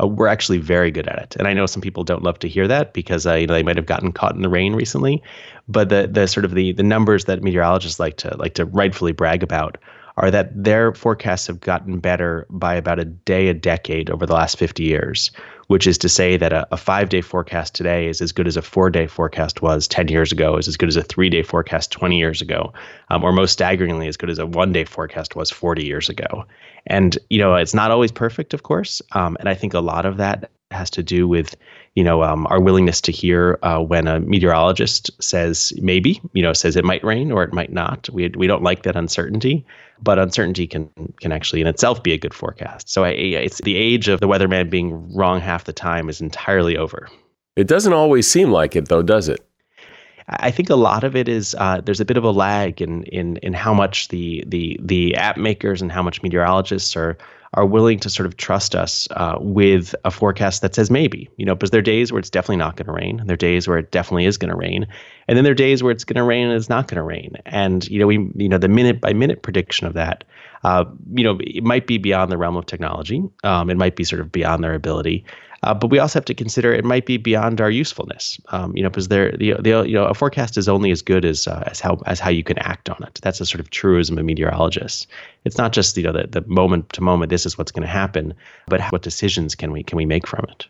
uh, 0.00 0.06
we're 0.06 0.26
actually 0.26 0.58
very 0.58 0.90
good 0.90 1.08
at 1.08 1.18
it. 1.18 1.36
And 1.36 1.48
I 1.48 1.52
know 1.52 1.66
some 1.66 1.82
people 1.82 2.04
don't 2.04 2.22
love 2.22 2.38
to 2.40 2.48
hear 2.48 2.68
that 2.68 2.92
because 2.92 3.26
uh, 3.26 3.34
you 3.34 3.46
know 3.46 3.54
they 3.54 3.62
might 3.62 3.76
have 3.76 3.86
gotten 3.86 4.12
caught 4.12 4.34
in 4.34 4.42
the 4.42 4.48
rain 4.48 4.74
recently. 4.74 5.22
But 5.66 5.88
the 5.88 6.08
the 6.10 6.26
sort 6.26 6.44
of 6.44 6.54
the 6.54 6.72
the 6.72 6.82
numbers 6.82 7.24
that 7.24 7.42
meteorologists 7.42 7.98
like 7.98 8.16
to 8.18 8.36
like 8.36 8.54
to 8.54 8.64
rightfully 8.64 9.12
brag 9.12 9.42
about 9.42 9.78
are 10.16 10.30
that 10.30 10.50
their 10.64 10.92
forecasts 10.94 11.46
have 11.46 11.60
gotten 11.60 12.00
better 12.00 12.46
by 12.50 12.74
about 12.74 12.98
a 12.98 13.04
day 13.04 13.48
a 13.48 13.54
decade 13.54 14.10
over 14.10 14.26
the 14.26 14.34
last 14.34 14.58
50 14.58 14.82
years, 14.82 15.30
which 15.68 15.86
is 15.86 15.96
to 15.98 16.08
say 16.08 16.36
that 16.36 16.52
a, 16.52 16.66
a 16.72 16.76
five 16.76 17.08
day 17.08 17.20
forecast 17.20 17.74
today 17.74 18.08
is 18.08 18.20
as 18.20 18.32
good 18.32 18.48
as 18.48 18.56
a 18.56 18.62
four 18.62 18.90
day 18.90 19.06
forecast 19.06 19.62
was 19.62 19.86
10 19.86 20.08
years 20.08 20.32
ago, 20.32 20.56
is 20.56 20.66
as 20.66 20.76
good 20.76 20.88
as 20.88 20.96
a 20.96 21.02
three 21.02 21.30
day 21.30 21.42
forecast 21.42 21.92
20 21.92 22.18
years 22.18 22.42
ago, 22.42 22.72
um, 23.10 23.22
or 23.22 23.32
most 23.32 23.52
staggeringly, 23.52 24.08
as 24.08 24.16
good 24.16 24.30
as 24.30 24.38
a 24.38 24.46
one 24.46 24.72
day 24.72 24.84
forecast 24.84 25.36
was 25.36 25.50
40 25.50 25.86
years 25.86 26.08
ago. 26.08 26.44
And, 26.86 27.16
you 27.30 27.38
know, 27.38 27.54
it's 27.54 27.74
not 27.74 27.90
always 27.90 28.10
perfect, 28.10 28.54
of 28.54 28.62
course. 28.62 29.00
Um, 29.12 29.36
and 29.40 29.48
I 29.48 29.54
think 29.54 29.74
a 29.74 29.80
lot 29.80 30.06
of 30.06 30.16
that 30.16 30.50
has 30.70 30.90
to 30.90 31.02
do 31.02 31.26
with 31.26 31.56
you 31.94 32.04
know 32.04 32.22
um, 32.22 32.46
our 32.48 32.60
willingness 32.60 33.00
to 33.00 33.12
hear 33.12 33.58
uh, 33.62 33.78
when 33.80 34.06
a 34.06 34.20
meteorologist 34.20 35.10
says 35.22 35.72
maybe 35.80 36.20
you 36.34 36.42
know 36.42 36.52
says 36.52 36.76
it 36.76 36.84
might 36.84 37.02
rain 37.02 37.32
or 37.32 37.42
it 37.42 37.52
might 37.52 37.72
not 37.72 38.08
we, 38.10 38.28
we 38.36 38.46
don't 38.46 38.62
like 38.62 38.82
that 38.82 38.96
uncertainty 38.96 39.64
but 40.02 40.18
uncertainty 40.18 40.66
can 40.66 40.90
can 41.20 41.32
actually 41.32 41.60
in 41.60 41.66
itself 41.66 42.02
be 42.02 42.12
a 42.12 42.18
good 42.18 42.34
forecast. 42.34 42.88
So 42.88 43.04
I, 43.04 43.10
it's 43.10 43.60
the 43.62 43.76
age 43.76 44.08
of 44.08 44.20
the 44.20 44.28
weatherman 44.28 44.70
being 44.70 45.14
wrong 45.14 45.40
half 45.40 45.64
the 45.64 45.72
time 45.72 46.08
is 46.08 46.20
entirely 46.20 46.76
over. 46.76 47.08
It 47.56 47.66
doesn't 47.66 47.92
always 47.92 48.30
seem 48.30 48.50
like 48.50 48.76
it 48.76 48.88
though 48.88 49.02
does 49.02 49.28
it 49.28 49.47
I 50.28 50.50
think 50.50 50.68
a 50.68 50.76
lot 50.76 51.04
of 51.04 51.16
it 51.16 51.28
is 51.28 51.54
uh, 51.58 51.80
there's 51.80 52.00
a 52.00 52.04
bit 52.04 52.16
of 52.16 52.24
a 52.24 52.30
lag 52.30 52.82
in 52.82 53.04
in 53.04 53.38
in 53.38 53.54
how 53.54 53.72
much 53.72 54.08
the 54.08 54.44
the 54.46 54.78
the 54.82 55.14
app 55.16 55.36
makers 55.36 55.80
and 55.80 55.90
how 55.90 56.02
much 56.02 56.22
meteorologists 56.22 56.96
are 56.96 57.16
are 57.54 57.64
willing 57.64 57.98
to 58.00 58.10
sort 58.10 58.26
of 58.26 58.36
trust 58.36 58.74
us 58.74 59.08
uh, 59.12 59.38
with 59.40 59.94
a 60.04 60.10
forecast 60.10 60.60
that 60.62 60.74
says 60.74 60.90
maybe, 60.90 61.30
you 61.36 61.46
know, 61.46 61.54
because 61.54 61.70
there 61.70 61.78
are 61.78 61.82
days 61.82 62.12
where 62.12 62.18
it's 62.18 62.30
definitely 62.30 62.56
not 62.56 62.76
going 62.76 62.86
to 62.86 62.92
rain. 62.92 63.18
And 63.20 63.28
there 63.28 63.34
are 63.34 63.38
days 63.38 63.66
where 63.66 63.78
it 63.78 63.90
definitely 63.90 64.26
is 64.26 64.36
going 64.36 64.50
to 64.50 64.56
rain. 64.56 64.86
And 65.26 65.36
then 65.36 65.44
there 65.44 65.52
are 65.52 65.56
days 65.56 65.82
where 65.82 65.90
it's 65.90 66.04
going 66.04 66.16
to 66.16 66.22
rain 66.24 66.48
and 66.48 66.56
it's 66.56 66.68
not 66.68 66.88
going 66.88 66.96
to 66.96 67.02
rain. 67.02 67.36
And, 67.46 67.88
you 67.88 67.98
know, 67.98 68.06
we, 68.06 68.30
you 68.34 68.48
know, 68.48 68.58
the 68.58 68.68
minute 68.68 69.00
by 69.00 69.14
minute 69.14 69.42
prediction 69.42 69.86
of 69.86 69.94
that, 69.94 70.24
uh, 70.62 70.84
you 71.14 71.24
know, 71.24 71.38
it 71.40 71.64
might 71.64 71.86
be 71.86 71.96
beyond 71.96 72.30
the 72.30 72.36
realm 72.36 72.56
of 72.56 72.66
technology. 72.66 73.22
Um, 73.44 73.70
it 73.70 73.76
might 73.78 73.96
be 73.96 74.04
sort 74.04 74.20
of 74.20 74.30
beyond 74.30 74.62
their 74.62 74.74
ability. 74.74 75.24
Uh, 75.64 75.74
but 75.74 75.90
we 75.90 75.98
also 75.98 76.18
have 76.18 76.24
to 76.24 76.34
consider 76.34 76.72
it 76.72 76.84
might 76.84 77.04
be 77.04 77.16
beyond 77.16 77.60
our 77.60 77.70
usefulness, 77.70 78.40
um, 78.50 78.76
you 78.76 78.82
know, 78.82 78.88
because 78.88 79.08
there, 79.08 79.32
the, 79.32 79.54
the, 79.54 79.84
you 79.86 79.94
know, 79.94 80.04
a 80.04 80.14
forecast 80.14 80.56
is 80.56 80.68
only 80.68 80.92
as 80.92 81.02
good 81.02 81.24
as 81.24 81.48
uh, 81.48 81.64
as 81.66 81.80
how 81.80 82.00
as 82.06 82.20
how 82.20 82.30
you 82.30 82.44
can 82.44 82.58
act 82.58 82.88
on 82.88 83.02
it. 83.02 83.18
That's 83.22 83.40
a 83.40 83.46
sort 83.46 83.60
of 83.60 83.70
truism 83.70 84.18
of 84.18 84.24
meteorologists. 84.24 85.06
It's 85.44 85.58
not 85.58 85.72
just 85.72 85.96
you 85.96 86.04
know 86.04 86.12
the, 86.12 86.28
the 86.28 86.46
moment 86.46 86.92
to 86.92 87.00
moment. 87.00 87.30
This 87.30 87.44
is 87.44 87.58
what's 87.58 87.72
going 87.72 87.82
to 87.82 87.88
happen, 87.88 88.34
but 88.68 88.80
what 88.92 89.02
decisions 89.02 89.54
can 89.56 89.72
we 89.72 89.82
can 89.82 89.96
we 89.96 90.06
make 90.06 90.26
from 90.26 90.46
it? 90.48 90.66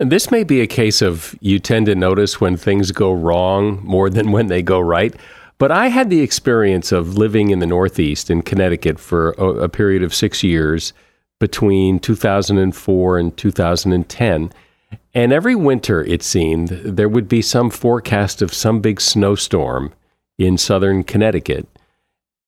And 0.00 0.10
this 0.10 0.30
may 0.30 0.44
be 0.44 0.60
a 0.60 0.66
case 0.66 1.02
of 1.02 1.36
you 1.40 1.58
tend 1.58 1.86
to 1.86 1.94
notice 1.94 2.40
when 2.40 2.56
things 2.56 2.90
go 2.90 3.12
wrong 3.12 3.80
more 3.84 4.10
than 4.10 4.32
when 4.32 4.46
they 4.48 4.62
go 4.62 4.80
right. 4.80 5.14
But 5.58 5.70
I 5.70 5.88
had 5.88 6.08
the 6.08 6.22
experience 6.22 6.90
of 6.90 7.18
living 7.18 7.50
in 7.50 7.58
the 7.58 7.66
Northeast 7.66 8.30
in 8.30 8.40
Connecticut 8.40 8.98
for 8.98 9.32
a, 9.32 9.64
a 9.64 9.68
period 9.68 10.02
of 10.02 10.14
six 10.14 10.42
years 10.42 10.94
between 11.40 11.98
2004 11.98 13.18
and 13.18 13.36
2010. 13.36 14.52
And 15.12 15.32
every 15.32 15.56
winter, 15.56 16.04
it 16.04 16.22
seemed, 16.22 16.68
there 16.68 17.08
would 17.08 17.28
be 17.28 17.42
some 17.42 17.70
forecast 17.70 18.42
of 18.42 18.54
some 18.54 18.80
big 18.80 19.00
snowstorm 19.00 19.92
in 20.38 20.56
southern 20.56 21.02
Connecticut. 21.02 21.66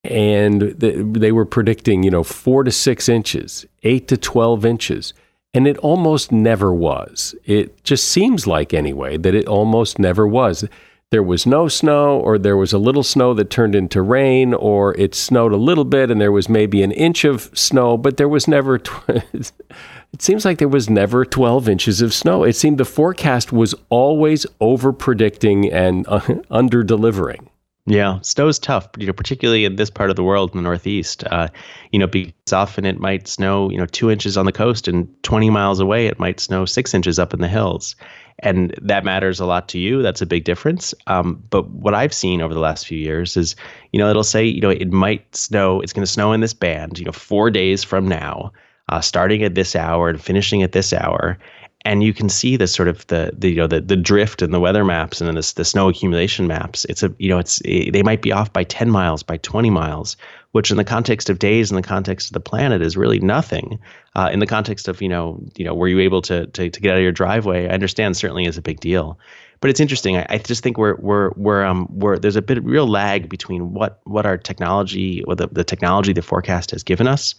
And 0.04 0.62
they 0.62 1.32
were 1.32 1.44
predicting, 1.44 2.02
you 2.02 2.10
know, 2.10 2.22
four 2.22 2.64
to 2.64 2.70
six 2.70 3.08
inches, 3.08 3.66
eight 3.82 4.08
to 4.08 4.16
12 4.16 4.64
inches. 4.64 5.14
And 5.54 5.66
it 5.66 5.78
almost 5.78 6.32
never 6.32 6.72
was. 6.72 7.34
It 7.44 7.82
just 7.84 8.08
seems 8.08 8.46
like, 8.46 8.72
anyway, 8.72 9.16
that 9.16 9.34
it 9.34 9.46
almost 9.46 9.98
never 9.98 10.26
was. 10.26 10.64
There 11.12 11.22
was 11.22 11.44
no 11.44 11.68
snow, 11.68 12.18
or 12.18 12.38
there 12.38 12.56
was 12.56 12.72
a 12.72 12.78
little 12.78 13.02
snow 13.02 13.34
that 13.34 13.50
turned 13.50 13.74
into 13.74 14.00
rain, 14.00 14.54
or 14.54 14.96
it 14.96 15.14
snowed 15.14 15.52
a 15.52 15.58
little 15.58 15.84
bit 15.84 16.10
and 16.10 16.18
there 16.18 16.32
was 16.32 16.48
maybe 16.48 16.82
an 16.82 16.90
inch 16.90 17.26
of 17.26 17.50
snow, 17.52 17.98
but 17.98 18.16
there 18.16 18.30
was 18.30 18.48
never. 18.48 18.78
Tw- 18.78 19.08
it 19.34 19.52
seems 20.20 20.46
like 20.46 20.56
there 20.56 20.68
was 20.68 20.88
never 20.88 21.26
12 21.26 21.68
inches 21.68 22.00
of 22.00 22.14
snow. 22.14 22.44
It 22.44 22.56
seemed 22.56 22.78
the 22.78 22.86
forecast 22.86 23.52
was 23.52 23.74
always 23.90 24.46
over 24.58 24.90
predicting 24.90 25.70
and 25.70 26.06
uh, 26.08 26.20
under 26.50 26.82
delivering. 26.82 27.50
Yeah, 27.84 28.20
snow's 28.22 28.58
tough, 28.58 28.88
you 28.96 29.06
know, 29.06 29.12
particularly 29.12 29.66
in 29.66 29.76
this 29.76 29.90
part 29.90 30.08
of 30.08 30.16
the 30.16 30.22
world 30.22 30.52
in 30.52 30.56
the 30.56 30.62
Northeast. 30.62 31.24
Uh, 31.24 31.48
you 31.90 31.98
know, 31.98 32.06
because 32.06 32.54
often 32.54 32.86
it 32.86 33.00
might 33.00 33.28
snow, 33.28 33.68
you 33.68 33.76
know, 33.76 33.84
two 33.84 34.10
inches 34.10 34.38
on 34.38 34.46
the 34.46 34.52
coast, 34.52 34.88
and 34.88 35.06
20 35.24 35.50
miles 35.50 35.78
away 35.78 36.06
it 36.06 36.18
might 36.18 36.40
snow 36.40 36.64
six 36.64 36.94
inches 36.94 37.18
up 37.18 37.34
in 37.34 37.40
the 37.40 37.48
hills, 37.48 37.96
and 38.38 38.74
that 38.82 39.04
matters 39.04 39.40
a 39.40 39.46
lot 39.46 39.68
to 39.68 39.78
you. 39.78 40.02
That's 40.02 40.22
a 40.22 40.26
big 40.26 40.44
difference. 40.44 40.94
Um, 41.06 41.42
but 41.50 41.68
what 41.70 41.94
I've 41.94 42.14
seen 42.14 42.40
over 42.40 42.54
the 42.54 42.60
last 42.60 42.86
few 42.86 42.98
years 42.98 43.36
is, 43.36 43.56
you 43.92 43.98
know, 43.98 44.08
it'll 44.10 44.24
say, 44.24 44.44
you 44.44 44.60
know, 44.60 44.70
it 44.70 44.90
might 44.90 45.34
snow. 45.34 45.80
It's 45.80 45.92
going 45.92 46.04
to 46.04 46.10
snow 46.10 46.32
in 46.32 46.40
this 46.40 46.54
band, 46.54 46.98
you 46.98 47.04
know, 47.04 47.12
four 47.12 47.50
days 47.50 47.84
from 47.84 48.08
now, 48.08 48.52
uh, 48.88 49.00
starting 49.00 49.42
at 49.42 49.54
this 49.54 49.76
hour 49.76 50.08
and 50.08 50.20
finishing 50.20 50.62
at 50.62 50.72
this 50.72 50.92
hour, 50.92 51.38
and 51.84 52.02
you 52.02 52.14
can 52.14 52.28
see 52.28 52.56
the 52.56 52.66
sort 52.66 52.88
of 52.88 53.06
the, 53.08 53.32
the 53.36 53.50
you 53.50 53.56
know 53.56 53.66
the, 53.66 53.80
the 53.80 53.96
drift 53.96 54.42
in 54.42 54.50
the 54.50 54.60
weather 54.60 54.84
maps 54.84 55.20
and 55.20 55.28
then 55.28 55.34
the, 55.34 55.52
the 55.56 55.64
snow 55.64 55.88
accumulation 55.88 56.46
maps. 56.46 56.84
It's 56.86 57.02
a 57.02 57.12
you 57.18 57.28
know 57.28 57.38
it's 57.38 57.60
it, 57.64 57.92
they 57.92 58.02
might 58.02 58.22
be 58.22 58.32
off 58.32 58.52
by 58.52 58.64
10 58.64 58.90
miles 58.90 59.22
by 59.22 59.36
20 59.38 59.70
miles 59.70 60.16
which 60.52 60.70
in 60.70 60.76
the 60.76 60.84
context 60.84 61.28
of 61.28 61.38
days 61.38 61.70
in 61.70 61.76
the 61.76 61.82
context 61.82 62.28
of 62.28 62.34
the 62.34 62.40
planet 62.40 62.82
is 62.82 62.96
really 62.96 63.18
nothing. 63.18 63.78
Uh, 64.14 64.28
in 64.30 64.38
the 64.38 64.46
context 64.46 64.86
of 64.86 65.02
you 65.02 65.08
know 65.08 65.42
you 65.56 65.64
know 65.64 65.74
were 65.74 65.88
you 65.88 65.98
able 65.98 66.22
to, 66.22 66.46
to 66.48 66.70
to 66.70 66.80
get 66.80 66.92
out 66.92 66.98
of 66.98 67.02
your 67.02 67.12
driveway? 67.12 67.66
I 67.66 67.70
understand 67.70 68.16
certainly 68.16 68.44
is 68.44 68.58
a 68.58 68.62
big 68.62 68.80
deal. 68.80 69.18
But 69.60 69.70
it's 69.70 69.80
interesting. 69.80 70.16
I, 70.16 70.26
I 70.28 70.38
just 70.38 70.62
think 70.62 70.76
we're 70.76 70.96
we're 70.96 71.30
we're 71.36 71.64
um 71.64 71.88
we're 71.90 72.18
there's 72.18 72.36
a 72.36 72.42
bit 72.42 72.58
of 72.58 72.64
real 72.64 72.86
lag 72.86 73.28
between 73.28 73.72
what 73.72 74.00
what 74.04 74.26
our 74.26 74.36
technology 74.36 75.22
or 75.24 75.34
the, 75.34 75.48
the 75.48 75.64
technology 75.64 76.12
the 76.12 76.22
forecast 76.22 76.70
has 76.72 76.82
given 76.82 77.08
us 77.08 77.34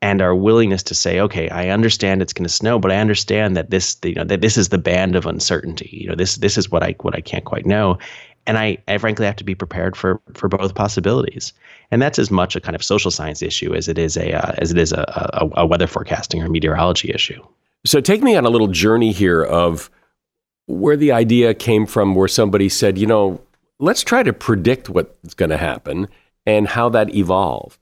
and 0.00 0.22
our 0.22 0.34
willingness 0.34 0.82
to 0.84 0.94
say, 0.94 1.20
okay, 1.20 1.48
I 1.48 1.68
understand 1.68 2.22
it's 2.22 2.32
going 2.32 2.46
to 2.46 2.52
snow, 2.52 2.78
but 2.78 2.92
I 2.92 2.96
understand 2.96 3.56
that 3.56 3.70
this, 3.70 3.96
you 4.04 4.14
know, 4.14 4.24
that 4.24 4.40
this 4.40 4.56
is 4.56 4.68
the 4.68 4.78
band 4.78 5.16
of 5.16 5.26
uncertainty. 5.26 5.88
You 5.92 6.08
know, 6.08 6.14
this 6.14 6.36
this 6.36 6.56
is 6.56 6.70
what 6.70 6.82
I 6.82 6.94
what 7.00 7.16
I 7.16 7.20
can't 7.20 7.44
quite 7.44 7.66
know, 7.66 7.98
and 8.46 8.58
I, 8.58 8.78
I 8.88 8.98
frankly 8.98 9.26
have 9.26 9.36
to 9.36 9.44
be 9.44 9.54
prepared 9.54 9.96
for 9.96 10.20
for 10.34 10.48
both 10.48 10.74
possibilities. 10.74 11.52
And 11.90 12.00
that's 12.00 12.18
as 12.18 12.30
much 12.30 12.56
a 12.56 12.60
kind 12.60 12.76
of 12.76 12.82
social 12.82 13.10
science 13.10 13.42
issue 13.42 13.74
as 13.74 13.88
it 13.88 13.98
is 13.98 14.16
a 14.16 14.32
uh, 14.32 14.52
as 14.58 14.70
it 14.70 14.78
is 14.78 14.92
a, 14.92 15.02
a, 15.34 15.62
a 15.62 15.66
weather 15.66 15.86
forecasting 15.86 16.42
or 16.42 16.48
meteorology 16.48 17.10
issue. 17.12 17.42
So 17.84 18.00
take 18.00 18.22
me 18.22 18.36
on 18.36 18.44
a 18.44 18.50
little 18.50 18.68
journey 18.68 19.12
here 19.12 19.42
of 19.42 19.90
where 20.66 20.96
the 20.96 21.12
idea 21.12 21.54
came 21.54 21.86
from, 21.86 22.14
where 22.14 22.28
somebody 22.28 22.68
said, 22.68 22.98
you 22.98 23.06
know, 23.06 23.40
let's 23.78 24.02
try 24.02 24.22
to 24.22 24.32
predict 24.32 24.88
what's 24.88 25.34
going 25.34 25.50
to 25.50 25.56
happen, 25.56 26.08
and 26.46 26.68
how 26.68 26.88
that 26.90 27.14
evolved. 27.14 27.78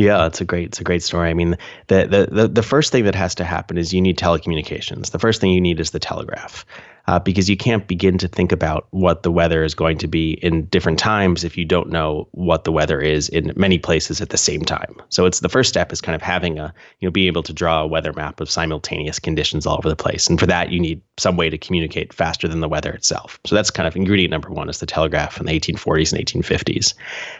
Yeah, 0.00 0.26
it's 0.26 0.40
a 0.40 0.46
great 0.46 0.68
it's 0.68 0.80
a 0.80 0.84
great 0.84 1.02
story. 1.02 1.28
I 1.28 1.34
mean, 1.34 1.58
the, 1.88 2.06
the 2.06 2.34
the 2.34 2.48
the 2.48 2.62
first 2.62 2.90
thing 2.90 3.04
that 3.04 3.14
has 3.14 3.34
to 3.34 3.44
happen 3.44 3.76
is 3.76 3.92
you 3.92 4.00
need 4.00 4.16
telecommunications. 4.16 5.10
The 5.10 5.18
first 5.18 5.42
thing 5.42 5.52
you 5.52 5.60
need 5.60 5.78
is 5.78 5.90
the 5.90 5.98
telegraph 5.98 6.64
uh, 7.06 7.18
because 7.18 7.48
you 7.48 7.56
can't 7.56 7.86
begin 7.86 8.18
to 8.18 8.28
think 8.28 8.52
about 8.52 8.86
what 8.90 9.22
the 9.22 9.30
weather 9.30 9.64
is 9.64 9.74
going 9.74 9.98
to 9.98 10.08
be 10.08 10.32
in 10.42 10.66
different 10.66 10.98
times 10.98 11.44
if 11.44 11.56
you 11.56 11.64
don't 11.64 11.90
know 11.90 12.28
what 12.32 12.64
the 12.64 12.72
weather 12.72 13.00
is 13.00 13.28
in 13.28 13.52
many 13.56 13.78
places 13.78 14.20
at 14.20 14.30
the 14.30 14.38
same 14.38 14.62
time. 14.62 14.96
So 15.08 15.26
it's 15.26 15.40
the 15.40 15.48
first 15.48 15.68
step 15.68 15.92
is 15.92 16.00
kind 16.00 16.14
of 16.14 16.22
having 16.22 16.58
a 16.58 16.72
you 17.00 17.06
know 17.06 17.12
being 17.12 17.26
able 17.26 17.42
to 17.42 17.52
draw 17.52 17.82
a 17.82 17.86
weather 17.86 18.12
map 18.12 18.40
of 18.40 18.50
simultaneous 18.50 19.18
conditions 19.18 19.66
all 19.66 19.76
over 19.78 19.88
the 19.88 19.96
place, 19.96 20.28
and 20.28 20.38
for 20.38 20.46
that 20.46 20.70
you 20.70 20.80
need 20.80 21.00
some 21.18 21.36
way 21.36 21.50
to 21.50 21.58
communicate 21.58 22.12
faster 22.12 22.48
than 22.48 22.60
the 22.60 22.68
weather 22.68 22.92
itself. 22.92 23.38
So 23.46 23.54
that's 23.54 23.70
kind 23.70 23.86
of 23.86 23.96
ingredient 23.96 24.30
number 24.30 24.50
one 24.50 24.68
is 24.68 24.78
the 24.78 24.86
telegraph 24.86 25.38
in 25.38 25.46
the 25.46 25.58
1840s 25.58 26.12
and 26.12 26.26
1850s. 26.26 26.94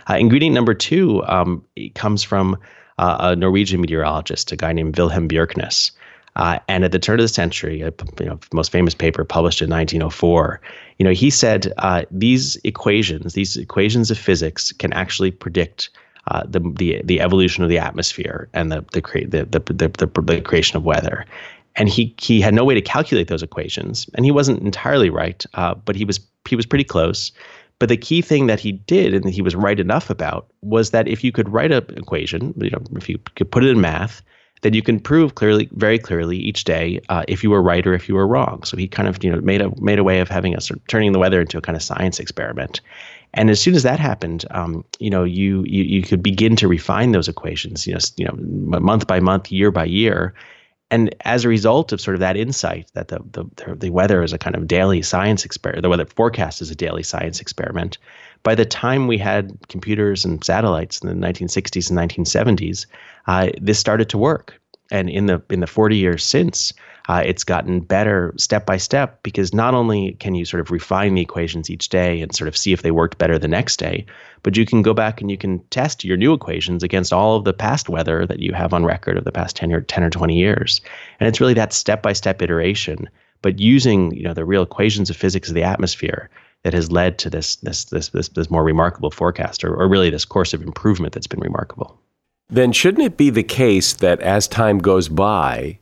Uh, 0.09 0.15
ingredient 0.15 0.55
number 0.55 0.75
two 0.75 1.25
um, 1.27 1.65
comes 1.95 2.23
from 2.23 2.57
uh, 2.99 3.17
a 3.21 3.37
Norwegian 3.37 3.81
meteorologist, 3.81 4.53
a 4.53 4.57
guy 4.57 4.73
named 4.73 4.97
Wilhelm 4.99 5.29
Bjerknes. 5.29 5.93
Uh, 6.37 6.59
and 6.69 6.85
at 6.85 6.93
the 6.93 6.99
turn 6.99 7.19
of 7.19 7.25
the 7.25 7.29
century, 7.29 7.83
a 7.83 7.93
you 8.21 8.27
know, 8.27 8.39
most 8.53 8.71
famous 8.71 8.95
paper 8.95 9.25
published 9.25 9.61
in 9.61 9.69
1904, 9.69 10.61
you 10.99 11.05
know, 11.05 11.13
he 11.13 11.31
said 11.31 11.73
uh, 11.79 12.05
these 12.11 12.57
equations, 12.65 13.35
these 13.35 13.57
equations 13.57 14.11
of 14.11 14.19
physics, 14.19 14.73
can 14.73 14.93
actually 14.93 15.31
predict 15.31 15.91
uh, 16.29 16.43
the, 16.47 16.61
the 16.77 17.01
the 17.05 17.21
evolution 17.21 17.65
of 17.65 17.71
the 17.71 17.79
atmosphere 17.79 18.49
and 18.53 18.71
the 18.71 18.85
the, 18.93 19.01
the, 19.01 19.45
the, 19.45 19.89
the, 19.89 20.23
the 20.23 20.41
creation 20.43 20.77
of 20.77 20.85
weather. 20.85 21.27
And 21.77 21.89
he 21.89 22.15
he 22.21 22.41
had 22.41 22.55
no 22.55 22.65
way 22.65 22.75
to 22.75 22.83
calculate 22.83 23.29
those 23.29 23.43
equations, 23.43 24.09
and 24.15 24.25
he 24.25 24.31
wasn't 24.31 24.63
entirely 24.63 25.11
right, 25.11 25.45
uh, 25.55 25.75
but 25.75 25.97
he 25.97 26.05
was 26.05 26.21
he 26.49 26.57
was 26.57 26.67
pretty 26.67 26.85
close. 26.85 27.33
But 27.79 27.89
the 27.89 27.97
key 27.97 28.21
thing 28.21 28.47
that 28.47 28.61
he 28.61 28.73
did, 28.73 29.15
and 29.15 29.25
that 29.25 29.31
he 29.31 29.41
was 29.41 29.57
right 29.57 29.81
enough 29.81 30.11
about, 30.11 30.47
was 30.61 30.91
that 30.91 31.09
if 31.09 31.25
you 31.25 31.33
could 31.33 31.49
write 31.49 31.73
an 31.73 31.83
equation, 31.97 32.53
you 32.59 32.71
know, 32.71 32.83
if 32.97 33.09
you 33.09 33.19
could 33.37 33.51
put 33.51 33.65
it 33.65 33.71
in 33.71 33.81
math, 33.81 34.23
then 34.63 34.75
you 34.75 34.83
can 34.83 35.01
prove 35.01 35.35
clearly, 35.35 35.69
very 35.73 35.99
clearly 35.99 36.37
each 36.37 36.65
day 36.65 37.01
uh, 37.09 37.25
if 37.29 37.43
you 37.43 37.51
were 37.51 37.63
right 37.63 37.87
or 37.87 37.95
if 37.95 38.09
you 38.09 38.15
were 38.15 38.27
wrong. 38.27 38.63
So 38.65 38.77
he 38.77 38.87
kind 38.89 39.09
of, 39.09 39.23
you 39.25 39.31
know, 39.31 39.41
made 39.41 39.63
a 39.63 39.71
made 39.81 39.99
a 39.99 40.05
way 40.05 40.21
of 40.21 40.29
having 40.29 40.55
us 40.57 40.69
sort 40.69 40.81
of 40.81 40.87
turning 40.87 41.13
the 41.13 41.19
weather 41.19 41.41
into 41.41 41.59
a 41.59 41.61
kind 41.61 41.77
of 41.77 41.83
science 41.83 42.21
experiment. 42.21 42.81
And 43.33 43.49
as 43.49 43.61
soon 43.61 43.75
as 43.75 43.85
that 43.85 44.01
happened, 44.01 44.45
um, 44.51 44.85
you 44.99 45.11
know, 45.11 45.25
you, 45.25 45.65
you 45.67 45.85
you 45.85 46.03
could 46.03 46.23
begin 46.23 46.57
to 46.57 46.69
refine 46.69 47.13
those 47.13 47.29
equations, 47.29 47.87
you 47.87 47.95
know, 47.95 48.01
you 48.17 48.25
know, 48.27 48.81
month 48.81 49.07
by 49.07 49.21
month, 49.21 49.53
year 49.53 49.71
by 49.71 49.85
year. 49.85 50.35
And 50.91 51.15
as 51.25 51.45
a 51.45 51.49
result 51.49 51.93
of 51.93 52.01
sort 52.01 52.17
of 52.17 52.21
that 52.21 52.37
insight 52.37 52.91
that 52.95 53.09
the 53.09 53.21
the, 53.31 53.75
the 53.77 53.91
weather 53.91 54.23
is 54.23 54.33
a 54.33 54.39
kind 54.39 54.57
of 54.57 54.67
daily 54.67 55.03
science 55.03 55.45
experiment, 55.45 55.83
the 55.83 55.89
weather 55.89 56.07
forecast 56.07 56.61
is 56.61 56.71
a 56.71 56.75
daily 56.75 57.05
science 57.05 57.41
experiment, 57.41 57.99
by 58.43 58.55
the 58.55 58.65
time 58.65 59.07
we 59.07 59.19
had 59.19 59.57
computers 59.69 60.25
and 60.25 60.43
satellites 60.45 61.01
in 61.01 61.09
the 61.09 61.27
1960s 61.27 61.91
and 61.91 61.99
1970s, 61.99 62.87
uh, 63.27 63.51
this 63.61 63.79
started 63.79 64.09
to 64.11 64.19
work. 64.19 64.61
And 64.93 65.09
in 65.09 65.27
the 65.27 65.41
in 65.51 65.61
the 65.61 65.69
40 65.69 65.97
years 65.97 66.25
since, 66.25 66.73
uh, 67.09 67.23
it's 67.25 67.45
gotten 67.45 67.81
better 67.81 68.35
step 68.37 68.67
by 68.67 68.77
step 68.77 69.23
because 69.23 69.55
not 69.55 69.75
only 69.75 70.13
can 70.15 70.35
you 70.35 70.45
sort 70.45 70.61
of 70.61 70.71
refine 70.71 71.15
the 71.15 71.23
equations 71.23 71.71
each 71.71 71.89
day 71.89 72.21
and 72.21 72.35
sort 72.35 72.49
of 72.49 72.57
see 72.57 72.73
if 72.73 72.83
they 72.83 72.91
worked 72.91 73.19
better 73.19 73.39
the 73.39 73.49
next 73.49 73.79
day, 73.79 74.05
but 74.43 74.57
you 74.57 74.67
can 74.67 74.83
go 74.83 74.93
back 74.93 75.21
and 75.21 75.31
you 75.31 75.37
can 75.37 75.61
test 75.71 76.05
your 76.05 76.17
new 76.17 76.33
equations 76.33 76.83
against 76.83 77.13
all 77.13 77.37
of 77.37 77.45
the 77.45 77.53
past 77.53 77.89
weather 77.89 78.27
that 78.27 78.41
you 78.41 78.53
have 78.53 78.75
on 78.75 78.85
record 78.85 79.17
of 79.17 79.25
the 79.25 79.33
past 79.33 79.55
10 79.57 79.73
or 79.73 79.81
10 79.81 80.03
or 80.03 80.11
20 80.11 80.37
years. 80.37 80.81
And 81.21 81.29
it's 81.29 81.41
really 81.41 81.55
that 81.55 81.73
step 81.73 82.03
by 82.03 82.13
step 82.13 82.43
iteration, 82.43 83.09
but 83.43 83.61
using 83.61 84.13
you 84.15 84.25
know 84.25 84.35
the 84.35 84.45
real 84.45 84.63
equations 84.63 85.09
of 85.09 85.17
physics 85.17 85.49
of 85.49 85.55
the 85.55 85.63
atmosphere 85.63 86.31
that 86.65 86.75
has 86.75 86.93
led 86.93 87.19
to 87.19 87.31
this 87.31 87.57
this 87.57 87.85
this 87.87 88.09
this, 88.11 88.29
this 88.29 88.51
more 88.51 88.65
remarkable 88.65 89.11
forecast 89.11 89.65
or, 89.65 89.75
or 89.75 89.89
really 89.89 90.11
this 90.11 90.25
course 90.25 90.53
of 90.53 90.63
improvement 90.63 91.13
that's 91.13 91.27
been 91.27 91.41
remarkable. 91.41 91.99
Then 92.49 92.73
shouldn't 92.73 93.05
it 93.05 93.17
be 93.17 93.31
the 93.31 93.45
case 93.45 93.93
that 93.95 94.21
as 94.21 94.49
time 94.49 94.79
goes 94.79 95.09
by, 95.09 95.79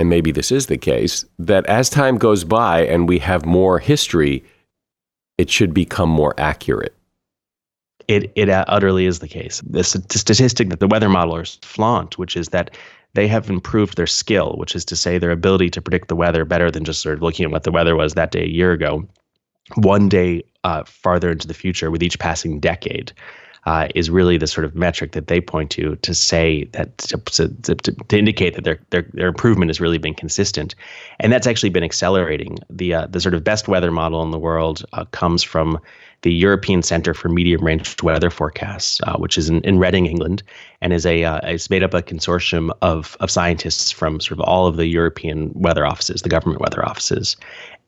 and 0.00 0.08
maybe 0.08 0.32
this 0.32 0.50
is 0.50 0.66
the 0.66 0.76
case, 0.76 1.24
that 1.38 1.64
as 1.66 1.88
time 1.88 2.18
goes 2.18 2.42
by 2.42 2.84
and 2.84 3.08
we 3.08 3.18
have 3.20 3.46
more 3.46 3.78
history, 3.78 4.44
it 5.38 5.48
should 5.48 5.72
become 5.72 6.08
more 6.08 6.34
accurate? 6.36 6.94
It, 8.08 8.32
it 8.34 8.48
uh, 8.48 8.64
utterly 8.66 9.06
is 9.06 9.20
the 9.20 9.28
case. 9.28 9.62
The 9.64 9.84
statistic 9.84 10.70
that 10.70 10.80
the 10.80 10.88
weather 10.88 11.08
modelers 11.08 11.64
flaunt, 11.64 12.18
which 12.18 12.36
is 12.36 12.48
that 12.48 12.76
they 13.14 13.28
have 13.28 13.48
improved 13.48 13.96
their 13.96 14.08
skill, 14.08 14.54
which 14.56 14.74
is 14.74 14.84
to 14.86 14.96
say 14.96 15.16
their 15.16 15.30
ability 15.30 15.70
to 15.70 15.82
predict 15.82 16.08
the 16.08 16.16
weather 16.16 16.44
better 16.44 16.72
than 16.72 16.84
just 16.84 17.02
sort 17.02 17.14
of 17.14 17.22
looking 17.22 17.44
at 17.44 17.52
what 17.52 17.62
the 17.62 17.70
weather 17.70 17.94
was 17.94 18.14
that 18.14 18.32
day 18.32 18.42
a 18.42 18.48
year 18.48 18.72
ago, 18.72 19.06
one 19.74 20.08
day 20.08 20.42
uh, 20.64 20.84
farther 20.84 21.30
into 21.30 21.48
the 21.48 21.54
future 21.54 21.90
with 21.90 22.02
each 22.02 22.18
passing 22.18 22.60
decade. 22.60 23.12
uh, 23.66 23.88
is 23.94 24.08
really 24.08 24.36
the 24.36 24.46
sort 24.46 24.64
of 24.64 24.74
metric 24.74 25.12
that 25.12 25.26
they 25.26 25.40
point 25.40 25.70
to 25.70 25.96
to 25.96 26.14
say 26.14 26.64
that 26.72 26.96
to, 26.98 27.18
to, 27.18 27.74
to, 27.74 28.18
indicate 28.18 28.54
that 28.54 28.64
their, 28.64 28.80
their 28.90 29.02
their 29.12 29.28
improvement 29.28 29.68
has 29.68 29.80
really 29.80 29.98
been 29.98 30.14
consistent, 30.14 30.74
and 31.18 31.32
that's 31.32 31.46
actually 31.46 31.68
been 31.68 31.84
accelerating. 31.84 32.58
The 32.70 32.94
uh, 32.94 33.06
the 33.06 33.20
sort 33.20 33.34
of 33.34 33.44
best 33.44 33.68
weather 33.68 33.90
model 33.90 34.22
in 34.22 34.30
the 34.30 34.38
world 34.38 34.84
uh, 34.92 35.04
comes 35.06 35.42
from 35.42 35.78
the 36.22 36.32
European 36.32 36.82
Center 36.82 37.14
for 37.14 37.28
Medium 37.28 37.64
Range 37.64 38.02
Weather 38.02 38.30
Forecasts, 38.30 39.00
uh, 39.06 39.16
which 39.16 39.38
is 39.38 39.48
in, 39.48 39.62
in 39.62 39.78
Reading, 39.78 40.06
England, 40.06 40.42
and 40.80 40.92
is 40.92 41.04
a 41.04 41.24
uh, 41.24 41.40
it's 41.44 41.68
made 41.68 41.82
up 41.82 41.92
a 41.92 42.02
consortium 42.02 42.70
of 42.80 43.16
of 43.20 43.30
scientists 43.30 43.90
from 43.90 44.20
sort 44.20 44.40
of 44.40 44.44
all 44.46 44.66
of 44.66 44.76
the 44.76 44.86
European 44.86 45.52
weather 45.54 45.84
offices, 45.84 46.22
the 46.22 46.30
government 46.30 46.60
weather 46.60 46.84
offices. 46.84 47.36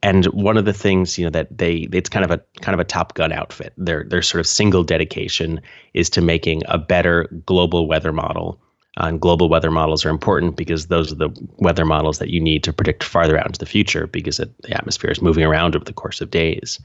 And 0.02 0.26
one 0.26 0.56
of 0.56 0.64
the 0.64 0.72
things, 0.72 1.16
you 1.16 1.24
know, 1.24 1.30
that 1.30 1.56
they 1.56 1.88
it's 1.92 2.08
kind 2.08 2.24
of 2.24 2.30
a 2.30 2.38
kind 2.60 2.74
of 2.74 2.80
a 2.80 2.84
Top 2.84 3.14
Gun 3.14 3.32
outfit. 3.32 3.72
Their 3.76 4.04
their 4.04 4.22
sort 4.22 4.40
of 4.40 4.46
single 4.46 4.82
dedication 4.82 5.60
is 5.94 6.10
to 6.10 6.20
making 6.20 6.62
a 6.66 6.78
better 6.78 7.28
global 7.46 7.86
weather 7.86 8.12
model. 8.12 8.60
Uh, 9.00 9.06
and 9.06 9.20
global 9.22 9.48
weather 9.48 9.70
models 9.70 10.04
are 10.04 10.10
important 10.10 10.54
because 10.54 10.88
those 10.88 11.10
are 11.10 11.14
the 11.14 11.30
weather 11.56 11.86
models 11.86 12.18
that 12.18 12.28
you 12.28 12.38
need 12.38 12.62
to 12.62 12.74
predict 12.74 13.02
farther 13.02 13.38
out 13.38 13.46
into 13.46 13.58
the 13.58 13.64
future 13.64 14.06
because 14.06 14.38
it, 14.38 14.50
the 14.64 14.76
atmosphere 14.76 15.10
is 15.10 15.22
moving 15.22 15.44
around 15.44 15.74
over 15.74 15.84
the 15.86 15.94
course 15.94 16.20
of 16.20 16.30
days 16.30 16.78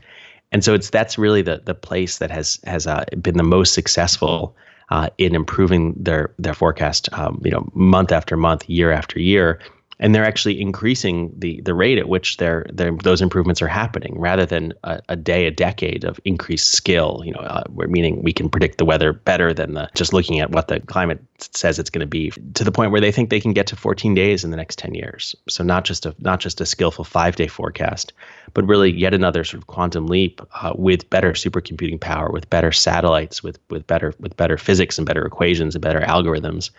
and 0.52 0.64
so 0.64 0.74
it's 0.74 0.90
that's 0.90 1.18
really 1.18 1.42
the 1.42 1.62
the 1.66 1.76
place 1.76 2.20
that 2.20 2.32
has 2.32 2.60
has 2.66 2.88
uh, 2.88 3.04
been 3.22 3.38
the 3.38 3.44
most 3.44 3.74
successful 3.74 4.56
uh, 4.90 5.10
in 5.18 5.36
improving 5.36 5.94
their 5.98 6.34
their 6.40 6.54
forecast. 6.54 7.10
Um, 7.14 7.42
you 7.44 7.52
know, 7.52 7.70
month 7.74 8.12
after 8.12 8.38
month, 8.38 8.70
year 8.70 8.92
after 8.92 9.20
year, 9.20 9.60
and 10.00 10.14
they're 10.14 10.26
actually 10.26 10.60
increasing 10.60 11.34
the 11.38 11.62
the 11.62 11.74
rate 11.74 11.98
at 11.98 12.10
which 12.10 12.38
their 12.38 12.66
those 12.72 13.22
improvements 13.22 13.62
are 13.62 13.68
happening 13.68 14.20
rather 14.20 14.46
than 14.46 14.74
a, 14.84 15.02
a, 15.10 15.16
day 15.16 15.46
a 15.46 15.52
decade 15.52 16.04
of 16.04 16.20
increased 16.26 16.72
skill 16.72 17.22
you 17.26 17.32
know 17.32 17.40
uh, 17.40 17.64
meaning 17.88 18.22
we 18.22 18.34
can 18.34 18.50
predict 18.50 18.78
the 18.78 18.86
weather 18.86 19.14
better 19.14 19.54
than 19.54 19.74
the 19.74 19.90
just 19.96 20.14
looking 20.14 20.40
at 20.40 20.52
what 20.52 20.68
the 20.68 20.80
climate 20.82 21.22
says 21.40 21.80
it's 21.80 21.90
going 21.90 22.02
to 22.02 22.08
be 22.08 22.32
to 22.54 22.64
the 22.64 22.72
point 22.72 22.92
where 22.92 23.02
they 23.02 23.12
think 23.12 23.30
they 23.30 23.40
can 23.40 23.54
get 23.54 23.68
to 23.68 23.76
14 23.76 24.14
days 24.14 24.44
in 24.44 24.52
the 24.52 24.58
next 24.58 24.80
10 24.80 24.96
years. 24.96 25.36
So 25.48 25.64
not 25.64 25.86
just 25.86 26.06
a 26.06 26.16
not 26.20 26.40
just 26.40 26.62
a 26.62 26.66
skillful 26.66 27.06
5 27.06 27.36
day 27.36 27.48
forecast 27.48 28.14
but 28.54 28.66
really 28.66 28.92
yet 28.92 29.14
another 29.14 29.44
sort 29.44 29.62
of 29.62 29.68
quantum 29.68 30.08
leap 30.08 30.42
uh, 30.62 30.74
with 30.76 31.10
better 31.10 31.34
supercomputing 31.34 32.00
power 32.00 32.32
with 32.32 32.50
better 32.50 32.72
satellites 32.72 33.44
with 33.44 33.60
with 33.70 33.86
better 33.88 34.14
with 34.20 34.36
better 34.38 34.58
physics 34.58 34.98
and 34.98 35.08
better 35.08 35.26
equations 35.26 35.76
and 35.76 35.82
better 35.82 36.02
algorithms 36.02 36.70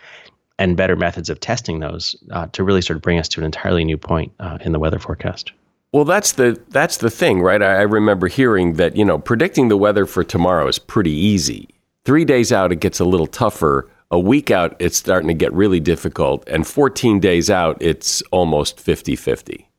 and 0.59 0.77
better 0.77 0.95
methods 0.95 1.29
of 1.29 1.39
testing 1.39 1.79
those 1.79 2.15
uh, 2.31 2.45
to 2.47 2.63
really 2.63 2.81
sort 2.81 2.97
of 2.97 3.01
bring 3.01 3.17
us 3.17 3.27
to 3.29 3.39
an 3.39 3.45
entirely 3.45 3.83
new 3.83 3.97
point 3.97 4.31
uh, 4.39 4.59
in 4.61 4.73
the 4.73 4.79
weather 4.79 4.99
forecast. 4.99 5.51
Well, 5.91 6.05
that's 6.05 6.33
the 6.33 6.61
that's 6.69 6.97
the 6.97 7.09
thing, 7.09 7.41
right? 7.41 7.63
I, 7.63 7.77
I 7.77 7.81
remember 7.81 8.27
hearing 8.27 8.73
that 8.73 8.95
you 8.95 9.03
know 9.03 9.17
predicting 9.17 9.69
the 9.69 9.77
weather 9.77 10.05
for 10.05 10.23
tomorrow 10.23 10.67
is 10.67 10.77
pretty 10.77 11.11
easy. 11.11 11.69
Three 12.05 12.25
days 12.25 12.51
out, 12.51 12.71
it 12.71 12.79
gets 12.79 12.99
a 12.99 13.05
little 13.05 13.27
tougher. 13.27 13.89
A 14.11 14.19
week 14.19 14.49
out, 14.49 14.75
it's 14.79 14.97
starting 14.97 15.27
to 15.27 15.35
get 15.35 15.53
really 15.53 15.79
difficult. 15.79 16.43
And 16.47 16.65
14 16.65 17.19
days 17.19 17.51
out, 17.51 17.77
it's 17.79 18.23
almost 18.31 18.79
50 18.79 19.15
50. 19.15 19.69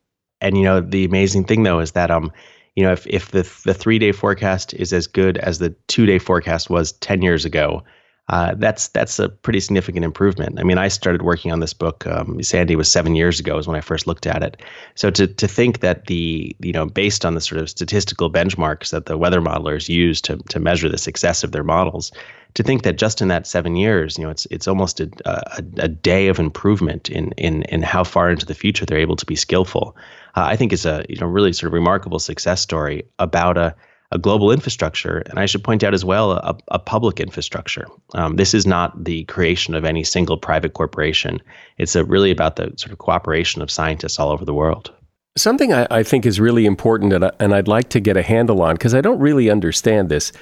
And, 0.40 0.56
you 0.56 0.62
know, 0.62 0.80
the 0.80 1.04
amazing 1.04 1.44
thing, 1.44 1.64
though, 1.64 1.80
is 1.80 1.92
that, 1.92 2.10
um, 2.10 2.30
you 2.76 2.84
know, 2.84 2.92
if, 2.92 3.06
if 3.08 3.32
the, 3.32 3.42
the 3.64 3.74
three 3.74 3.98
day 3.98 4.12
forecast 4.12 4.72
is 4.74 4.92
as 4.92 5.08
good 5.08 5.36
as 5.38 5.58
the 5.58 5.70
two 5.88 6.06
day 6.06 6.18
forecast 6.18 6.70
was 6.70 6.92
10 6.92 7.22
years 7.22 7.44
ago, 7.44 7.82
uh, 8.30 8.54
that's 8.58 8.88
that's 8.88 9.18
a 9.18 9.28
pretty 9.28 9.58
significant 9.58 10.04
improvement. 10.04 10.60
I 10.60 10.62
mean, 10.62 10.78
I 10.78 10.86
started 10.86 11.22
working 11.22 11.50
on 11.50 11.58
this 11.58 11.72
book. 11.72 12.06
Um, 12.06 12.40
Sandy 12.44 12.76
was 12.76 12.90
seven 12.90 13.16
years 13.16 13.40
ago, 13.40 13.58
is 13.58 13.66
when 13.66 13.76
I 13.76 13.80
first 13.80 14.06
looked 14.06 14.24
at 14.24 14.44
it. 14.44 14.62
So 14.94 15.10
to 15.10 15.26
to 15.26 15.48
think 15.48 15.80
that 15.80 16.06
the 16.06 16.54
you 16.60 16.72
know 16.72 16.86
based 16.86 17.24
on 17.24 17.34
the 17.34 17.40
sort 17.40 17.60
of 17.60 17.68
statistical 17.68 18.30
benchmarks 18.30 18.90
that 18.90 19.06
the 19.06 19.18
weather 19.18 19.40
modelers 19.40 19.88
use 19.88 20.20
to 20.22 20.36
to 20.48 20.60
measure 20.60 20.88
the 20.88 20.96
success 20.96 21.42
of 21.42 21.50
their 21.50 21.64
models, 21.64 22.12
to 22.54 22.62
think 22.62 22.84
that 22.84 22.98
just 22.98 23.20
in 23.20 23.26
that 23.28 23.48
seven 23.48 23.74
years, 23.74 24.16
you 24.16 24.22
know, 24.22 24.30
it's 24.30 24.46
it's 24.52 24.68
almost 24.68 25.00
a, 25.00 25.10
a, 25.24 25.62
a 25.78 25.88
day 25.88 26.28
of 26.28 26.38
improvement 26.38 27.08
in 27.08 27.32
in 27.32 27.64
in 27.64 27.82
how 27.82 28.04
far 28.04 28.30
into 28.30 28.46
the 28.46 28.54
future 28.54 28.86
they're 28.86 28.98
able 28.98 29.16
to 29.16 29.26
be 29.26 29.34
skillful. 29.34 29.96
Uh, 30.36 30.44
I 30.44 30.54
think 30.54 30.72
is 30.72 30.86
a 30.86 31.04
you 31.08 31.16
know 31.16 31.26
really 31.26 31.52
sort 31.52 31.66
of 31.66 31.72
remarkable 31.72 32.20
success 32.20 32.60
story 32.60 33.02
about 33.18 33.58
a 33.58 33.74
a 34.12 34.18
global 34.18 34.50
infrastructure, 34.50 35.18
and 35.26 35.38
I 35.38 35.46
should 35.46 35.62
point 35.62 35.84
out 35.84 35.94
as 35.94 36.04
well 36.04 36.32
a, 36.32 36.56
a 36.68 36.78
public 36.78 37.20
infrastructure. 37.20 37.86
Um, 38.14 38.36
this 38.36 38.54
is 38.54 38.66
not 38.66 39.04
the 39.04 39.24
creation 39.24 39.74
of 39.74 39.84
any 39.84 40.02
single 40.02 40.36
private 40.36 40.74
corporation. 40.74 41.40
It's 41.78 41.94
really 41.94 42.30
about 42.30 42.56
the 42.56 42.72
sort 42.76 42.90
of 42.92 42.98
cooperation 42.98 43.62
of 43.62 43.70
scientists 43.70 44.18
all 44.18 44.30
over 44.30 44.44
the 44.44 44.54
world. 44.54 44.92
Something 45.36 45.72
I, 45.72 45.86
I 45.90 46.02
think 46.02 46.26
is 46.26 46.40
really 46.40 46.66
important, 46.66 47.12
and, 47.12 47.24
I, 47.24 47.30
and 47.38 47.54
I'd 47.54 47.68
like 47.68 47.88
to 47.90 48.00
get 48.00 48.16
a 48.16 48.22
handle 48.22 48.62
on 48.62 48.74
because 48.74 48.94
I 48.94 49.00
don't 49.00 49.20
really 49.20 49.48
understand 49.48 50.08
this. 50.08 50.32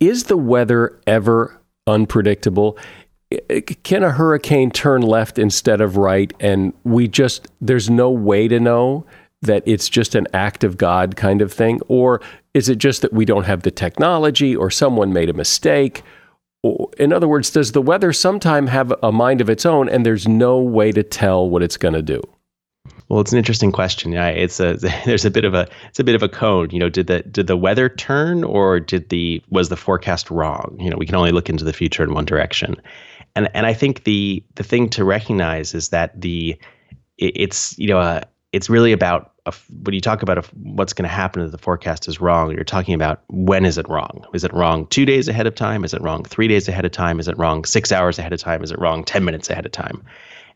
Is 0.00 0.24
the 0.24 0.36
weather 0.36 1.00
ever 1.06 1.56
unpredictable? 1.86 2.76
Can 3.84 4.02
a 4.02 4.10
hurricane 4.10 4.72
turn 4.72 5.02
left 5.02 5.38
instead 5.38 5.80
of 5.80 5.96
right, 5.96 6.32
and 6.40 6.72
we 6.82 7.06
just 7.06 7.46
there's 7.60 7.88
no 7.88 8.10
way 8.10 8.48
to 8.48 8.58
know? 8.58 9.06
That 9.42 9.62
it's 9.66 9.88
just 9.88 10.14
an 10.14 10.26
act 10.34 10.64
of 10.64 10.76
God 10.76 11.16
kind 11.16 11.42
of 11.42 11.52
thing? 11.52 11.80
Or 11.88 12.20
is 12.54 12.68
it 12.68 12.78
just 12.78 13.02
that 13.02 13.12
we 13.12 13.24
don't 13.24 13.44
have 13.44 13.62
the 13.62 13.70
technology 13.70 14.54
or 14.54 14.70
someone 14.70 15.12
made 15.12 15.30
a 15.30 15.34
mistake? 15.34 16.02
In 16.98 17.12
other 17.12 17.28
words, 17.28 17.50
does 17.50 17.72
the 17.72 17.80
weather 17.80 18.12
sometime 18.12 18.66
have 18.66 18.92
a 19.02 19.10
mind 19.10 19.40
of 19.40 19.48
its 19.48 19.64
own 19.64 19.88
and 19.88 20.04
there's 20.04 20.28
no 20.28 20.60
way 20.60 20.92
to 20.92 21.02
tell 21.02 21.48
what 21.48 21.62
it's 21.62 21.78
going 21.78 21.94
to 21.94 22.02
do? 22.02 22.22
Well, 23.08 23.20
it's 23.20 23.32
an 23.32 23.38
interesting 23.38 23.72
question. 23.72 24.12
Yeah, 24.12 24.28
it's 24.28 24.60
a 24.60 24.74
there's 25.04 25.24
a 25.24 25.30
bit 25.30 25.44
of 25.44 25.52
a 25.52 25.68
it's 25.88 25.98
a 25.98 26.04
bit 26.04 26.14
of 26.14 26.22
a 26.22 26.28
cone. 26.28 26.70
You 26.70 26.78
know, 26.78 26.88
did 26.88 27.08
the 27.08 27.22
did 27.22 27.48
the 27.48 27.56
weather 27.56 27.88
turn 27.88 28.44
or 28.44 28.78
did 28.78 29.08
the 29.08 29.42
was 29.48 29.68
the 29.68 29.76
forecast 29.76 30.30
wrong? 30.30 30.76
You 30.78 30.90
know, 30.90 30.96
we 30.96 31.06
can 31.06 31.16
only 31.16 31.32
look 31.32 31.48
into 31.48 31.64
the 31.64 31.72
future 31.72 32.04
in 32.04 32.14
one 32.14 32.24
direction, 32.24 32.76
and 33.34 33.50
and 33.52 33.66
I 33.66 33.74
think 33.74 34.04
the 34.04 34.44
the 34.54 34.62
thing 34.62 34.88
to 34.90 35.04
recognize 35.04 35.74
is 35.74 35.88
that 35.88 36.18
the 36.20 36.56
it's 37.18 37.76
you 37.78 37.88
know 37.88 37.98
a, 37.98 38.22
it's 38.52 38.68
really 38.68 38.92
about 38.92 39.32
a, 39.46 39.54
when 39.82 39.94
you 39.94 40.00
talk 40.00 40.22
about 40.22 40.38
a, 40.38 40.42
what's 40.54 40.92
going 40.92 41.08
to 41.08 41.14
happen 41.14 41.42
if 41.42 41.52
the 41.52 41.58
forecast 41.58 42.08
is 42.08 42.20
wrong, 42.20 42.50
you're 42.52 42.64
talking 42.64 42.94
about 42.94 43.22
when 43.28 43.64
is 43.64 43.78
it 43.78 43.88
wrong? 43.88 44.24
Is 44.34 44.44
it 44.44 44.52
wrong 44.52 44.86
two 44.88 45.04
days 45.04 45.28
ahead 45.28 45.46
of 45.46 45.54
time? 45.54 45.84
Is 45.84 45.94
it 45.94 46.02
wrong 46.02 46.24
three 46.24 46.48
days 46.48 46.68
ahead 46.68 46.84
of 46.84 46.92
time? 46.92 47.20
Is 47.20 47.28
it 47.28 47.38
wrong 47.38 47.64
six 47.64 47.92
hours 47.92 48.18
ahead 48.18 48.32
of 48.32 48.40
time? 48.40 48.62
Is 48.62 48.70
it 48.70 48.78
wrong 48.78 49.04
10 49.04 49.24
minutes 49.24 49.48
ahead 49.50 49.66
of 49.66 49.72
time? 49.72 50.02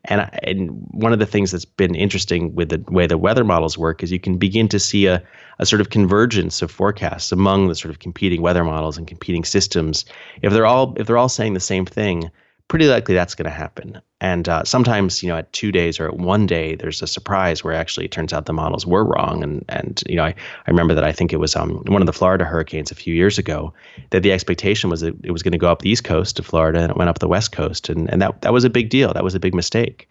And, 0.06 0.28
and 0.42 0.70
one 0.90 1.14
of 1.14 1.18
the 1.18 1.26
things 1.26 1.50
that's 1.50 1.64
been 1.64 1.94
interesting 1.94 2.54
with 2.54 2.68
the 2.68 2.84
way 2.92 3.06
the 3.06 3.16
weather 3.16 3.44
models 3.44 3.78
work 3.78 4.02
is 4.02 4.12
you 4.12 4.20
can 4.20 4.36
begin 4.36 4.68
to 4.68 4.78
see 4.78 5.06
a, 5.06 5.22
a 5.58 5.64
sort 5.64 5.80
of 5.80 5.88
convergence 5.88 6.60
of 6.60 6.70
forecasts 6.70 7.32
among 7.32 7.68
the 7.68 7.74
sort 7.74 7.90
of 7.90 8.00
competing 8.00 8.42
weather 8.42 8.64
models 8.64 8.98
and 8.98 9.06
competing 9.06 9.44
systems. 9.44 10.04
If 10.42 10.52
they're 10.52 10.66
all 10.66 10.94
if 10.98 11.06
they're 11.06 11.16
all 11.16 11.30
saying 11.30 11.54
the 11.54 11.60
same 11.60 11.86
thing, 11.86 12.30
pretty 12.68 12.86
likely 12.86 13.14
that's 13.14 13.34
going 13.34 13.44
to 13.44 13.50
happen. 13.50 14.00
And 14.20 14.48
uh, 14.48 14.64
sometimes, 14.64 15.22
you 15.22 15.28
know, 15.28 15.36
at 15.36 15.52
two 15.52 15.70
days 15.70 16.00
or 16.00 16.08
at 16.08 16.16
one 16.16 16.46
day, 16.46 16.76
there's 16.76 17.02
a 17.02 17.06
surprise 17.06 17.62
where 17.62 17.74
actually 17.74 18.06
it 18.06 18.10
turns 18.10 18.32
out 18.32 18.46
the 18.46 18.52
models 18.52 18.86
were 18.86 19.04
wrong. 19.04 19.42
And 19.42 19.64
and 19.68 20.02
you 20.06 20.16
know, 20.16 20.24
I, 20.24 20.28
I 20.28 20.70
remember 20.70 20.94
that 20.94 21.04
I 21.04 21.12
think 21.12 21.32
it 21.32 21.38
was 21.38 21.54
um, 21.56 21.82
one 21.86 22.00
of 22.00 22.06
the 22.06 22.12
Florida 22.12 22.44
hurricanes 22.44 22.90
a 22.90 22.94
few 22.94 23.14
years 23.14 23.38
ago 23.38 23.74
that 24.10 24.22
the 24.22 24.32
expectation 24.32 24.88
was 24.88 25.02
that 25.02 25.14
it 25.24 25.30
was 25.30 25.42
going 25.42 25.52
to 25.52 25.58
go 25.58 25.70
up 25.70 25.82
the 25.82 25.90
east 25.90 26.04
coast 26.04 26.38
of 26.38 26.46
Florida 26.46 26.80
and 26.80 26.90
it 26.90 26.96
went 26.96 27.10
up 27.10 27.18
the 27.18 27.28
west 27.28 27.52
coast, 27.52 27.88
and 27.88 28.10
and 28.10 28.22
that 28.22 28.40
that 28.40 28.52
was 28.52 28.64
a 28.64 28.70
big 28.70 28.88
deal. 28.88 29.12
That 29.12 29.24
was 29.24 29.34
a 29.34 29.40
big 29.40 29.54
mistake. 29.54 30.08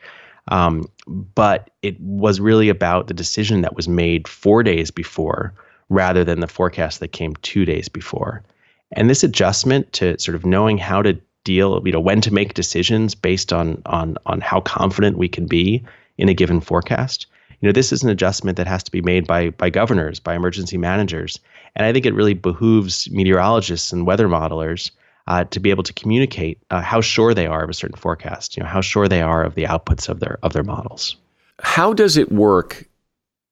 Um, 0.49 0.89
but 1.07 1.69
it 1.81 1.99
was 2.01 2.39
really 2.39 2.69
about 2.69 3.07
the 3.07 3.13
decision 3.13 3.61
that 3.61 3.75
was 3.75 3.87
made 3.87 4.27
four 4.27 4.61
days 4.61 4.91
before 4.91 5.53
rather 5.89 6.23
than 6.23 6.41
the 6.41 6.47
forecast 6.47 6.99
that 6.99 7.13
came 7.13 7.33
two 7.37 7.65
days 7.65 7.87
before. 7.87 8.43
And 8.91 9.09
this 9.09 9.23
adjustment 9.23 9.93
to 9.93 10.19
sort 10.19 10.35
of 10.35 10.45
knowing 10.45 10.77
how 10.77 11.01
to 11.01 11.19
deal, 11.43 11.81
you 11.85 11.91
know, 11.91 11.99
when 11.99 12.21
to 12.21 12.33
make 12.33 12.53
decisions 12.53 13.15
based 13.15 13.53
on 13.53 13.81
on 13.85 14.17
on 14.25 14.41
how 14.41 14.61
confident 14.61 15.17
we 15.17 15.27
can 15.27 15.45
be 15.45 15.83
in 16.17 16.29
a 16.29 16.33
given 16.33 16.61
forecast. 16.61 17.27
You 17.61 17.69
know, 17.69 17.73
this 17.73 17.93
is 17.93 18.03
an 18.03 18.09
adjustment 18.09 18.57
that 18.57 18.67
has 18.67 18.83
to 18.83 18.91
be 18.91 19.01
made 19.01 19.27
by 19.27 19.51
by 19.51 19.69
governors, 19.69 20.19
by 20.19 20.35
emergency 20.35 20.77
managers, 20.77 21.39
and 21.75 21.85
I 21.85 21.93
think 21.93 22.05
it 22.05 22.13
really 22.13 22.33
behooves 22.33 23.09
meteorologists 23.11 23.93
and 23.93 24.05
weather 24.05 24.27
modelers 24.27 24.91
uh, 25.27 25.45
to 25.45 25.59
be 25.59 25.69
able 25.69 25.83
to 25.83 25.93
communicate 25.93 26.59
uh, 26.69 26.81
how 26.81 27.01
sure 27.01 27.33
they 27.33 27.47
are 27.47 27.63
of 27.63 27.69
a 27.69 27.73
certain 27.73 27.97
forecast. 27.97 28.57
You 28.57 28.63
know, 28.63 28.69
how 28.69 28.81
sure 28.81 29.07
they 29.07 29.21
are 29.21 29.43
of 29.43 29.55
the 29.55 29.63
outputs 29.63 30.09
of 30.09 30.19
their 30.19 30.39
of 30.43 30.53
their 30.53 30.63
models. 30.63 31.15
How 31.61 31.93
does 31.93 32.17
it 32.17 32.31
work 32.31 32.85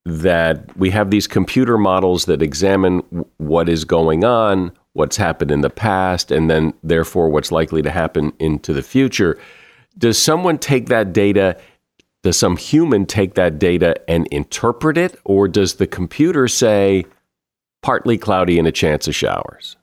that 0.05 0.75
we 0.77 0.89
have 0.89 1.11
these 1.11 1.27
computer 1.27 1.77
models 1.77 2.25
that 2.25 2.41
examine 2.41 2.99
what 3.37 3.69
is 3.69 3.85
going 3.85 4.23
on 4.23 4.71
what's 4.93 5.17
happened 5.17 5.51
in 5.51 5.61
the 5.61 5.69
past 5.69 6.31
and 6.31 6.49
then 6.49 6.73
therefore 6.83 7.29
what's 7.29 7.51
likely 7.51 7.81
to 7.81 7.89
happen 7.89 8.33
into 8.39 8.73
the 8.73 8.83
future. 8.83 9.39
Does 9.97 10.17
someone 10.17 10.57
take 10.57 10.87
that 10.87 11.13
data? 11.13 11.59
Does 12.23 12.37
some 12.37 12.57
human 12.57 13.05
take 13.05 13.35
that 13.35 13.57
data 13.57 13.95
and 14.09 14.27
interpret 14.27 14.97
it? 14.97 15.19
Or 15.23 15.47
does 15.47 15.75
the 15.75 15.87
computer 15.87 16.47
say 16.47 17.05
partly 17.81 18.17
cloudy 18.17 18.59
and 18.59 18.67
a 18.67 18.71
chance 18.71 19.07
of 19.07 19.15
showers? 19.15 19.75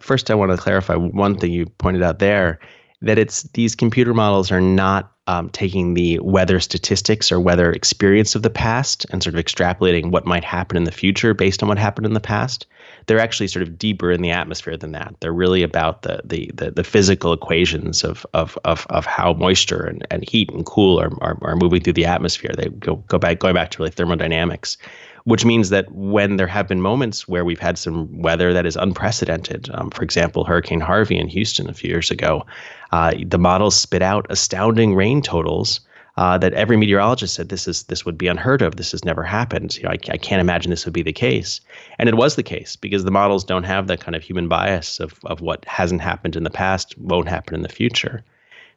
First, 0.00 0.30
I 0.30 0.34
want 0.34 0.50
to 0.50 0.58
clarify 0.58 0.96
one 0.96 1.38
thing 1.38 1.52
you 1.52 1.66
pointed 1.66 2.02
out 2.02 2.18
there 2.18 2.60
that 3.00 3.18
it's 3.18 3.44
these 3.54 3.74
computer 3.74 4.12
models 4.12 4.50
are 4.50 4.60
not 4.60 5.12
um, 5.26 5.48
taking 5.50 5.94
the 5.94 6.18
weather 6.20 6.60
statistics 6.60 7.32
or 7.32 7.40
weather 7.40 7.72
experience 7.72 8.34
of 8.34 8.42
the 8.42 8.50
past 8.50 9.06
and 9.10 9.22
sort 9.22 9.34
of 9.34 9.42
extrapolating 9.42 10.10
what 10.10 10.26
might 10.26 10.44
happen 10.44 10.76
in 10.76 10.84
the 10.84 10.92
future 10.92 11.32
based 11.32 11.62
on 11.62 11.68
what 11.68 11.78
happened 11.78 12.06
in 12.06 12.12
the 12.12 12.20
past 12.20 12.66
they're 13.06 13.20
actually 13.20 13.48
sort 13.48 13.62
of 13.62 13.78
deeper 13.78 14.10
in 14.10 14.22
the 14.22 14.30
atmosphere 14.30 14.76
than 14.76 14.92
that. 14.92 15.14
They're 15.20 15.32
really 15.32 15.62
about 15.62 16.02
the 16.02 16.20
the 16.24 16.50
the, 16.54 16.70
the 16.70 16.84
physical 16.84 17.32
equations 17.32 18.04
of 18.04 18.26
of 18.34 18.58
of 18.64 18.86
of 18.90 19.06
how 19.06 19.32
moisture 19.34 19.84
and, 19.84 20.06
and 20.10 20.28
heat 20.28 20.50
and 20.50 20.64
cool 20.66 21.00
are, 21.00 21.10
are, 21.22 21.38
are 21.42 21.56
moving 21.56 21.82
through 21.82 21.94
the 21.94 22.06
atmosphere. 22.06 22.52
They 22.56 22.68
go 22.68 22.96
go 23.08 23.18
back 23.18 23.38
going 23.38 23.54
back 23.54 23.70
to 23.72 23.78
really 23.78 23.90
thermodynamics 23.90 24.76
which 25.24 25.44
means 25.44 25.70
that 25.70 25.90
when 25.90 26.36
there 26.36 26.46
have 26.46 26.68
been 26.68 26.82
moments 26.82 27.26
where 27.26 27.44
we've 27.44 27.58
had 27.58 27.78
some 27.78 28.20
weather 28.20 28.52
that 28.52 28.66
is 28.66 28.76
unprecedented, 28.76 29.70
um, 29.72 29.90
for 29.90 30.02
example, 30.02 30.44
Hurricane 30.44 30.80
Harvey 30.80 31.16
in 31.16 31.28
Houston 31.28 31.68
a 31.68 31.72
few 31.72 31.88
years 31.88 32.10
ago, 32.10 32.44
uh, 32.92 33.14
the 33.26 33.38
models 33.38 33.74
spit 33.74 34.02
out 34.02 34.26
astounding 34.28 34.94
rain 34.94 35.22
totals. 35.22 35.80
Uh, 36.16 36.38
that 36.38 36.52
every 36.52 36.76
meteorologist 36.76 37.34
said 37.34 37.48
this 37.48 37.66
is 37.66 37.82
this 37.84 38.06
would 38.06 38.16
be 38.16 38.28
unheard 38.28 38.62
of. 38.62 38.76
This 38.76 38.92
has 38.92 39.04
never 39.04 39.24
happened. 39.24 39.76
You 39.76 39.82
know, 39.82 39.90
I, 39.90 39.98
I 40.10 40.16
can't 40.16 40.40
imagine 40.40 40.70
this 40.70 40.84
would 40.84 40.94
be 40.94 41.02
the 41.02 41.12
case, 41.12 41.60
and 41.98 42.08
it 42.08 42.14
was 42.14 42.36
the 42.36 42.42
case 42.44 42.76
because 42.76 43.02
the 43.02 43.10
models 43.10 43.42
don't 43.42 43.64
have 43.64 43.88
that 43.88 44.00
kind 44.00 44.14
of 44.14 44.22
human 44.22 44.46
bias 44.46 45.00
of 45.00 45.18
of 45.24 45.40
what 45.40 45.64
hasn't 45.64 46.02
happened 46.02 46.36
in 46.36 46.44
the 46.44 46.50
past 46.50 46.96
won't 46.98 47.28
happen 47.28 47.56
in 47.56 47.62
the 47.62 47.68
future. 47.68 48.22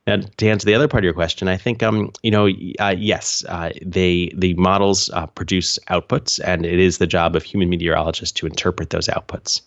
Now, 0.07 0.21
to 0.37 0.47
answer 0.47 0.65
the 0.65 0.73
other 0.73 0.87
part 0.87 1.01
of 1.01 1.05
your 1.05 1.13
question, 1.13 1.49
I 1.49 1.57
think 1.57 1.83
um, 1.83 2.11
you 2.23 2.31
know, 2.31 2.47
uh, 2.79 2.95
yes, 2.97 3.43
uh, 3.49 3.71
they 3.85 4.31
the 4.33 4.55
models 4.55 5.11
uh, 5.13 5.27
produce 5.27 5.77
outputs, 5.89 6.39
and 6.43 6.65
it 6.65 6.79
is 6.79 6.97
the 6.97 7.05
job 7.05 7.35
of 7.35 7.43
human 7.43 7.69
meteorologists 7.69 8.31
to 8.39 8.47
interpret 8.47 8.89
those 8.89 9.07
outputs. 9.09 9.61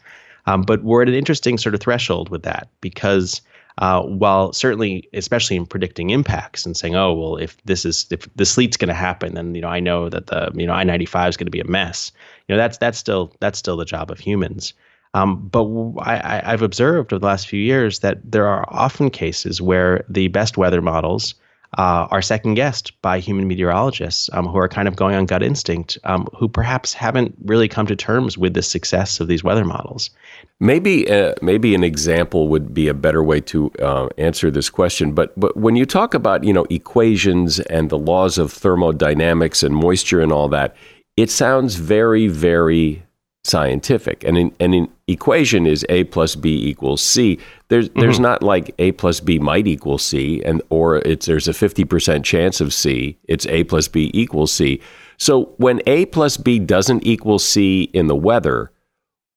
Um, 0.46 0.62
but 0.62 0.82
we're 0.82 1.02
at 1.02 1.08
an 1.08 1.14
interesting 1.14 1.58
sort 1.58 1.74
of 1.74 1.80
threshold 1.80 2.30
with 2.30 2.42
that 2.42 2.68
because 2.80 3.42
uh, 3.80 4.02
while 4.02 4.52
certainly, 4.52 5.08
especially 5.14 5.56
in 5.56 5.64
predicting 5.64 6.10
impacts 6.10 6.66
and 6.66 6.76
saying, 6.76 6.94
oh 6.94 7.14
well, 7.14 7.36
if 7.36 7.56
this 7.64 7.84
is 7.86 8.06
if 8.10 8.32
the 8.36 8.44
sleet's 8.44 8.76
going 8.76 8.88
to 8.88 8.94
happen, 8.94 9.34
then 9.34 9.54
you 9.54 9.62
know 9.62 9.68
I 9.68 9.80
know 9.80 10.10
that 10.10 10.26
the 10.26 10.50
you 10.54 10.66
know 10.66 10.74
I 10.74 10.84
ninety 10.84 11.06
five 11.06 11.30
is 11.30 11.36
going 11.36 11.46
to 11.46 11.50
be 11.50 11.60
a 11.60 11.66
mess. 11.66 12.12
You 12.46 12.54
know 12.54 12.58
that's 12.58 12.76
that's 12.76 12.98
still 12.98 13.34
that's 13.40 13.58
still 13.58 13.78
the 13.78 13.86
job 13.86 14.10
of 14.10 14.18
humans. 14.18 14.74
Um, 15.14 15.48
but 15.48 15.66
I, 15.98 16.40
have 16.44 16.62
observed 16.62 17.12
over 17.12 17.18
the 17.18 17.26
last 17.26 17.48
few 17.48 17.60
years 17.60 17.98
that 17.98 18.18
there 18.24 18.46
are 18.46 18.64
often 18.68 19.10
cases 19.10 19.60
where 19.60 20.04
the 20.08 20.28
best 20.28 20.56
weather 20.56 20.80
models 20.80 21.34
uh, 21.78 22.08
are 22.10 22.22
second 22.22 22.54
guessed 22.54 23.00
by 23.00 23.20
human 23.20 23.46
meteorologists 23.46 24.28
um, 24.32 24.46
who 24.46 24.58
are 24.58 24.68
kind 24.68 24.88
of 24.88 24.96
going 24.96 25.14
on 25.14 25.24
gut 25.24 25.42
instinct, 25.42 25.98
um, 26.04 26.26
who 26.36 26.48
perhaps 26.48 26.92
haven't 26.92 27.34
really 27.44 27.68
come 27.68 27.86
to 27.86 27.94
terms 27.94 28.36
with 28.36 28.54
the 28.54 28.62
success 28.62 29.20
of 29.20 29.28
these 29.28 29.44
weather 29.44 29.64
models. 29.64 30.10
Maybe 30.58 31.10
uh, 31.10 31.34
maybe 31.42 31.74
an 31.74 31.84
example 31.84 32.48
would 32.48 32.74
be 32.74 32.88
a 32.88 32.94
better 32.94 33.22
way 33.22 33.40
to 33.42 33.70
uh, 33.80 34.08
answer 34.18 34.50
this 34.50 34.68
question. 34.68 35.12
But 35.12 35.38
but 35.38 35.56
when 35.56 35.76
you 35.76 35.86
talk 35.86 36.12
about 36.12 36.44
you 36.44 36.52
know 36.52 36.66
equations 36.70 37.60
and 37.60 37.88
the 37.88 37.98
laws 37.98 38.36
of 38.36 38.52
thermodynamics 38.52 39.62
and 39.62 39.74
moisture 39.74 40.20
and 40.20 40.32
all 40.32 40.48
that, 40.48 40.76
it 41.16 41.30
sounds 41.30 41.76
very 41.76 42.26
very 42.26 43.02
scientific. 43.44 44.22
And 44.24 44.36
in, 44.36 44.54
and 44.60 44.74
an 44.74 44.88
equation 45.08 45.66
is 45.66 45.86
a 45.88 46.04
plus 46.04 46.34
b 46.34 46.68
equals 46.68 47.00
c. 47.02 47.38
There's 47.70 47.88
mm-hmm. 47.88 48.00
there's 48.00 48.20
not 48.20 48.42
like 48.42 48.74
a 48.80 48.92
plus 48.92 49.20
b 49.20 49.38
might 49.38 49.66
equal 49.66 49.96
c, 49.96 50.42
and 50.44 50.60
or 50.70 50.96
it's 50.96 51.26
there's 51.26 51.48
a 51.48 51.54
fifty 51.54 51.84
percent 51.84 52.24
chance 52.24 52.60
of 52.60 52.74
c. 52.74 53.16
It's 53.24 53.46
a 53.46 53.64
plus 53.64 53.86
b 53.88 54.10
equals 54.12 54.52
c. 54.52 54.80
So 55.16 55.54
when 55.56 55.80
a 55.86 56.06
plus 56.06 56.36
b 56.36 56.58
doesn't 56.58 57.06
equal 57.06 57.38
c 57.38 57.84
in 57.92 58.08
the 58.08 58.16
weather, 58.16 58.72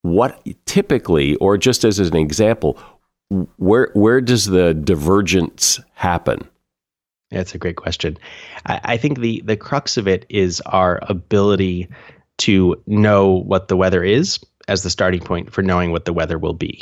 what 0.02 0.46
typically, 0.66 1.36
or 1.36 1.58
just 1.60 1.84
as 1.84 2.00
an 2.00 2.16
example, 2.16 2.80
where 3.58 3.92
where 3.94 4.20
does 4.20 4.46
the 4.48 4.74
divergence 4.74 5.80
happen? 5.94 6.40
That's 7.30 7.54
a 7.54 7.60
great 7.60 7.78
question. 7.78 8.18
I, 8.66 8.82
I 8.84 8.98
think 8.98 9.20
the 9.20 9.44
the 9.46 9.58
crux 9.58 9.96
of 9.98 10.08
it 10.08 10.26
is 10.30 10.60
our 10.62 11.00
ability 11.04 11.88
to 12.40 12.82
know 12.88 13.30
what 13.30 13.68
the 13.68 13.78
weather 13.78 14.04
is 14.04 14.40
as 14.68 14.82
the 14.82 14.90
starting 14.90 15.22
point 15.22 15.54
for 15.54 15.62
knowing 15.62 15.92
what 15.92 16.06
the 16.06 16.14
weather 16.14 16.40
will 16.40 16.54
be. 16.54 16.82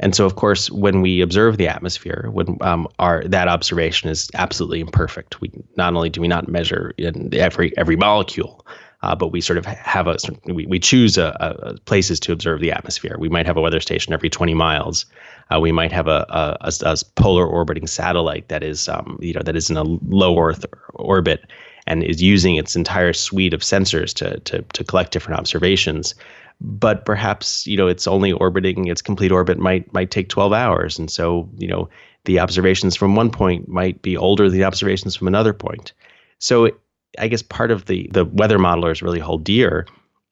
And 0.00 0.14
so, 0.14 0.26
of 0.26 0.36
course, 0.36 0.70
when 0.70 1.02
we 1.02 1.20
observe 1.20 1.56
the 1.56 1.68
atmosphere, 1.68 2.28
when 2.32 2.58
um, 2.60 2.88
our 2.98 3.24
that 3.24 3.48
observation 3.48 4.10
is 4.10 4.28
absolutely 4.34 4.80
imperfect, 4.80 5.40
we 5.40 5.50
not 5.76 5.94
only 5.94 6.10
do 6.10 6.20
we 6.20 6.28
not 6.28 6.48
measure 6.48 6.92
every 6.98 7.76
every 7.78 7.96
molecule, 7.96 8.66
uh, 9.02 9.14
but 9.14 9.28
we 9.28 9.40
sort 9.40 9.58
of 9.58 9.66
have 9.66 10.06
a 10.06 10.16
we, 10.46 10.66
we 10.66 10.78
choose 10.78 11.18
a, 11.18 11.36
a, 11.38 11.78
places 11.80 12.18
to 12.20 12.32
observe 12.32 12.60
the 12.60 12.72
atmosphere. 12.72 13.16
We 13.18 13.28
might 13.28 13.46
have 13.46 13.56
a 13.56 13.60
weather 13.60 13.80
station 13.80 14.12
every 14.12 14.30
20 14.30 14.54
miles. 14.54 15.06
Uh, 15.54 15.60
we 15.60 15.72
might 15.72 15.92
have 15.92 16.08
a, 16.08 16.24
a, 16.30 16.72
a, 16.82 16.96
polar 17.14 17.46
orbiting 17.46 17.86
satellite 17.86 18.48
that 18.48 18.62
is 18.62 18.88
um, 18.88 19.18
you 19.20 19.34
know 19.34 19.42
that 19.42 19.54
is 19.56 19.70
in 19.70 19.76
a 19.76 19.84
low 19.84 20.38
Earth 20.38 20.64
orbit 20.94 21.44
and 21.86 22.02
is 22.02 22.22
using 22.22 22.56
its 22.56 22.76
entire 22.76 23.12
suite 23.12 23.54
of 23.54 23.60
sensors 23.60 24.12
to, 24.14 24.40
to, 24.40 24.62
to 24.72 24.84
collect 24.84 25.12
different 25.12 25.38
observations. 25.38 26.14
But 26.60 27.04
perhaps 27.04 27.66
you 27.66 27.76
know 27.76 27.88
it's 27.88 28.06
only 28.06 28.32
orbiting 28.32 28.86
its 28.86 29.02
complete 29.02 29.32
orbit 29.32 29.58
might 29.58 29.92
might 29.92 30.10
take 30.10 30.28
12 30.28 30.52
hours, 30.52 30.98
and 30.98 31.10
so 31.10 31.48
you 31.58 31.66
know 31.66 31.88
the 32.24 32.38
observations 32.38 32.96
from 32.96 33.16
one 33.16 33.30
point 33.30 33.68
might 33.68 34.00
be 34.02 34.16
older 34.16 34.48
than 34.48 34.58
the 34.58 34.64
observations 34.64 35.16
from 35.16 35.26
another 35.26 35.52
point. 35.52 35.92
So 36.38 36.70
I 37.18 37.28
guess 37.28 37.42
part 37.42 37.70
of 37.70 37.86
the 37.86 38.08
the 38.12 38.24
weather 38.24 38.58
modelers 38.58 39.02
really 39.02 39.18
hold 39.18 39.44
dear 39.44 39.86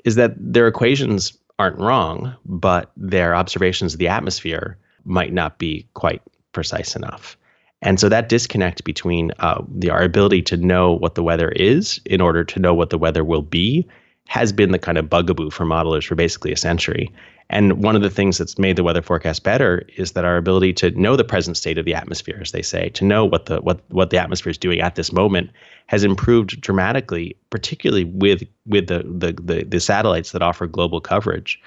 is 0.05 0.15
that 0.15 0.35
their 0.39 0.69
equations 0.69 1.37
aren't 1.59 1.79
wrong, 1.79 2.35
but 2.47 2.93
their 2.97 3.35
observations 3.35 3.95
of 3.95 3.99
the 3.99 4.09
atmosphere 4.09 4.79
might 5.05 5.33
not 5.33 5.59
be 5.59 5.87
quite 5.95 6.23
precise 6.53 6.97
enough. 6.97 7.37
And 7.83 7.99
so 7.99 8.09
that 8.09 8.29
disconnect 8.29 8.85
between 8.85 9.33
uh, 9.41 9.63
the, 9.69 9.91
our 9.91 10.03
ability 10.03 10.43
to 10.43 10.57
know 10.57 10.93
what 10.93 11.17
the 11.17 11.23
weather 11.23 11.51
is 11.51 12.01
in 12.07 12.21
order 12.21 12.45
to 12.45 12.61
know 12.61 12.75
what 12.75 12.91
the 12.91 12.99
weather 12.99 13.25
will 13.25 13.43
be 13.43 13.87
has 14.29 14.53
been 14.53 14.71
the 14.71 14.79
kind 14.79 14.99
of 14.99 15.11
bugaboo 15.11 15.51
for 15.51 15.67
modelers 15.67 16.07
for 16.07 16.15
basically 16.15 16.53
a 16.53 16.57
century. 16.57 17.13
And 17.51 17.83
one 17.83 17.97
of 17.97 18.03
the 18.03 18.09
things 18.09 18.39
that's 18.39 18.59
made 18.59 18.77
the 18.77 18.85
weather 18.85 19.03
forecast 19.03 19.43
better 19.43 19.85
is 19.97 20.13
that 20.13 20.25
our 20.25 20.37
ability 20.37 20.73
to 20.75 20.91
know 20.93 21.17
the 21.17 21.25
present 21.25 21.57
state 21.57 21.77
of 21.77 21.85
the 21.85 21.93
atmosphere, 21.93 22.39
as 22.41 22.53
they 22.53 22.63
say, 22.63 22.89
to 22.91 23.05
know 23.05 23.27
what 23.27 23.47
the 23.47 23.61
what 23.61 23.81
what 23.89 24.09
the 24.09 24.19
atmosphere 24.19 24.53
is 24.53 24.57
doing 24.57 24.81
at 24.81 24.95
this 24.95 25.13
moment, 25.13 25.51
has 25.89 26.03
improved 26.03 26.61
dramatically, 26.63 27.37
particularly 27.51 28.05
with 28.05 28.45
with 28.65 28.87
the 28.87 29.01
the 29.01 29.33
the, 29.43 29.65
the 29.65 29.81
satellites 29.81 30.33
that 30.33 30.41
offer 30.41 30.67
global 30.67 31.01
coverage 31.01 31.61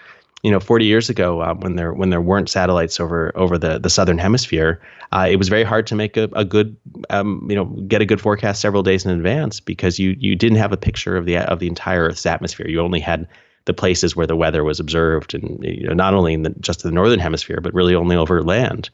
you 0.46 0.52
know, 0.52 0.60
40 0.60 0.86
years 0.86 1.10
ago, 1.10 1.42
um, 1.42 1.60
when 1.62 1.76
there 1.76 1.92
when 1.92 2.12
there 2.12 2.22
weren't 2.22 2.50
satellites 2.50 3.00
over 3.00 3.32
over 3.36 3.58
the, 3.58 3.80
the 3.80 3.90
southern 3.90 4.20
hemisphere, 4.20 4.80
uh, 5.12 5.26
it 5.28 5.38
was 5.38 5.50
very 5.50 5.64
hard 5.64 5.88
to 5.88 5.96
make 5.96 6.18
a, 6.18 6.30
a 6.34 6.46
good, 6.46 6.78
um, 7.10 7.48
you 7.50 7.56
know, 7.56 7.66
get 7.88 8.04
a 8.04 8.06
good 8.06 8.22
forecast 8.22 8.62
several 8.62 8.84
days 8.84 9.06
in 9.06 9.12
advance 9.12 9.60
because 9.60 9.98
you 9.98 10.16
you 10.20 10.36
didn't 10.36 10.60
have 10.60 10.72
a 10.72 10.78
picture 10.78 11.18
of 11.18 11.26
the 11.26 11.40
of 11.40 11.58
the 11.58 11.68
entire 11.68 12.04
Earth's 12.04 12.28
atmosphere. 12.28 12.68
You 12.70 12.80
only 12.80 13.00
had 13.00 13.28
the 13.66 13.74
places 13.74 14.16
where 14.16 14.28
the 14.28 14.36
weather 14.36 14.64
was 14.64 14.80
observed, 14.80 15.34
and 15.34 15.64
you 15.64 15.88
know, 15.88 15.96
not 15.96 16.14
only 16.14 16.34
in 16.34 16.44
the, 16.44 16.52
just 16.60 16.84
the 16.84 16.92
northern 16.92 17.18
hemisphere, 17.20 17.60
but 17.60 17.74
really 17.74 17.96
only 17.96 18.16
over 18.16 18.44
land. 18.44 18.92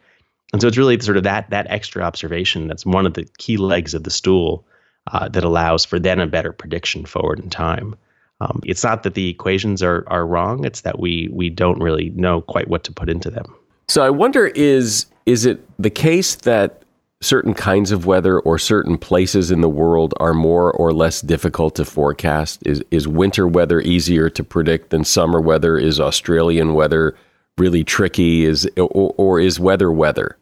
And 0.53 0.61
so 0.61 0.69
it's 0.69 0.77
really 0.77 0.97
sort 1.01 1.17
of 1.17 1.23
that 1.23 1.49
that 1.49 1.67
extra 1.69 2.01
observation 2.01 2.69
that's 2.69 2.85
one 2.85 3.05
of 3.05 3.15
the 3.15 3.27
key 3.39 3.57
legs 3.57 3.93
of 3.93 4.05
the 4.05 4.09
stool 4.09 4.65
uh, 5.11 5.27
that 5.27 5.43
allows 5.43 5.83
for 5.83 5.99
then 5.99 6.21
a 6.21 6.27
better 6.27 6.53
prediction 6.53 7.05
forward 7.05 7.39
in 7.39 7.49
time. 7.49 7.97
Um, 8.41 8.59
it's 8.65 8.83
not 8.83 9.03
that 9.03 9.13
the 9.13 9.29
equations 9.29 9.83
are 9.83 10.03
are 10.07 10.25
wrong; 10.25 10.65
it's 10.65 10.81
that 10.81 10.99
we 10.99 11.29
we 11.31 11.49
don't 11.49 11.79
really 11.79 12.09
know 12.15 12.41
quite 12.41 12.67
what 12.67 12.83
to 12.85 12.91
put 12.91 13.07
into 13.07 13.29
them. 13.29 13.45
So 13.87 14.03
I 14.03 14.09
wonder 14.09 14.47
is 14.47 15.05
is 15.27 15.45
it 15.45 15.63
the 15.77 15.91
case 15.91 16.35
that 16.35 16.81
certain 17.21 17.53
kinds 17.53 17.91
of 17.91 18.07
weather 18.07 18.39
or 18.39 18.57
certain 18.57 18.97
places 18.97 19.51
in 19.51 19.61
the 19.61 19.69
world 19.69 20.15
are 20.19 20.33
more 20.33 20.71
or 20.71 20.91
less 20.91 21.21
difficult 21.21 21.75
to 21.75 21.85
forecast? 21.85 22.65
Is 22.65 22.83
is 22.89 23.07
winter 23.07 23.47
weather 23.47 23.79
easier 23.81 24.27
to 24.31 24.43
predict 24.43 24.89
than 24.89 25.03
summer 25.03 25.39
weather? 25.39 25.77
Is 25.77 25.99
Australian 25.99 26.73
weather 26.73 27.15
really 27.59 27.83
tricky? 27.83 28.45
Is 28.45 28.67
or, 28.75 29.13
or 29.17 29.39
is 29.39 29.59
weather 29.59 29.91
weather? 29.91 30.35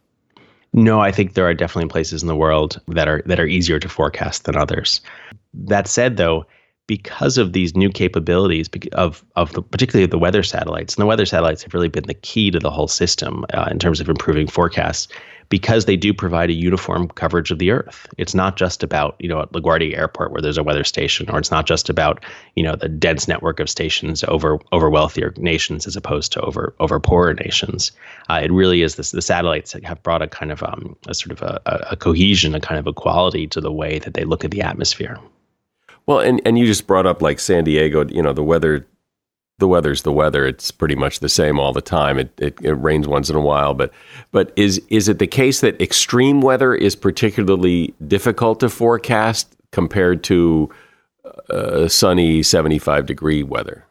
No, 0.72 1.02
I 1.02 1.12
think 1.12 1.34
there 1.34 1.47
are 1.47 1.54
definitely 1.54 1.89
places 1.89 2.22
in 2.22 2.30
the 2.30 2.36
world 2.36 2.80
that 2.88 3.10
are 3.10 3.22
that 3.26 3.41
are 3.41 3.47
easier 3.47 3.80
to 3.80 3.89
forecast 3.89 4.45
than 4.45 4.56
others. 4.56 5.02
That 5.54 5.88
said, 5.88 6.16
though, 6.16 6.45
because 6.90 7.38
of 7.38 7.54
these 7.54 7.76
new 7.76 7.88
capabilities 7.88 8.68
of 8.94 9.24
of 9.36 9.54
the, 9.54 9.62
particularly 9.62 10.08
the 10.08 10.18
weather 10.18 10.42
satellites, 10.42 10.96
and 10.96 11.04
the 11.04 11.06
weather 11.06 11.26
satellites 11.28 11.62
have 11.62 11.72
really 11.76 11.88
been 11.88 12.06
the 12.06 12.16
key 12.16 12.50
to 12.50 12.58
the 12.58 12.72
whole 12.72 12.88
system 12.88 13.46
uh, 13.54 13.68
in 13.70 13.78
terms 13.78 14.02
of 14.02 14.10
improving 14.10 14.48
forecasts, 14.48 15.08
because 15.50 15.86
they 15.86 15.96
do 15.96 16.16
provide 16.16 16.50
a 16.50 16.54
uniform 16.54 17.08
coverage 17.10 17.52
of 17.52 17.60
the 17.60 17.70
Earth. 17.70 18.08
It's 18.18 18.34
not 18.34 18.58
just 18.58 18.82
about 18.82 19.16
you 19.20 19.30
know 19.30 19.42
at 19.42 19.52
LaGuardia 19.52 19.96
Airport 19.96 20.32
where 20.32 20.42
there's 20.42 20.58
a 20.58 20.64
weather 20.64 20.84
station, 20.84 21.30
or 21.30 21.38
it's 21.38 21.52
not 21.52 21.68
just 21.68 21.92
about 21.92 22.26
you 22.56 22.64
know 22.64 22.76
the 22.76 22.90
dense 22.90 23.28
network 23.28 23.60
of 23.60 23.70
stations 23.70 24.24
over 24.24 24.58
over 24.72 24.90
wealthier 24.90 25.32
nations 25.38 25.86
as 25.86 25.96
opposed 25.96 26.32
to 26.32 26.42
over 26.42 26.74
over 26.80 27.00
poorer 27.00 27.36
nations. 27.36 27.92
Uh, 28.32 28.42
it 28.44 28.52
really 28.52 28.82
is 28.82 28.96
this. 28.96 29.12
The 29.12 29.22
satellites 29.22 29.76
have 29.84 30.02
brought 30.02 30.24
a 30.24 30.28
kind 30.28 30.52
of 30.52 30.64
um, 30.64 30.96
a 31.08 31.14
sort 31.14 31.34
of 31.34 31.44
a, 31.44 31.62
a 31.92 31.96
cohesion, 31.96 32.56
a 32.56 32.60
kind 32.60 32.80
of 32.80 32.88
equality 32.88 33.46
to 33.46 33.62
the 33.62 33.72
way 33.72 34.00
that 34.00 34.16
they 34.16 34.24
look 34.24 34.44
at 34.44 34.50
the 34.50 34.64
atmosphere. 34.64 35.20
Well, 36.10 36.22
and, 36.22 36.41
and 36.43 36.57
you 36.57 36.66
just 36.66 36.88
brought 36.88 37.05
up 37.05 37.22
like 37.22 37.39
San 37.39 37.66
Diego, 37.66 38.03
you 38.07 38.24
know, 38.24 38.34
the 38.34 38.43
weather 38.43 38.88
the 39.60 39.68
weather's 39.68 40.01
the 40.01 40.12
weather. 40.12 40.47
It's 40.47 40.72
pretty 40.72 40.95
much 40.95 41.20
the 41.20 41.30
same 41.30 41.60
all 41.60 41.72
the 41.72 41.82
time. 41.82 42.18
It, 42.18 42.34
it, 42.39 42.57
it 42.64 42.74
rains 42.74 43.07
once 43.07 43.30
in 43.30 43.36
a 43.36 43.41
while, 43.41 43.76
but 43.76 43.93
but 44.32 44.51
is 44.55 44.82
is 44.89 45.07
it 45.07 45.20
the 45.20 45.28
case 45.28 45.62
that 45.62 45.80
extreme 45.80 46.41
weather 46.41 46.74
is 46.74 46.95
particularly 46.95 47.93
difficult 48.07 48.60
to 48.62 48.70
forecast 48.70 49.55
compared 49.72 50.24
to 50.24 50.72
uh, 51.51 51.88
sunny 51.88 52.41
seventy 52.41 52.80
five 52.80 53.05
degree 53.05 53.43
weather? 53.43 53.86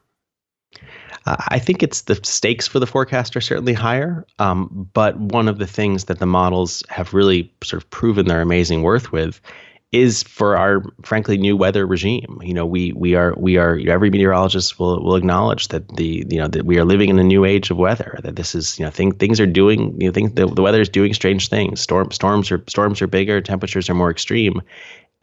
I 1.24 1.60
think 1.60 1.84
it's 1.84 2.00
the 2.00 2.18
stakes 2.24 2.66
for 2.66 2.80
the 2.80 2.86
forecast 2.86 3.36
are 3.36 3.40
certainly 3.40 3.74
higher. 3.74 4.26
Um, 4.40 4.90
but 4.92 5.16
one 5.20 5.46
of 5.46 5.58
the 5.58 5.68
things 5.68 6.06
that 6.06 6.18
the 6.18 6.26
models 6.26 6.82
have 6.88 7.14
really 7.14 7.52
sort 7.62 7.80
of 7.80 7.88
proven 7.90 8.26
their 8.26 8.40
amazing 8.40 8.82
worth 8.82 9.12
with 9.12 9.40
is 9.90 10.22
for 10.22 10.56
our 10.56 10.82
frankly 11.02 11.38
new 11.38 11.56
weather 11.56 11.86
regime. 11.86 12.38
You 12.42 12.52
know, 12.52 12.66
we 12.66 12.92
we 12.92 13.14
are 13.14 13.34
we 13.38 13.56
are 13.56 13.80
every 13.88 14.10
meteorologist 14.10 14.78
will 14.78 15.02
will 15.02 15.16
acknowledge 15.16 15.68
that 15.68 15.96
the 15.96 16.26
you 16.28 16.38
know 16.38 16.48
that 16.48 16.66
we 16.66 16.78
are 16.78 16.84
living 16.84 17.08
in 17.08 17.18
a 17.18 17.24
new 17.24 17.44
age 17.44 17.70
of 17.70 17.78
weather. 17.78 18.18
That 18.22 18.36
this 18.36 18.54
is 18.54 18.78
you 18.78 18.84
know 18.84 18.90
thing, 18.90 19.12
things 19.12 19.40
are 19.40 19.46
doing 19.46 19.98
you 20.00 20.08
know 20.08 20.12
things 20.12 20.32
the, 20.32 20.46
the 20.46 20.62
weather 20.62 20.80
is 20.80 20.90
doing 20.90 21.14
strange 21.14 21.48
things. 21.48 21.80
Storm 21.80 22.10
storms 22.10 22.50
are 22.52 22.62
storms 22.68 23.00
are 23.00 23.06
bigger, 23.06 23.40
temperatures 23.40 23.88
are 23.88 23.94
more 23.94 24.10
extreme, 24.10 24.60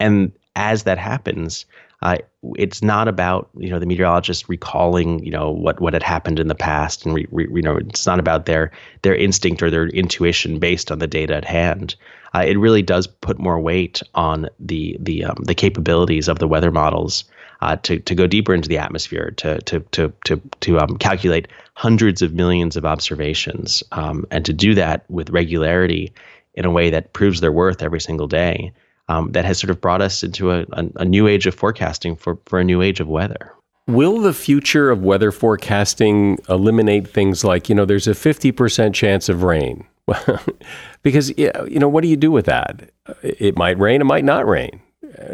and 0.00 0.32
as 0.56 0.82
that 0.82 0.98
happens, 0.98 1.64
uh, 2.02 2.18
it's 2.56 2.82
not 2.82 3.08
about 3.08 3.48
you 3.56 3.70
know 3.70 3.78
the 3.78 3.86
meteorologist 3.86 4.48
recalling 4.48 5.24
you 5.24 5.30
know 5.30 5.50
what 5.50 5.80
what 5.80 5.92
had 5.92 6.02
happened 6.02 6.38
in 6.38 6.48
the 6.48 6.54
past 6.54 7.04
and 7.04 7.14
re, 7.14 7.26
re, 7.30 7.48
you 7.54 7.62
know 7.62 7.76
it's 7.76 8.06
not 8.06 8.18
about 8.18 8.46
their 8.46 8.70
their 9.02 9.14
instinct 9.14 9.62
or 9.62 9.70
their 9.70 9.88
intuition 9.88 10.58
based 10.58 10.90
on 10.90 10.98
the 10.98 11.06
data 11.06 11.34
at 11.34 11.44
hand 11.44 11.96
uh, 12.34 12.44
it 12.46 12.58
really 12.58 12.82
does 12.82 13.06
put 13.06 13.38
more 13.38 13.58
weight 13.58 14.02
on 14.14 14.48
the 14.60 14.96
the 15.00 15.24
um, 15.24 15.36
the 15.44 15.54
capabilities 15.54 16.28
of 16.28 16.38
the 16.38 16.48
weather 16.48 16.70
models 16.70 17.24
uh, 17.60 17.76
to 17.76 17.98
to 18.00 18.14
go 18.14 18.26
deeper 18.26 18.54
into 18.54 18.68
the 18.68 18.78
atmosphere, 18.78 19.32
to 19.36 19.60
to 19.62 19.80
to 19.92 20.12
to 20.24 20.40
to 20.60 20.78
um, 20.78 20.96
calculate 20.98 21.48
hundreds 21.74 22.22
of 22.22 22.34
millions 22.34 22.76
of 22.76 22.84
observations, 22.84 23.82
um, 23.92 24.26
and 24.30 24.44
to 24.44 24.52
do 24.52 24.74
that 24.74 25.04
with 25.08 25.30
regularity 25.30 26.12
in 26.54 26.64
a 26.64 26.70
way 26.70 26.90
that 26.90 27.12
proves 27.12 27.40
their 27.40 27.52
worth 27.52 27.82
every 27.82 28.00
single 28.00 28.26
day. 28.26 28.72
Um, 29.08 29.30
that 29.32 29.44
has 29.44 29.58
sort 29.58 29.70
of 29.70 29.80
brought 29.80 30.02
us 30.02 30.24
into 30.24 30.50
a, 30.50 30.66
a, 30.72 30.86
a 30.96 31.04
new 31.04 31.28
age 31.28 31.46
of 31.46 31.54
forecasting 31.54 32.16
for, 32.16 32.38
for 32.46 32.58
a 32.58 32.64
new 32.64 32.82
age 32.82 32.98
of 32.98 33.06
weather. 33.06 33.52
Will 33.86 34.20
the 34.20 34.32
future 34.32 34.90
of 34.90 35.04
weather 35.04 35.30
forecasting 35.30 36.38
eliminate 36.48 37.06
things 37.06 37.44
like, 37.44 37.68
you 37.68 37.74
know, 37.76 37.84
there's 37.84 38.08
a 38.08 38.12
50% 38.12 38.94
chance 38.94 39.28
of 39.28 39.44
rain? 39.44 39.86
because 41.02 41.36
you 41.36 41.78
know 41.78 41.88
what 41.88 42.02
do 42.02 42.08
you 42.08 42.16
do 42.16 42.30
with 42.30 42.46
that? 42.46 42.90
It 43.22 43.56
might 43.56 43.78
rain, 43.78 44.00
it 44.00 44.04
might 44.04 44.24
not 44.24 44.46
rain. 44.46 44.80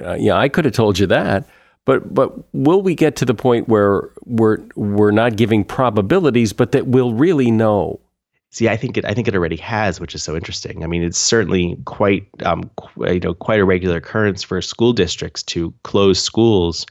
Uh, 0.05 0.17
yeah, 0.19 0.37
I 0.37 0.49
could 0.49 0.65
have 0.65 0.75
told 0.75 0.99
you 0.99 1.07
that, 1.07 1.47
but 1.85 2.15
but 2.15 2.33
will 2.55 2.83
we 2.83 2.95
get 2.95 3.17
to 3.17 3.25
the 3.25 3.35
point 3.35 3.69
where 3.69 4.11
we're 4.25 4.59
we're 4.77 5.11
not 5.11 5.37
giving 5.37 5.65
probabilities, 5.65 6.53
but 6.53 6.73
that 6.73 6.87
we'll 6.87 7.15
really 7.15 7.51
know? 7.51 8.01
See, 8.53 8.69
I 8.69 8.77
think 8.77 8.99
it. 8.99 9.05
I 9.07 9.15
think 9.15 9.29
it 9.29 9.35
already 9.35 9.57
has, 9.57 9.99
which 9.99 10.15
is 10.15 10.23
so 10.23 10.37
interesting. 10.37 10.85
I 10.85 10.87
mean, 10.87 11.03
it's 11.03 11.19
certainly 11.19 11.79
quite, 11.87 12.29
um, 12.45 12.71
qu- 12.77 13.15
you 13.15 13.21
know, 13.21 13.33
quite 13.33 13.61
a 13.61 13.65
regular 13.65 13.97
occurrence 13.97 14.43
for 14.43 14.61
school 14.61 14.93
districts 14.93 15.43
to 15.45 15.73
close 15.85 16.23
schools 16.23 16.85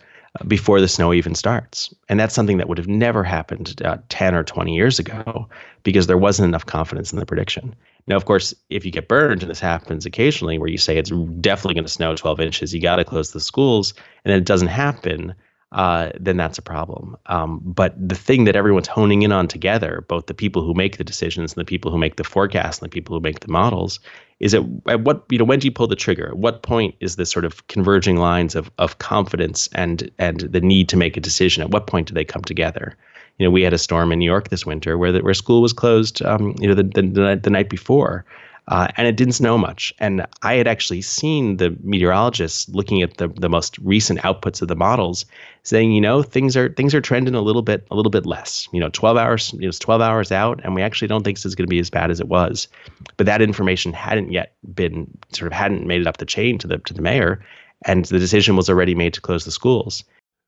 before 0.48 0.82
the 0.82 0.88
snow 0.88 1.14
even 1.14 1.36
starts. 1.36 1.94
And 2.10 2.20
that's 2.20 2.34
something 2.34 2.58
that 2.58 2.68
would 2.68 2.80
have 2.80 2.88
never 2.88 3.24
happened 3.24 3.80
uh, 3.86 3.98
10 4.10 4.34
or 4.34 4.44
20 4.44 4.74
years 4.74 4.98
ago 4.98 5.48
because 5.84 6.08
there 6.08 6.18
wasn't 6.18 6.48
enough 6.48 6.66
confidence 6.66 7.14
in 7.14 7.20
the 7.20 7.26
prediction. 7.26 7.76
Now, 8.08 8.16
of 8.16 8.26
course, 8.26 8.56
if 8.70 8.84
you 8.84 8.92
get 8.92 9.08
burned, 9.08 9.44
and 9.44 9.52
this 9.52 9.60
happens 9.60 10.06
occasionally 10.06 10.58
where 10.58 10.70
you 10.70 10.78
say 10.80 10.98
it's 10.98 11.12
definitely 11.42 11.76
going 11.76 11.86
to 11.86 11.92
snow 11.92 12.16
12 12.16 12.40
inches, 12.40 12.74
you 12.74 12.82
got 12.82 12.96
to 12.96 13.06
close 13.06 13.34
the 13.34 13.40
schools, 13.40 13.94
and 14.26 14.32
then 14.32 14.40
it 14.40 14.46
doesn't 14.46 14.70
happen, 14.70 15.36
uh, 15.72 16.12
then 16.20 16.36
that's 16.36 16.58
a 16.58 16.62
problem. 16.62 17.16
Um, 17.28 17.62
but 17.64 17.96
the 17.98 18.16
thing 18.16 18.44
that 18.44 18.58
everyone's 18.58 18.88
honing 18.88 19.22
in 19.22 19.32
on 19.32 19.48
together, 19.48 20.04
both 20.08 20.26
the 20.26 20.34
people 20.34 20.64
who 20.64 20.74
make 20.74 20.98
the 20.98 21.04
decisions 21.04 21.54
and 21.54 21.62
the 21.62 21.66
people 21.66 21.92
who 21.92 21.98
make 21.98 22.18
the 22.18 22.26
forecasts 22.26 22.80
and 22.80 22.86
the 22.86 22.94
people 22.94 23.16
who 23.16 23.22
make 23.22 23.40
the 23.40 23.52
models, 23.52 24.00
is 24.42 24.54
at, 24.54 24.64
at 24.88 25.02
what 25.02 25.24
you 25.30 25.38
know 25.38 25.46
when 25.46 25.60
do 25.60 25.68
you 25.68 25.72
pull 25.72 25.88
the 25.88 25.96
trigger? 25.96 26.30
At 26.30 26.38
what 26.38 26.64
point 26.64 26.96
is 27.00 27.16
this 27.16 27.32
sort 27.32 27.46
of 27.46 27.66
converging 27.68 28.18
lines 28.18 28.56
of 28.56 28.70
of 28.80 28.98
confidence 28.98 29.70
and 29.74 30.12
and 30.18 30.42
the 30.42 30.62
need 30.62 30.90
to 30.90 30.98
make 30.98 31.16
a 31.16 31.22
decision? 31.22 31.64
At 31.64 31.72
what 31.72 31.88
point 31.88 32.08
do 32.08 32.14
they 32.14 32.26
come 32.26 32.42
together? 32.42 32.98
You 33.38 33.46
know, 33.46 33.52
we 33.52 33.62
had 33.62 33.74
a 33.74 33.78
storm 33.78 34.12
in 34.12 34.20
New 34.20 34.26
York 34.26 34.50
this 34.50 34.66
winter 34.66 34.98
where 34.98 35.12
the, 35.12 35.22
where 35.22 35.34
school 35.34 35.62
was 35.62 35.74
closed. 35.74 36.22
Um, 36.24 36.56
you 36.60 36.68
know, 36.68 36.74
the, 36.74 36.84
the 36.84 37.40
the 37.42 37.50
night 37.50 37.70
before, 37.70 38.26
uh, 38.72 38.88
and 38.96 39.06
it 39.06 39.18
didn't 39.18 39.34
snow 39.34 39.58
much. 39.58 39.94
And 40.00 40.26
I 40.44 40.54
had 40.54 40.66
actually 40.66 41.02
seen 41.02 41.58
the 41.58 41.76
meteorologists 41.84 42.70
looking 42.70 43.02
at 43.02 43.18
the, 43.18 43.28
the 43.28 43.50
most 43.50 43.78
recent 43.80 44.20
outputs 44.22 44.62
of 44.62 44.70
the 44.70 44.78
models, 44.78 45.26
saying, 45.64 45.92
you 45.92 46.00
know, 46.00 46.24
things 46.24 46.56
are 46.56 46.70
things 46.70 46.96
are 46.96 47.02
trending 47.02 47.36
a 47.36 47.42
little 47.42 47.64
bit 47.64 47.86
a 47.92 47.96
little 47.96 48.10
bit 48.10 48.26
less. 48.26 48.70
You 48.72 48.80
know, 48.80 48.90
12 48.90 49.18
hours 49.18 49.54
it 49.60 49.68
was 49.68 49.78
12 49.78 50.02
hours 50.02 50.32
out, 50.32 50.62
and 50.64 50.74
we 50.74 50.82
actually 50.82 51.10
don't 51.10 51.24
think 51.24 51.38
this 51.38 51.46
is 51.46 51.54
going 51.54 51.68
to 51.68 51.70
be 51.70 51.80
as 51.80 51.90
bad 51.90 52.12
as 52.12 52.22
it 52.22 52.30
was. 52.30 52.70
But 53.18 53.26
that 53.26 53.42
information 53.42 53.92
hadn't 53.92 54.32
yet 54.32 54.56
been 54.74 55.06
sort 55.34 55.52
of 55.52 55.54
hadn't 55.54 55.86
made 55.86 56.00
it 56.00 56.08
up 56.08 56.18
the 56.18 56.26
chain 56.26 56.58
to 56.60 56.68
the 56.68 56.78
to 56.78 56.94
the 56.94 57.02
mayor, 57.02 57.44
and 57.86 58.06
the 58.06 58.20
decision 58.20 58.56
was 58.56 58.70
already 58.70 58.96
made 58.96 59.14
to 59.16 59.22
close 59.22 59.44
the 59.44 59.52
schools. 59.52 60.06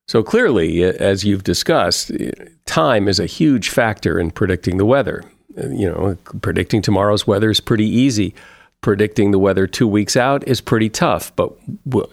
So 0.08 0.24
clearly, 0.24 0.82
as 0.82 1.26
you've 1.26 1.44
discussed, 1.44 2.12
time 2.66 3.10
is 3.10 3.20
a 3.20 3.26
huge 3.26 3.70
factor 3.70 4.18
in 4.18 4.32
predicting 4.32 4.78
the 4.78 4.86
weather 4.86 5.24
you 5.56 5.88
know, 5.88 6.18
predicting 6.42 6.82
tomorrow's 6.82 7.28
weather 7.28 7.50
is 7.50 7.60
pretty 7.60 7.88
easy. 7.88 8.34
Predicting 8.82 9.32
the 9.32 9.40
weather 9.40 9.66
two 9.68 9.88
weeks 9.88 10.18
out 10.18 10.48
is 10.48 10.60
pretty 10.60 10.90
tough. 10.90 11.34
But 11.36 11.54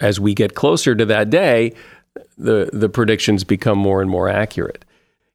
as 0.00 0.20
we 0.20 0.34
get 0.34 0.54
closer 0.54 0.94
to 0.94 1.04
that 1.06 1.30
day, 1.30 1.74
the, 2.38 2.70
the 2.72 2.88
predictions 2.88 3.44
become 3.44 3.78
more 3.78 4.00
and 4.00 4.10
more 4.10 4.28
accurate. 4.28 4.84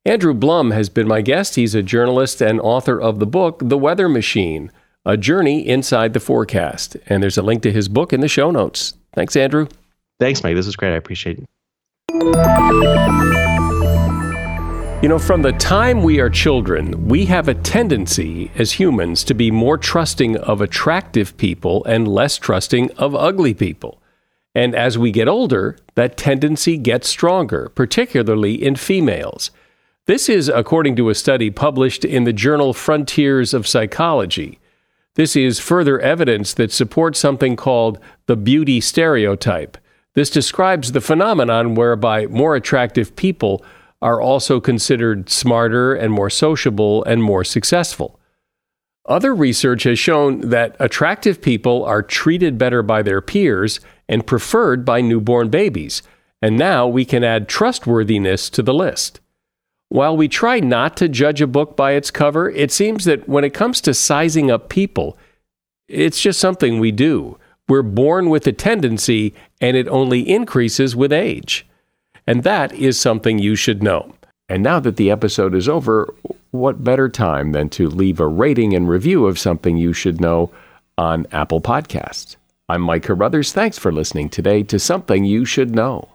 Andrew 0.05 0.33
Blum 0.33 0.71
has 0.71 0.87
been 0.87 1.07
my 1.07 1.21
guest. 1.21 1.55
He's 1.55 1.73
a 1.75 1.81
journalist 1.81 2.41
and 2.41 2.61
author 2.61 3.01
of 3.01 3.19
the 3.19 3.25
book, 3.25 3.59
The 3.63 3.77
Weather 3.77 4.07
Machine 4.07 4.71
A 5.03 5.17
Journey 5.17 5.67
Inside 5.67 6.13
the 6.13 6.19
Forecast. 6.19 6.95
And 7.07 7.23
there's 7.23 7.37
a 7.37 7.41
link 7.41 7.63
to 7.63 7.71
his 7.71 7.89
book 7.89 8.13
in 8.13 8.21
the 8.21 8.27
show 8.27 8.51
notes. 8.51 8.93
Thanks, 9.13 9.35
Andrew. 9.35 9.67
Thanks, 10.19 10.43
Mike. 10.43 10.55
This 10.55 10.67
is 10.67 10.75
great. 10.75 10.93
I 10.93 10.97
appreciate 10.97 11.39
it. 11.39 11.45
You 15.05 15.09
know, 15.09 15.19
from 15.19 15.43
the 15.43 15.51
time 15.51 16.01
we 16.01 16.19
are 16.19 16.31
children, 16.31 17.07
we 17.07 17.25
have 17.25 17.47
a 17.47 17.53
tendency 17.53 18.49
as 18.55 18.71
humans 18.71 19.23
to 19.25 19.35
be 19.35 19.51
more 19.51 19.77
trusting 19.77 20.35
of 20.37 20.61
attractive 20.61 21.37
people 21.37 21.85
and 21.85 22.07
less 22.07 22.37
trusting 22.37 22.89
of 22.93 23.13
ugly 23.13 23.53
people. 23.53 24.01
And 24.55 24.73
as 24.73 24.97
we 24.97 25.11
get 25.11 25.27
older, 25.27 25.77
that 25.93 26.17
tendency 26.17 26.75
gets 26.77 27.07
stronger, 27.07 27.69
particularly 27.75 28.55
in 28.55 28.77
females. 28.77 29.51
This 30.07 30.27
is 30.27 30.49
according 30.49 30.95
to 30.95 31.09
a 31.09 31.13
study 31.13 31.51
published 31.51 32.03
in 32.03 32.23
the 32.23 32.33
journal 32.33 32.73
Frontiers 32.73 33.53
of 33.53 33.67
Psychology. 33.67 34.57
This 35.13 35.35
is 35.35 35.59
further 35.59 35.99
evidence 35.99 36.51
that 36.55 36.71
supports 36.71 37.19
something 37.19 37.55
called 37.55 37.99
the 38.25 38.35
beauty 38.35 38.81
stereotype. 38.81 39.77
This 40.15 40.31
describes 40.31 40.93
the 40.93 40.99
phenomenon 40.99 41.75
whereby 41.75 42.25
more 42.25 42.55
attractive 42.55 43.15
people 43.15 43.63
are 44.01 44.21
also 44.21 44.59
considered 44.59 45.29
smarter 45.29 45.93
and 45.93 46.13
more 46.13 46.29
sociable 46.29 47.03
and 47.05 47.23
more 47.23 47.43
successful. 47.43 48.19
Other 49.07 49.35
research 49.35 49.83
has 49.83 49.99
shown 49.99 50.49
that 50.49 50.75
attractive 50.79 51.41
people 51.41 51.83
are 51.85 52.01
treated 52.01 52.57
better 52.57 52.81
by 52.81 53.03
their 53.03 53.21
peers 53.21 53.79
and 54.09 54.25
preferred 54.25 54.83
by 54.83 55.01
newborn 55.01 55.49
babies, 55.49 56.01
and 56.41 56.57
now 56.57 56.87
we 56.87 57.05
can 57.05 57.23
add 57.23 57.47
trustworthiness 57.47 58.49
to 58.49 58.63
the 58.63 58.73
list. 58.73 59.19
While 59.89 60.17
we 60.17 60.27
try 60.27 60.59
not 60.59 60.97
to 60.97 61.07
judge 61.07 61.41
a 61.41 61.47
book 61.47 61.77
by 61.77 61.91
its 61.91 62.09
cover, 62.09 62.49
it 62.49 62.71
seems 62.71 63.05
that 63.05 63.29
when 63.29 63.43
it 63.43 63.53
comes 63.53 63.79
to 63.81 63.93
sizing 63.93 64.49
up 64.49 64.69
people, 64.69 65.17
it's 65.87 66.19
just 66.19 66.39
something 66.39 66.79
we 66.79 66.91
do. 66.91 67.37
We're 67.69 67.83
born 67.83 68.29
with 68.29 68.47
a 68.47 68.51
tendency, 68.51 69.35
and 69.61 69.77
it 69.77 69.87
only 69.87 70.27
increases 70.27 70.95
with 70.95 71.13
age. 71.13 71.67
And 72.27 72.43
that 72.43 72.73
is 72.73 72.99
something 72.99 73.39
you 73.39 73.55
should 73.55 73.83
know. 73.83 74.13
And 74.49 74.63
now 74.63 74.79
that 74.79 74.97
the 74.97 75.11
episode 75.11 75.55
is 75.55 75.69
over, 75.69 76.13
what 76.51 76.83
better 76.83 77.09
time 77.09 77.51
than 77.51 77.69
to 77.69 77.89
leave 77.89 78.19
a 78.19 78.27
rating 78.27 78.73
and 78.73 78.87
review 78.87 79.25
of 79.25 79.39
something 79.39 79.77
you 79.77 79.93
should 79.93 80.21
know 80.21 80.51
on 80.97 81.27
Apple 81.31 81.61
Podcasts? 81.61 82.35
I'm 82.67 82.81
Mike 82.81 83.03
Carruthers. 83.03 83.51
Thanks 83.51 83.77
for 83.77 83.91
listening 83.91 84.29
today 84.29 84.63
to 84.63 84.79
Something 84.79 85.23
You 85.23 85.45
Should 85.45 85.75
Know. 85.75 86.14